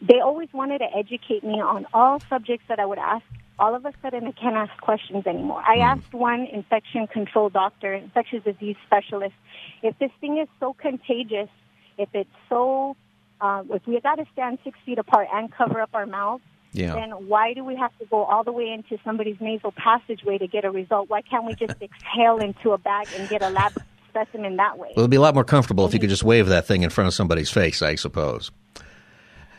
they 0.00 0.20
always 0.20 0.48
wanted 0.52 0.78
to 0.78 0.96
educate 0.96 1.44
me 1.44 1.60
on 1.60 1.86
all 1.94 2.18
subjects 2.28 2.64
that 2.68 2.80
I 2.80 2.86
would 2.86 2.98
ask. 2.98 3.24
All 3.56 3.76
of 3.76 3.86
a 3.86 3.92
sudden, 4.02 4.26
I 4.26 4.32
can't 4.32 4.56
ask 4.56 4.76
questions 4.80 5.28
anymore. 5.28 5.62
I 5.64 5.76
asked 5.76 6.12
one 6.12 6.46
infection 6.46 7.06
control 7.06 7.50
doctor, 7.50 7.94
infectious 7.94 8.42
disease 8.42 8.74
specialist, 8.84 9.34
if 9.82 9.96
this 10.00 10.10
thing 10.20 10.38
is 10.38 10.48
so 10.58 10.72
contagious, 10.72 11.48
if 11.96 12.08
it's 12.12 12.28
so 12.48 12.96
uh, 13.40 13.62
if 13.70 13.86
we 13.86 14.00
got 14.00 14.16
to 14.16 14.24
stand 14.32 14.58
six 14.64 14.78
feet 14.86 14.98
apart 14.98 15.28
and 15.32 15.52
cover 15.52 15.80
up 15.80 15.90
our 15.94 16.06
mouths, 16.06 16.42
Yeah. 16.72 16.94
then 16.94 17.10
why 17.28 17.54
do 17.54 17.64
we 17.64 17.76
have 17.76 17.96
to 17.98 18.06
go 18.06 18.24
all 18.24 18.44
the 18.44 18.52
way 18.52 18.68
into 18.70 18.98
somebody's 19.04 19.36
nasal 19.40 19.72
passageway 19.72 20.38
to 20.38 20.46
get 20.46 20.64
a 20.64 20.70
result? 20.70 21.08
Why 21.08 21.22
can't 21.22 21.44
we 21.44 21.54
just 21.54 21.80
exhale 21.82 22.38
into 22.38 22.72
a 22.72 22.78
bag 22.78 23.08
and 23.16 23.28
get 23.28 23.42
a 23.42 23.50
lab 23.50 23.72
specimen 24.08 24.56
that 24.56 24.78
way? 24.78 24.88
Well, 24.96 25.04
it'd 25.04 25.10
be 25.10 25.16
a 25.16 25.20
lot 25.20 25.34
more 25.34 25.44
comfortable 25.44 25.84
if 25.86 25.92
you 25.94 26.00
could 26.00 26.10
just 26.10 26.24
wave 26.24 26.46
that 26.48 26.66
thing 26.66 26.82
in 26.82 26.90
front 26.90 27.08
of 27.08 27.14
somebody's 27.14 27.50
face, 27.50 27.82
I 27.82 27.94
suppose. 27.96 28.50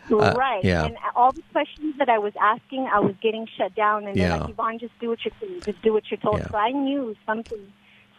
right. 0.09 0.63
yeah. 0.63 0.85
And 0.85 0.97
all 1.15 1.31
the 1.31 1.41
questions 1.51 1.95
that 1.97 2.09
I 2.09 2.19
was 2.19 2.33
asking, 2.39 2.87
I 2.93 2.99
was 2.99 3.15
getting 3.21 3.47
shut 3.57 3.73
down, 3.75 4.05
and 4.07 4.15
Yeah. 4.15 4.29
they're 4.29 4.37
like, 4.41 4.49
Yvonne, 4.51 4.79
just 4.79 4.93
do 4.99 5.09
what 5.09 5.19
you're 5.25 5.33
told. 5.39 5.63
Just 5.65 5.81
do 5.81 5.93
what 5.93 6.03
you're 6.11 6.19
told. 6.19 6.39
Yeah. 6.39 6.47
So 6.51 6.57
I 6.57 6.71
knew 6.71 7.15
something, 7.25 7.59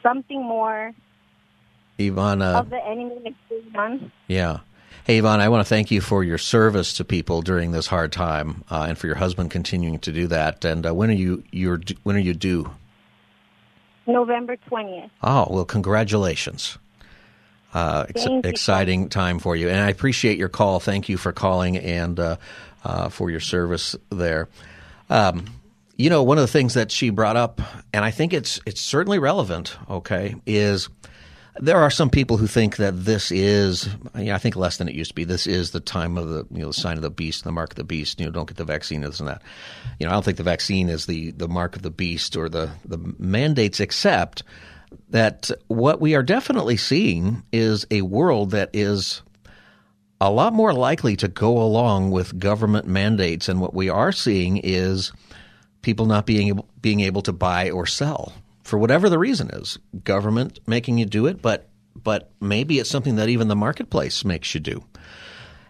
something 0.03 0.43
more 0.43 0.93
Yvonne, 1.99 2.43
uh, 2.43 2.59
of 2.61 2.71
the 2.71 2.85
enemy 2.85 3.15
is 3.25 3.35
going 3.73 3.77
on. 3.77 4.13
yeah. 4.27 4.59
Hey, 5.07 5.19
Yvonne, 5.19 5.39
I 5.39 5.51
want 5.51 5.65
to 5.65 5.69
thank 5.69 5.93
you 5.93 6.01
for 6.01 6.25
your 6.25 6.37
service 6.37 6.95
to 6.95 7.05
people 7.05 7.41
during 7.41 7.71
this 7.71 7.87
hard 7.87 8.11
time 8.11 8.65
uh, 8.69 8.87
and 8.89 8.99
for 8.99 9.07
your 9.07 9.15
husband 9.15 9.53
continuing 9.53 10.01
to 10.01 10.11
do 10.11 10.27
that. 10.27 10.65
And 10.65 10.85
uh, 10.85 10.93
when 10.93 11.11
are 11.11 11.15
you 11.15 11.45
you're, 11.53 11.81
when 12.03 12.17
are 12.17 12.19
you 12.19 12.35
due? 12.35 12.69
November 14.09 14.57
20th. 14.69 15.09
Oh, 15.23 15.47
well, 15.49 15.65
congratulations. 15.65 16.77
Uh, 17.73 18.07
ex- 18.09 18.27
exciting 18.43 19.09
time 19.09 19.39
for 19.39 19.55
you. 19.55 19.69
And 19.69 19.79
I 19.79 19.91
appreciate 19.91 20.39
your 20.39 20.49
call. 20.49 20.81
Thank 20.81 21.09
you 21.09 21.17
for 21.19 21.31
calling 21.31 21.77
and 21.77 22.19
uh, 22.19 22.37
uh, 22.83 23.09
for 23.09 23.31
your 23.31 23.39
service 23.39 23.95
there. 24.11 24.49
Um, 25.09 25.47
you 25.97 26.11
know, 26.11 26.25
one 26.25 26.37
of 26.37 26.43
the 26.43 26.49
things 26.49 26.75
that 26.75 26.91
she 26.91 27.11
brought 27.11 27.37
up, 27.37 27.61
and 27.93 28.05
I 28.05 28.11
think 28.11 28.33
it's 28.33 28.61
it's 28.67 28.81
certainly 28.81 29.21
relevant. 29.21 29.77
Okay, 29.89 30.35
is 30.47 30.89
there 31.61 31.79
are 31.79 31.91
some 31.91 32.11
people 32.11 32.37
who 32.37 32.47
think 32.47 32.77
that 32.77 33.05
this 33.05 33.31
is, 33.31 33.89
you 34.17 34.33
I 34.33 34.39
think 34.39 34.57
less 34.57 34.77
than 34.77 34.89
it 34.89 34.95
used 34.95 35.11
to 35.11 35.15
be. 35.15 35.25
This 35.25 35.47
is 35.47 35.71
the 35.71 35.81
time 35.81 36.19
of 36.19 36.29
the, 36.29 36.47
you 36.51 36.61
know, 36.61 36.69
the 36.69 36.73
sign 36.73 36.97
of 36.97 37.03
the 37.03 37.11
beast, 37.11 37.45
the 37.45 37.53
mark 37.53 37.71
of 37.71 37.77
the 37.77 37.85
beast. 37.85 38.21
You 38.21 38.27
know, 38.27 38.33
don't 38.33 38.49
get 38.49 38.57
the 38.57 38.65
vaccine, 38.65 39.01
this 39.01 39.21
and 39.21 39.29
that. 39.29 39.43
You 39.99 40.07
know, 40.07 40.11
I 40.11 40.15
don't 40.15 40.25
think 40.25 40.37
the 40.37 40.43
vaccine 40.43 40.89
is 40.89 41.07
the 41.07 41.31
the 41.33 41.49
mark 41.49 41.77
of 41.77 41.83
the 41.83 41.91
beast 41.91 42.37
or 42.37 42.49
the 42.49 42.71
the 42.85 42.99
mandates, 43.19 43.81
except 43.81 44.43
that 45.11 45.51
what 45.69 46.01
we 46.01 46.15
are 46.15 46.23
definitely 46.23 46.77
seeing 46.77 47.43
is 47.53 47.87
a 47.91 48.03
world 48.03 48.51
that 48.53 48.71
is 48.73 49.23
a 50.21 50.31
lot 50.31 50.53
more 50.53 50.73
likely 50.73 51.17
to 51.17 51.29
go 51.29 51.61
along 51.61 52.11
with 52.11 52.39
government 52.39 52.87
mandates, 52.87 53.49
and 53.49 53.61
what 53.61 53.75
we 53.75 53.89
are 53.89 54.13
seeing 54.13 54.59
is 54.59 55.13
people 55.83 56.07
not 56.07 56.27
being 56.27 56.49
able, 56.49 56.69
being 56.81 57.01
able 57.01 57.23
to 57.23 57.33
buy 57.33 57.71
or 57.71 57.87
sell 57.87 58.33
for 58.67 58.79
whatever 58.79 59.09
the 59.09 59.19
reason 59.19 59.51
is. 59.51 59.79
Government 60.03 60.59
making 60.67 60.99
you 60.99 61.07
do 61.07 61.27
it, 61.27 61.41
but 61.41 61.69
but 61.95 62.31
maybe 62.41 62.79
it's 62.79 62.91
something 62.91 63.17
that 63.17 63.31
even 63.31 63.49
the 63.49 63.57
marketplace 63.57 64.25
makes 64.25 64.55
you 64.55 64.61
do. 64.61 64.85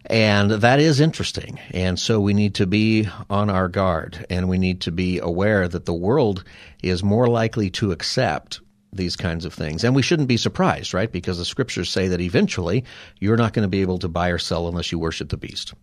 And 0.07 0.51
that 0.51 0.81
is 0.81 1.01
interesting. 1.01 1.61
And 1.71 1.99
so 1.99 2.21
we 2.21 2.35
need 2.35 2.55
to 2.57 2.67
be 2.67 3.09
on 3.31 3.49
our 3.49 3.69
guard 3.69 4.27
and 4.29 4.49
we 4.49 4.59
need 4.59 4.81
to 4.83 4.93
be 4.93 5.19
aware 5.19 5.69
that 5.69 5.85
the 5.85 5.95
world 5.95 6.45
is 6.83 7.03
more 7.03 7.29
likely 7.29 7.71
to 7.71 7.93
accept 7.93 8.61
these 8.93 9.17
kinds 9.17 9.45
of 9.45 9.55
things. 9.55 9.85
And 9.85 9.95
we 9.95 10.03
shouldn't 10.03 10.29
be 10.29 10.37
surprised, 10.37 10.95
right? 10.95 11.11
Because 11.11 11.39
the 11.39 11.45
scriptures 11.45 11.91
say 11.91 12.09
that 12.09 12.21
eventually 12.21 12.85
you're 13.21 13.37
not 13.37 13.53
going 13.53 13.65
to 13.65 13.69
be 13.69 13.83
able 13.83 13.99
to 13.99 14.09
buy 14.09 14.29
or 14.29 14.39
sell 14.39 14.69
unless 14.69 14.91
you 14.91 14.99
worship 14.99 15.29
the 15.29 15.37
beast. 15.37 15.75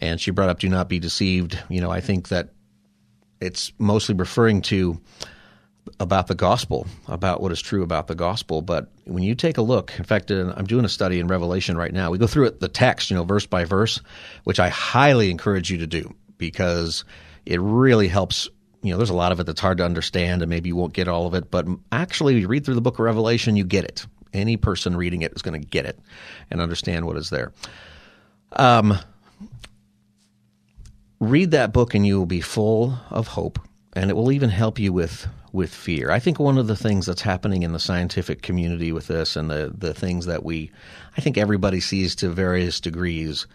And 0.00 0.20
she 0.20 0.30
brought 0.30 0.50
up, 0.50 0.60
do 0.60 0.68
not 0.68 0.88
be 0.88 0.98
deceived. 0.98 1.58
You 1.68 1.80
know, 1.80 1.90
I 1.90 2.00
think 2.00 2.28
that 2.28 2.50
it's 3.40 3.72
mostly 3.78 4.14
referring 4.14 4.62
to 4.62 5.00
about 6.00 6.26
the 6.26 6.34
gospel, 6.34 6.86
about 7.06 7.40
what 7.40 7.52
is 7.52 7.60
true 7.60 7.82
about 7.82 8.06
the 8.06 8.14
gospel. 8.14 8.62
But 8.62 8.88
when 9.04 9.22
you 9.22 9.34
take 9.34 9.58
a 9.58 9.62
look, 9.62 9.92
in 9.98 10.04
fact, 10.04 10.30
I'm 10.30 10.66
doing 10.66 10.84
a 10.84 10.88
study 10.88 11.20
in 11.20 11.26
Revelation 11.28 11.76
right 11.76 11.92
now. 11.92 12.10
We 12.10 12.18
go 12.18 12.26
through 12.26 12.46
it, 12.46 12.60
the 12.60 12.68
text, 12.68 13.10
you 13.10 13.16
know, 13.16 13.24
verse 13.24 13.46
by 13.46 13.64
verse, 13.64 14.00
which 14.44 14.60
I 14.60 14.68
highly 14.68 15.30
encourage 15.30 15.70
you 15.70 15.78
to 15.78 15.86
do 15.86 16.14
because 16.36 17.04
it 17.46 17.60
really 17.60 18.08
helps. 18.08 18.48
You 18.82 18.92
know, 18.92 18.96
there's 18.96 19.10
a 19.10 19.14
lot 19.14 19.32
of 19.32 19.40
it 19.40 19.44
that's 19.44 19.60
hard 19.60 19.78
to 19.78 19.84
understand, 19.84 20.42
and 20.42 20.48
maybe 20.48 20.68
you 20.68 20.76
won't 20.76 20.92
get 20.92 21.08
all 21.08 21.26
of 21.26 21.34
it. 21.34 21.50
But 21.50 21.66
actually, 21.90 22.38
you 22.38 22.46
read 22.46 22.64
through 22.64 22.76
the 22.76 22.80
book 22.80 22.94
of 22.94 23.00
Revelation, 23.00 23.56
you 23.56 23.64
get 23.64 23.84
it. 23.84 24.06
Any 24.32 24.56
person 24.56 24.96
reading 24.96 25.22
it 25.22 25.32
is 25.34 25.42
going 25.42 25.60
to 25.60 25.66
get 25.66 25.84
it 25.84 25.98
and 26.50 26.60
understand 26.60 27.06
what 27.06 27.16
is 27.16 27.30
there. 27.30 27.52
Um, 28.52 28.96
read 31.18 31.50
that 31.50 31.72
book, 31.72 31.94
and 31.94 32.06
you 32.06 32.18
will 32.18 32.26
be 32.26 32.40
full 32.40 32.98
of 33.10 33.26
hope, 33.26 33.58
and 33.94 34.10
it 34.10 34.14
will 34.14 34.30
even 34.30 34.50
help 34.50 34.78
you 34.78 34.92
with 34.92 35.26
with 35.52 35.74
fear. 35.74 36.10
I 36.10 36.18
think 36.18 36.38
one 36.38 36.58
of 36.58 36.66
the 36.66 36.76
things 36.76 37.06
that's 37.06 37.22
happening 37.22 37.62
in 37.62 37.72
the 37.72 37.78
scientific 37.78 38.42
community 38.42 38.92
with 38.92 39.06
this, 39.06 39.36
and 39.36 39.50
the 39.50 39.72
the 39.76 39.94
things 39.94 40.26
that 40.26 40.44
we, 40.44 40.70
I 41.16 41.20
think 41.20 41.38
everybody 41.38 41.80
sees 41.80 42.14
to 42.16 42.28
various 42.28 42.80
degrees, 42.80 43.46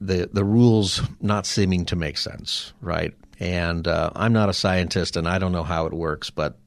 the 0.00 0.28
the 0.32 0.44
rules 0.44 1.02
not 1.20 1.46
seeming 1.46 1.84
to 1.86 1.96
make 1.96 2.18
sense, 2.18 2.72
right? 2.80 3.14
And 3.40 3.88
uh, 3.88 4.10
I'm 4.14 4.32
not 4.32 4.48
a 4.48 4.54
scientist, 4.54 5.16
and 5.16 5.28
I 5.28 5.38
don't 5.38 5.52
know 5.52 5.64
how 5.64 5.86
it 5.86 5.92
works, 5.92 6.30
but 6.30 6.58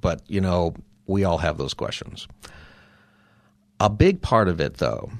but 0.00 0.22
you 0.28 0.40
know 0.40 0.74
we 1.06 1.24
all 1.24 1.38
have 1.38 1.58
those 1.58 1.74
questions. 1.74 2.26
A 3.80 3.90
big 3.90 4.22
part 4.22 4.48
of 4.48 4.60
it, 4.60 4.74
though, 4.74 5.10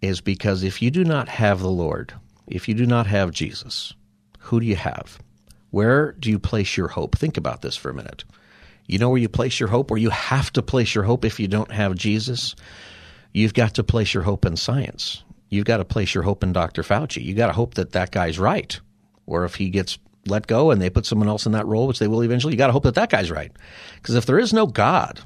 is 0.00 0.20
because 0.20 0.62
if 0.62 0.80
you 0.80 0.90
do 0.90 1.04
not 1.04 1.28
have 1.28 1.60
the 1.60 1.70
Lord, 1.70 2.14
if 2.46 2.68
you 2.68 2.74
do 2.74 2.86
not 2.86 3.06
have 3.06 3.32
Jesus, 3.32 3.92
Who 4.44 4.60
do 4.60 4.66
you 4.66 4.76
have? 4.76 5.18
Where 5.74 6.12
do 6.12 6.30
you 6.30 6.38
place 6.38 6.76
your 6.76 6.86
hope? 6.86 7.18
Think 7.18 7.36
about 7.36 7.62
this 7.62 7.74
for 7.74 7.90
a 7.90 7.94
minute. 7.94 8.22
You 8.86 9.00
know 9.00 9.08
where 9.08 9.20
you 9.20 9.28
place 9.28 9.58
your 9.58 9.68
hope, 9.68 9.90
where 9.90 9.98
you 9.98 10.10
have 10.10 10.52
to 10.52 10.62
place 10.62 10.94
your 10.94 11.02
hope 11.02 11.24
if 11.24 11.40
you 11.40 11.48
don't 11.48 11.72
have 11.72 11.96
Jesus? 11.96 12.54
You've 13.32 13.54
got 13.54 13.74
to 13.74 13.82
place 13.82 14.14
your 14.14 14.22
hope 14.22 14.46
in 14.46 14.56
science. 14.56 15.24
You've 15.48 15.64
got 15.64 15.78
to 15.78 15.84
place 15.84 16.14
your 16.14 16.22
hope 16.22 16.44
in 16.44 16.52
Dr. 16.52 16.84
Fauci. 16.84 17.24
You've 17.24 17.36
got 17.36 17.48
to 17.48 17.52
hope 17.52 17.74
that 17.74 17.90
that 17.90 18.12
guy's 18.12 18.38
right. 18.38 18.78
Or 19.26 19.44
if 19.44 19.56
he 19.56 19.68
gets 19.68 19.98
let 20.26 20.46
go 20.46 20.70
and 20.70 20.80
they 20.80 20.90
put 20.90 21.06
someone 21.06 21.28
else 21.28 21.44
in 21.44 21.50
that 21.52 21.66
role, 21.66 21.88
which 21.88 21.98
they 21.98 22.06
will 22.06 22.22
eventually, 22.22 22.52
you 22.52 22.56
got 22.56 22.68
to 22.68 22.72
hope 22.72 22.84
that 22.84 22.94
that 22.94 23.10
guy's 23.10 23.32
right. 23.32 23.50
Because 23.96 24.14
if 24.14 24.26
there 24.26 24.38
is 24.38 24.52
no 24.52 24.68
God, 24.68 25.18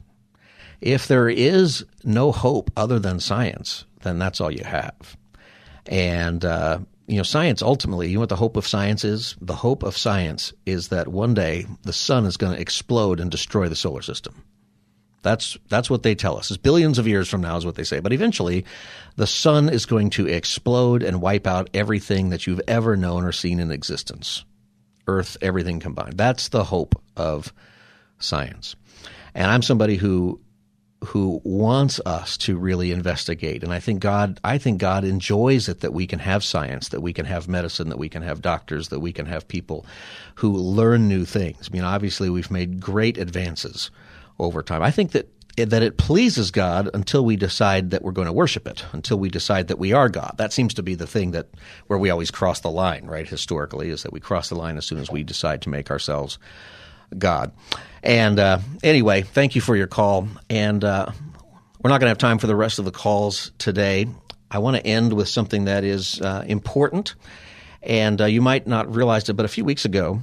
if 0.80 1.08
there 1.08 1.28
is 1.28 1.84
no 2.04 2.32
hope 2.32 2.70
other 2.74 2.98
than 2.98 3.20
science, 3.20 3.84
then 4.00 4.18
that's 4.18 4.40
all 4.40 4.50
you 4.50 4.64
have. 4.64 5.14
And, 5.84 6.42
uh, 6.42 6.78
you 7.08 7.16
know, 7.16 7.22
science 7.22 7.62
ultimately, 7.62 8.08
you 8.08 8.14
know 8.14 8.20
what 8.20 8.28
the 8.28 8.36
hope 8.36 8.56
of 8.56 8.68
science 8.68 9.02
is? 9.02 9.34
The 9.40 9.54
hope 9.54 9.82
of 9.82 9.96
science 9.96 10.52
is 10.66 10.88
that 10.88 11.08
one 11.08 11.32
day 11.32 11.66
the 11.82 11.92
sun 11.92 12.26
is 12.26 12.36
going 12.36 12.54
to 12.54 12.60
explode 12.60 13.18
and 13.18 13.30
destroy 13.30 13.68
the 13.68 13.74
solar 13.74 14.02
system. 14.02 14.44
That's 15.22 15.56
that's 15.68 15.90
what 15.90 16.02
they 16.02 16.14
tell 16.14 16.36
us. 16.36 16.50
It's 16.50 16.58
billions 16.58 16.98
of 16.98 17.08
years 17.08 17.28
from 17.28 17.40
now 17.40 17.56
is 17.56 17.64
what 17.64 17.74
they 17.74 17.84
say. 17.84 18.00
But 18.00 18.12
eventually, 18.12 18.66
the 19.16 19.26
sun 19.26 19.68
is 19.70 19.86
going 19.86 20.10
to 20.10 20.26
explode 20.26 21.02
and 21.02 21.22
wipe 21.22 21.46
out 21.46 21.70
everything 21.74 22.28
that 22.28 22.46
you've 22.46 22.60
ever 22.68 22.96
known 22.96 23.24
or 23.24 23.32
seen 23.32 23.58
in 23.58 23.72
existence. 23.72 24.44
Earth, 25.06 25.38
everything 25.40 25.80
combined. 25.80 26.18
That's 26.18 26.48
the 26.48 26.62
hope 26.62 26.94
of 27.16 27.52
science. 28.18 28.76
And 29.34 29.50
I'm 29.50 29.62
somebody 29.62 29.96
who 29.96 30.40
who 31.04 31.40
wants 31.44 32.00
us 32.04 32.36
to 32.36 32.56
really 32.56 32.90
investigate. 32.90 33.62
And 33.62 33.72
I 33.72 33.78
think 33.78 34.00
God 34.00 34.40
I 34.42 34.58
think 34.58 34.78
God 34.78 35.04
enjoys 35.04 35.68
it 35.68 35.80
that 35.80 35.92
we 35.92 36.06
can 36.06 36.18
have 36.18 36.42
science, 36.42 36.88
that 36.88 37.00
we 37.00 37.12
can 37.12 37.24
have 37.26 37.48
medicine, 37.48 37.88
that 37.90 37.98
we 37.98 38.08
can 38.08 38.22
have 38.22 38.42
doctors, 38.42 38.88
that 38.88 39.00
we 39.00 39.12
can 39.12 39.26
have 39.26 39.46
people 39.46 39.86
who 40.36 40.56
learn 40.56 41.08
new 41.08 41.24
things. 41.24 41.68
I 41.70 41.72
mean, 41.72 41.84
obviously 41.84 42.30
we've 42.30 42.50
made 42.50 42.80
great 42.80 43.16
advances 43.16 43.90
over 44.38 44.62
time. 44.62 44.82
I 44.82 44.90
think 44.90 45.12
that 45.12 45.28
that 45.56 45.82
it 45.82 45.98
pleases 45.98 46.52
God 46.52 46.88
until 46.94 47.24
we 47.24 47.36
decide 47.36 47.90
that 47.90 48.02
we're 48.02 48.12
going 48.12 48.26
to 48.26 48.32
worship 48.32 48.66
it, 48.68 48.84
until 48.92 49.18
we 49.18 49.28
decide 49.28 49.68
that 49.68 49.78
we 49.78 49.92
are 49.92 50.08
God. 50.08 50.34
That 50.38 50.52
seems 50.52 50.74
to 50.74 50.84
be 50.84 50.94
the 50.94 51.06
thing 51.06 51.32
that 51.32 51.48
where 51.88 51.98
we 51.98 52.10
always 52.10 52.30
cross 52.30 52.60
the 52.60 52.70
line, 52.70 53.06
right? 53.06 53.28
Historically, 53.28 53.90
is 53.90 54.04
that 54.04 54.12
we 54.12 54.20
cross 54.20 54.48
the 54.48 54.54
line 54.54 54.76
as 54.76 54.86
soon 54.86 54.98
as 54.98 55.10
we 55.10 55.24
decide 55.24 55.62
to 55.62 55.68
make 55.68 55.90
ourselves 55.90 56.38
God. 57.16 57.52
And 58.02 58.38
uh, 58.38 58.58
anyway, 58.82 59.22
thank 59.22 59.54
you 59.54 59.60
for 59.60 59.76
your 59.76 59.86
call. 59.86 60.28
And 60.48 60.84
uh, 60.84 61.10
we're 61.82 61.90
not 61.90 62.00
going 62.00 62.06
to 62.06 62.10
have 62.10 62.18
time 62.18 62.38
for 62.38 62.46
the 62.46 62.56
rest 62.56 62.78
of 62.78 62.84
the 62.84 62.90
calls 62.90 63.52
today. 63.58 64.06
I 64.50 64.58
want 64.58 64.76
to 64.76 64.86
end 64.86 65.12
with 65.12 65.28
something 65.28 65.66
that 65.66 65.84
is 65.84 66.20
uh, 66.20 66.44
important, 66.46 67.14
and 67.82 68.20
uh, 68.20 68.24
you 68.24 68.40
might 68.40 68.66
not 68.66 68.94
realize 68.94 69.28
it, 69.28 69.34
but 69.34 69.44
a 69.44 69.48
few 69.48 69.64
weeks 69.64 69.84
ago, 69.84 70.22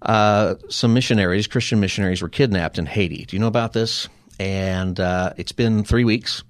uh, 0.00 0.54
some 0.70 0.94
missionaries, 0.94 1.46
Christian 1.46 1.78
missionaries, 1.78 2.22
were 2.22 2.30
kidnapped 2.30 2.78
in 2.78 2.86
Haiti. 2.86 3.26
Do 3.26 3.36
you 3.36 3.40
know 3.40 3.46
about 3.48 3.74
this? 3.74 4.08
And 4.40 4.98
uh, 4.98 5.34
it's 5.36 5.52
been 5.52 5.84
three 5.84 6.04
weeks, 6.04 6.42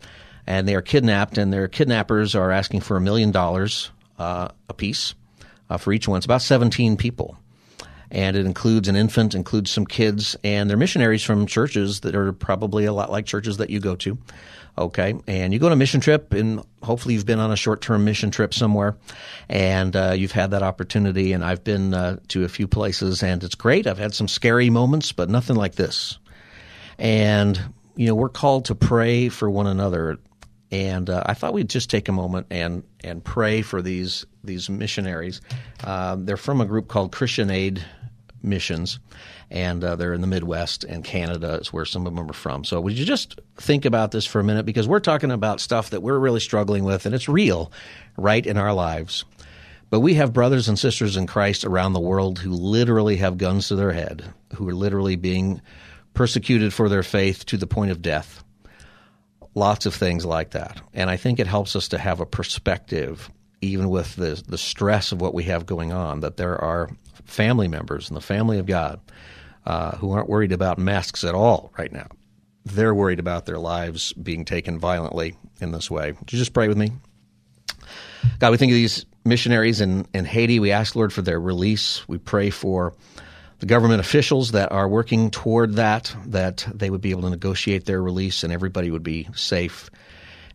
and 0.46 0.68
they 0.68 0.76
are 0.76 0.82
kidnapped, 0.82 1.36
and 1.36 1.52
their 1.52 1.66
kidnappers 1.66 2.36
are 2.36 2.52
asking 2.52 2.82
for 2.82 2.96
a 2.96 3.00
million 3.00 3.32
dollars 3.32 3.90
a 4.18 4.52
piece 4.76 5.14
uh, 5.70 5.76
for 5.76 5.92
each 5.92 6.08
one. 6.08 6.18
It's 6.18 6.26
about 6.26 6.42
17 6.42 6.96
people. 6.96 7.36
And 8.10 8.36
it 8.36 8.46
includes 8.46 8.88
an 8.88 8.96
infant, 8.96 9.34
includes 9.34 9.70
some 9.70 9.86
kids, 9.86 10.36
and 10.42 10.68
they're 10.68 10.76
missionaries 10.76 11.22
from 11.22 11.46
churches 11.46 12.00
that 12.00 12.14
are 12.14 12.32
probably 12.32 12.86
a 12.86 12.92
lot 12.92 13.10
like 13.10 13.26
churches 13.26 13.58
that 13.58 13.70
you 13.70 13.80
go 13.80 13.96
to. 13.96 14.16
Okay, 14.78 15.16
and 15.26 15.52
you 15.52 15.58
go 15.58 15.66
on 15.66 15.72
a 15.72 15.76
mission 15.76 16.00
trip, 16.00 16.32
and 16.32 16.64
hopefully 16.84 17.14
you've 17.14 17.26
been 17.26 17.40
on 17.40 17.50
a 17.50 17.56
short-term 17.56 18.04
mission 18.04 18.30
trip 18.30 18.54
somewhere, 18.54 18.96
and 19.48 19.96
uh, 19.96 20.14
you've 20.16 20.30
had 20.30 20.52
that 20.52 20.62
opportunity. 20.62 21.32
And 21.32 21.44
I've 21.44 21.64
been 21.64 21.92
uh, 21.92 22.18
to 22.28 22.44
a 22.44 22.48
few 22.48 22.68
places, 22.68 23.22
and 23.24 23.42
it's 23.42 23.56
great. 23.56 23.88
I've 23.88 23.98
had 23.98 24.14
some 24.14 24.28
scary 24.28 24.70
moments, 24.70 25.10
but 25.10 25.28
nothing 25.28 25.56
like 25.56 25.74
this. 25.74 26.18
And 26.96 27.60
you 27.96 28.06
know, 28.06 28.14
we're 28.14 28.28
called 28.28 28.66
to 28.66 28.76
pray 28.76 29.28
for 29.28 29.50
one 29.50 29.66
another, 29.66 30.18
and 30.70 31.10
uh, 31.10 31.24
I 31.26 31.34
thought 31.34 31.52
we'd 31.52 31.68
just 31.68 31.90
take 31.90 32.08
a 32.08 32.12
moment 32.12 32.46
and 32.50 32.84
and 33.02 33.24
pray 33.24 33.62
for 33.62 33.82
these 33.82 34.26
these 34.44 34.70
missionaries. 34.70 35.40
Uh, 35.82 36.14
they're 36.16 36.36
from 36.36 36.60
a 36.60 36.66
group 36.66 36.86
called 36.86 37.10
Christian 37.10 37.50
Aid 37.50 37.84
Missions 38.48 38.98
and 39.50 39.82
uh, 39.82 39.96
they're 39.96 40.12
in 40.12 40.20
the 40.20 40.26
Midwest 40.26 40.84
and 40.84 41.04
Canada 41.04 41.54
is 41.54 41.72
where 41.72 41.84
some 41.84 42.06
of 42.06 42.14
them 42.14 42.30
are 42.30 42.34
from. 42.34 42.64
So 42.64 42.80
would 42.80 42.98
you 42.98 43.04
just 43.04 43.40
think 43.56 43.84
about 43.84 44.10
this 44.10 44.26
for 44.26 44.40
a 44.40 44.44
minute 44.44 44.66
because 44.66 44.88
we're 44.88 45.00
talking 45.00 45.30
about 45.30 45.60
stuff 45.60 45.90
that 45.90 46.02
we're 46.02 46.18
really 46.18 46.40
struggling 46.40 46.84
with 46.84 47.06
and 47.06 47.14
it's 47.14 47.28
real 47.28 47.72
right 48.16 48.44
in 48.44 48.56
our 48.56 48.72
lives. 48.72 49.24
But 49.90 50.00
we 50.00 50.14
have 50.14 50.32
brothers 50.32 50.68
and 50.68 50.78
sisters 50.78 51.16
in 51.16 51.26
Christ 51.26 51.64
around 51.64 51.92
the 51.94 52.00
world 52.00 52.38
who 52.38 52.50
literally 52.50 53.16
have 53.16 53.38
guns 53.38 53.68
to 53.68 53.76
their 53.76 53.92
head, 53.92 54.24
who 54.54 54.68
are 54.68 54.74
literally 54.74 55.16
being 55.16 55.62
persecuted 56.12 56.74
for 56.74 56.88
their 56.88 57.02
faith 57.02 57.46
to 57.46 57.56
the 57.56 57.66
point 57.66 57.90
of 57.90 58.02
death. 58.02 58.44
Lots 59.54 59.86
of 59.86 59.94
things 59.94 60.26
like 60.26 60.50
that. 60.50 60.80
And 60.92 61.08
I 61.08 61.16
think 61.16 61.40
it 61.40 61.46
helps 61.46 61.74
us 61.74 61.88
to 61.88 61.98
have 61.98 62.20
a 62.20 62.26
perspective 62.26 63.30
even 63.60 63.88
with 63.88 64.16
the 64.16 64.42
the 64.46 64.58
stress 64.58 65.12
of 65.12 65.20
what 65.20 65.34
we 65.34 65.44
have 65.44 65.66
going 65.66 65.92
on, 65.92 66.20
that 66.20 66.36
there 66.36 66.58
are 66.62 66.90
family 67.28 67.68
members 67.68 68.08
and 68.08 68.16
the 68.16 68.22
family 68.22 68.58
of 68.58 68.66
God 68.66 69.00
uh, 69.66 69.96
who 69.96 70.10
aren't 70.12 70.28
worried 70.28 70.52
about 70.52 70.78
masks 70.78 71.24
at 71.24 71.34
all 71.34 71.72
right 71.78 71.92
now. 71.92 72.08
They're 72.64 72.94
worried 72.94 73.20
about 73.20 73.46
their 73.46 73.58
lives 73.58 74.12
being 74.14 74.44
taken 74.44 74.78
violently 74.78 75.36
in 75.60 75.72
this 75.72 75.90
way. 75.90 76.12
Would 76.12 76.32
you 76.32 76.38
just 76.38 76.52
pray 76.52 76.68
with 76.68 76.76
me? 76.76 76.92
God, 78.38 78.50
we 78.50 78.56
think 78.56 78.72
of 78.72 78.76
these 78.76 79.06
missionaries 79.24 79.80
in, 79.80 80.06
in 80.12 80.24
Haiti. 80.24 80.58
We 80.58 80.72
ask, 80.72 80.96
Lord, 80.96 81.12
for 81.12 81.22
their 81.22 81.40
release. 81.40 82.06
We 82.08 82.18
pray 82.18 82.50
for 82.50 82.94
the 83.60 83.66
government 83.66 84.00
officials 84.00 84.52
that 84.52 84.72
are 84.72 84.88
working 84.88 85.30
toward 85.30 85.74
that, 85.74 86.14
that 86.26 86.66
they 86.72 86.90
would 86.90 87.00
be 87.00 87.10
able 87.10 87.22
to 87.22 87.30
negotiate 87.30 87.84
their 87.84 88.02
release 88.02 88.44
and 88.44 88.52
everybody 88.52 88.90
would 88.90 89.02
be 89.02 89.28
safe. 89.34 89.90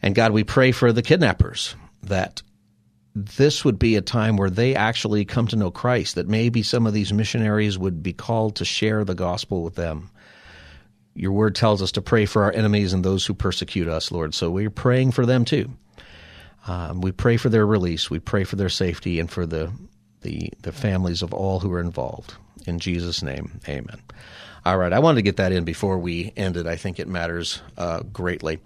And 0.01 0.15
God, 0.15 0.31
we 0.31 0.43
pray 0.43 0.71
for 0.71 0.91
the 0.91 1.01
kidnappers 1.01 1.75
that 2.03 2.41
this 3.15 3.63
would 3.63 3.77
be 3.77 3.95
a 3.95 4.01
time 4.01 4.37
where 4.37 4.49
they 4.49 4.75
actually 4.75 5.25
come 5.25 5.47
to 5.47 5.55
know 5.55 5.71
Christ, 5.71 6.15
that 6.15 6.27
maybe 6.27 6.63
some 6.63 6.87
of 6.87 6.93
these 6.93 7.13
missionaries 7.13 7.77
would 7.77 8.01
be 8.01 8.13
called 8.13 8.55
to 8.55 8.65
share 8.65 9.03
the 9.03 9.15
gospel 9.15 9.63
with 9.63 9.75
them. 9.75 10.09
Your 11.15 11.31
word 11.31 11.53
tells 11.53 11.81
us 11.83 11.91
to 11.91 12.01
pray 12.01 12.25
for 12.25 12.43
our 12.43 12.51
enemies 12.51 12.91
and 12.91 13.03
those 13.03 13.25
who 13.25 13.35
persecute 13.35 13.87
us, 13.87 14.11
Lord. 14.11 14.33
So 14.33 14.49
we're 14.49 14.71
praying 14.71 15.11
for 15.11 15.27
them 15.27 15.45
too. 15.45 15.69
Um, 16.65 17.01
we 17.01 17.11
pray 17.11 17.37
for 17.37 17.49
their 17.49 17.67
release. 17.67 18.09
We 18.09 18.19
pray 18.19 18.45
for 18.45 18.55
their 18.55 18.69
safety 18.69 19.19
and 19.19 19.29
for 19.29 19.45
the, 19.45 19.71
the, 20.21 20.49
the 20.61 20.71
families 20.71 21.21
of 21.21 21.33
all 21.33 21.59
who 21.59 21.71
are 21.73 21.79
involved. 21.79 22.33
In 22.65 22.79
Jesus' 22.79 23.21
name, 23.21 23.59
amen. 23.67 24.01
All 24.65 24.77
right, 24.77 24.93
I 24.93 24.99
wanted 24.99 25.17
to 25.17 25.23
get 25.23 25.37
that 25.37 25.51
in 25.51 25.65
before 25.65 25.99
we 25.99 26.31
ended. 26.37 26.65
I 26.65 26.77
think 26.77 26.97
it 26.97 27.07
matters 27.07 27.61
uh, 27.77 28.01
greatly. 28.01 28.59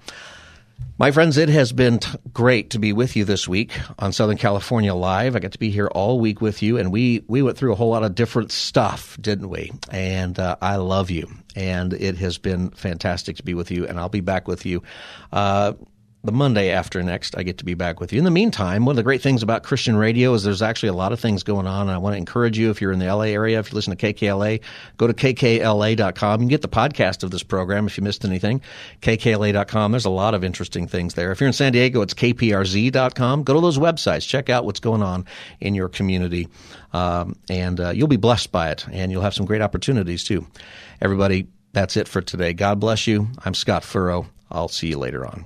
My 0.99 1.11
friends, 1.11 1.38
it 1.38 1.49
has 1.49 1.71
been 1.73 1.99
t- 1.99 2.09
great 2.34 2.71
to 2.71 2.80
be 2.80 2.91
with 2.91 3.15
you 3.15 3.23
this 3.23 3.47
week 3.47 3.80
on 3.99 4.11
Southern 4.11 4.38
California 4.38 4.95
Live. 4.95 5.36
I 5.36 5.39
got 5.39 5.51
to 5.51 5.59
be 5.59 5.69
here 5.69 5.86
all 5.86 6.19
week 6.19 6.41
with 6.41 6.63
you, 6.63 6.78
and 6.78 6.91
we, 6.91 7.23
we 7.28 7.43
went 7.43 7.55
through 7.55 7.71
a 7.71 7.75
whole 7.75 7.91
lot 7.91 8.03
of 8.03 8.15
different 8.15 8.51
stuff, 8.51 9.15
didn't 9.21 9.49
we? 9.49 9.71
And 9.91 10.39
uh, 10.39 10.55
I 10.59 10.78
love 10.78 11.11
you, 11.11 11.30
and 11.55 11.93
it 11.93 12.17
has 12.17 12.39
been 12.39 12.71
fantastic 12.71 13.38
to 13.38 13.43
be 13.43 13.53
with 13.53 13.69
you, 13.69 13.86
and 13.86 13.99
I'll 13.99 14.09
be 14.09 14.21
back 14.21 14.47
with 14.47 14.65
you. 14.65 14.82
Uh, 15.32 15.73
the 16.24 16.32
Monday 16.32 16.72
after 16.72 17.01
next, 17.03 17.38
I 17.38 17.43
get 17.43 17.59
to 17.59 17.65
be 17.65 17.74
back 17.74 17.99
with 17.99 18.11
you. 18.11 18.18
In 18.18 18.26
the 18.26 18.32
meantime, 18.32 18.86
one 18.86 18.93
of 18.93 18.97
the 18.97 19.03
great 19.03 19.22
things 19.22 19.43
about 19.43 19.63
Christian 19.63 19.95
radio 19.95 20.34
is 20.34 20.43
there's 20.43 20.61
actually 20.61 20.89
a 20.89 20.93
lot 20.93 21.13
of 21.13 21.20
things 21.20 21.43
going 21.43 21.68
on. 21.68 21.82
And 21.82 21.91
I 21.91 21.99
want 21.99 22.13
to 22.13 22.18
encourage 22.18 22.57
you, 22.57 22.70
if 22.70 22.82
you're 22.82 22.91
in 22.91 22.99
the 22.99 23.05
LA 23.05 23.26
area, 23.26 23.59
if 23.59 23.72
you 23.72 23.76
listen 23.76 23.95
to 23.95 24.13
KKLA, 24.13 24.61
go 24.97 25.07
to 25.07 25.13
kkla.com. 25.13 26.39
Can 26.39 26.47
get 26.47 26.61
the 26.61 26.68
podcast 26.68 27.24
of 27.24 27.32
this 27.32 27.43
program 27.43 27.88
if 27.88 27.97
you 27.97 28.03
missed 28.03 28.26
anything. 28.26 28.61
KKLA.com. 29.01 29.91
There's 29.91 30.05
a 30.05 30.09
lot 30.09 30.34
of 30.34 30.43
interesting 30.43 30.88
things 30.88 31.13
there. 31.13 31.32
If 31.32 31.39
you're 31.39 31.47
in 31.47 31.53
San 31.53 31.72
Diego, 31.72 32.01
it's 32.01 32.13
kprz.com. 32.13 33.43
Go 33.43 33.53
to 33.53 33.61
those 33.61 33.78
websites. 33.78 34.28
Check 34.28 34.49
out 34.49 34.65
what's 34.65 34.80
going 34.80 35.03
on 35.03 35.26
in 35.59 35.76
your 35.76 35.88
community. 35.88 36.47
Um, 36.93 37.36
and 37.49 37.80
uh, 37.80 37.89
you'll 37.91 38.07
be 38.07 38.18
blessed 38.18 38.51
by 38.51 38.72
it. 38.72 38.86
And 38.91 39.11
you'll 39.11 39.22
have 39.22 39.36
some 39.36 39.45
great 39.45 39.61
opportunities 39.61 40.24
too. 40.24 40.47
Everybody, 40.99 41.47
that's 41.74 41.95
it 41.95 42.07
for 42.07 42.22
today. 42.22 42.53
God 42.53 42.80
bless 42.80 43.05
you. 43.07 43.30
I'm 43.45 43.53
Scott 43.53 43.84
Furrow. 43.84 44.28
I'll 44.49 44.68
see 44.68 44.88
you 44.88 44.97
later 44.97 45.26
on. 45.26 45.45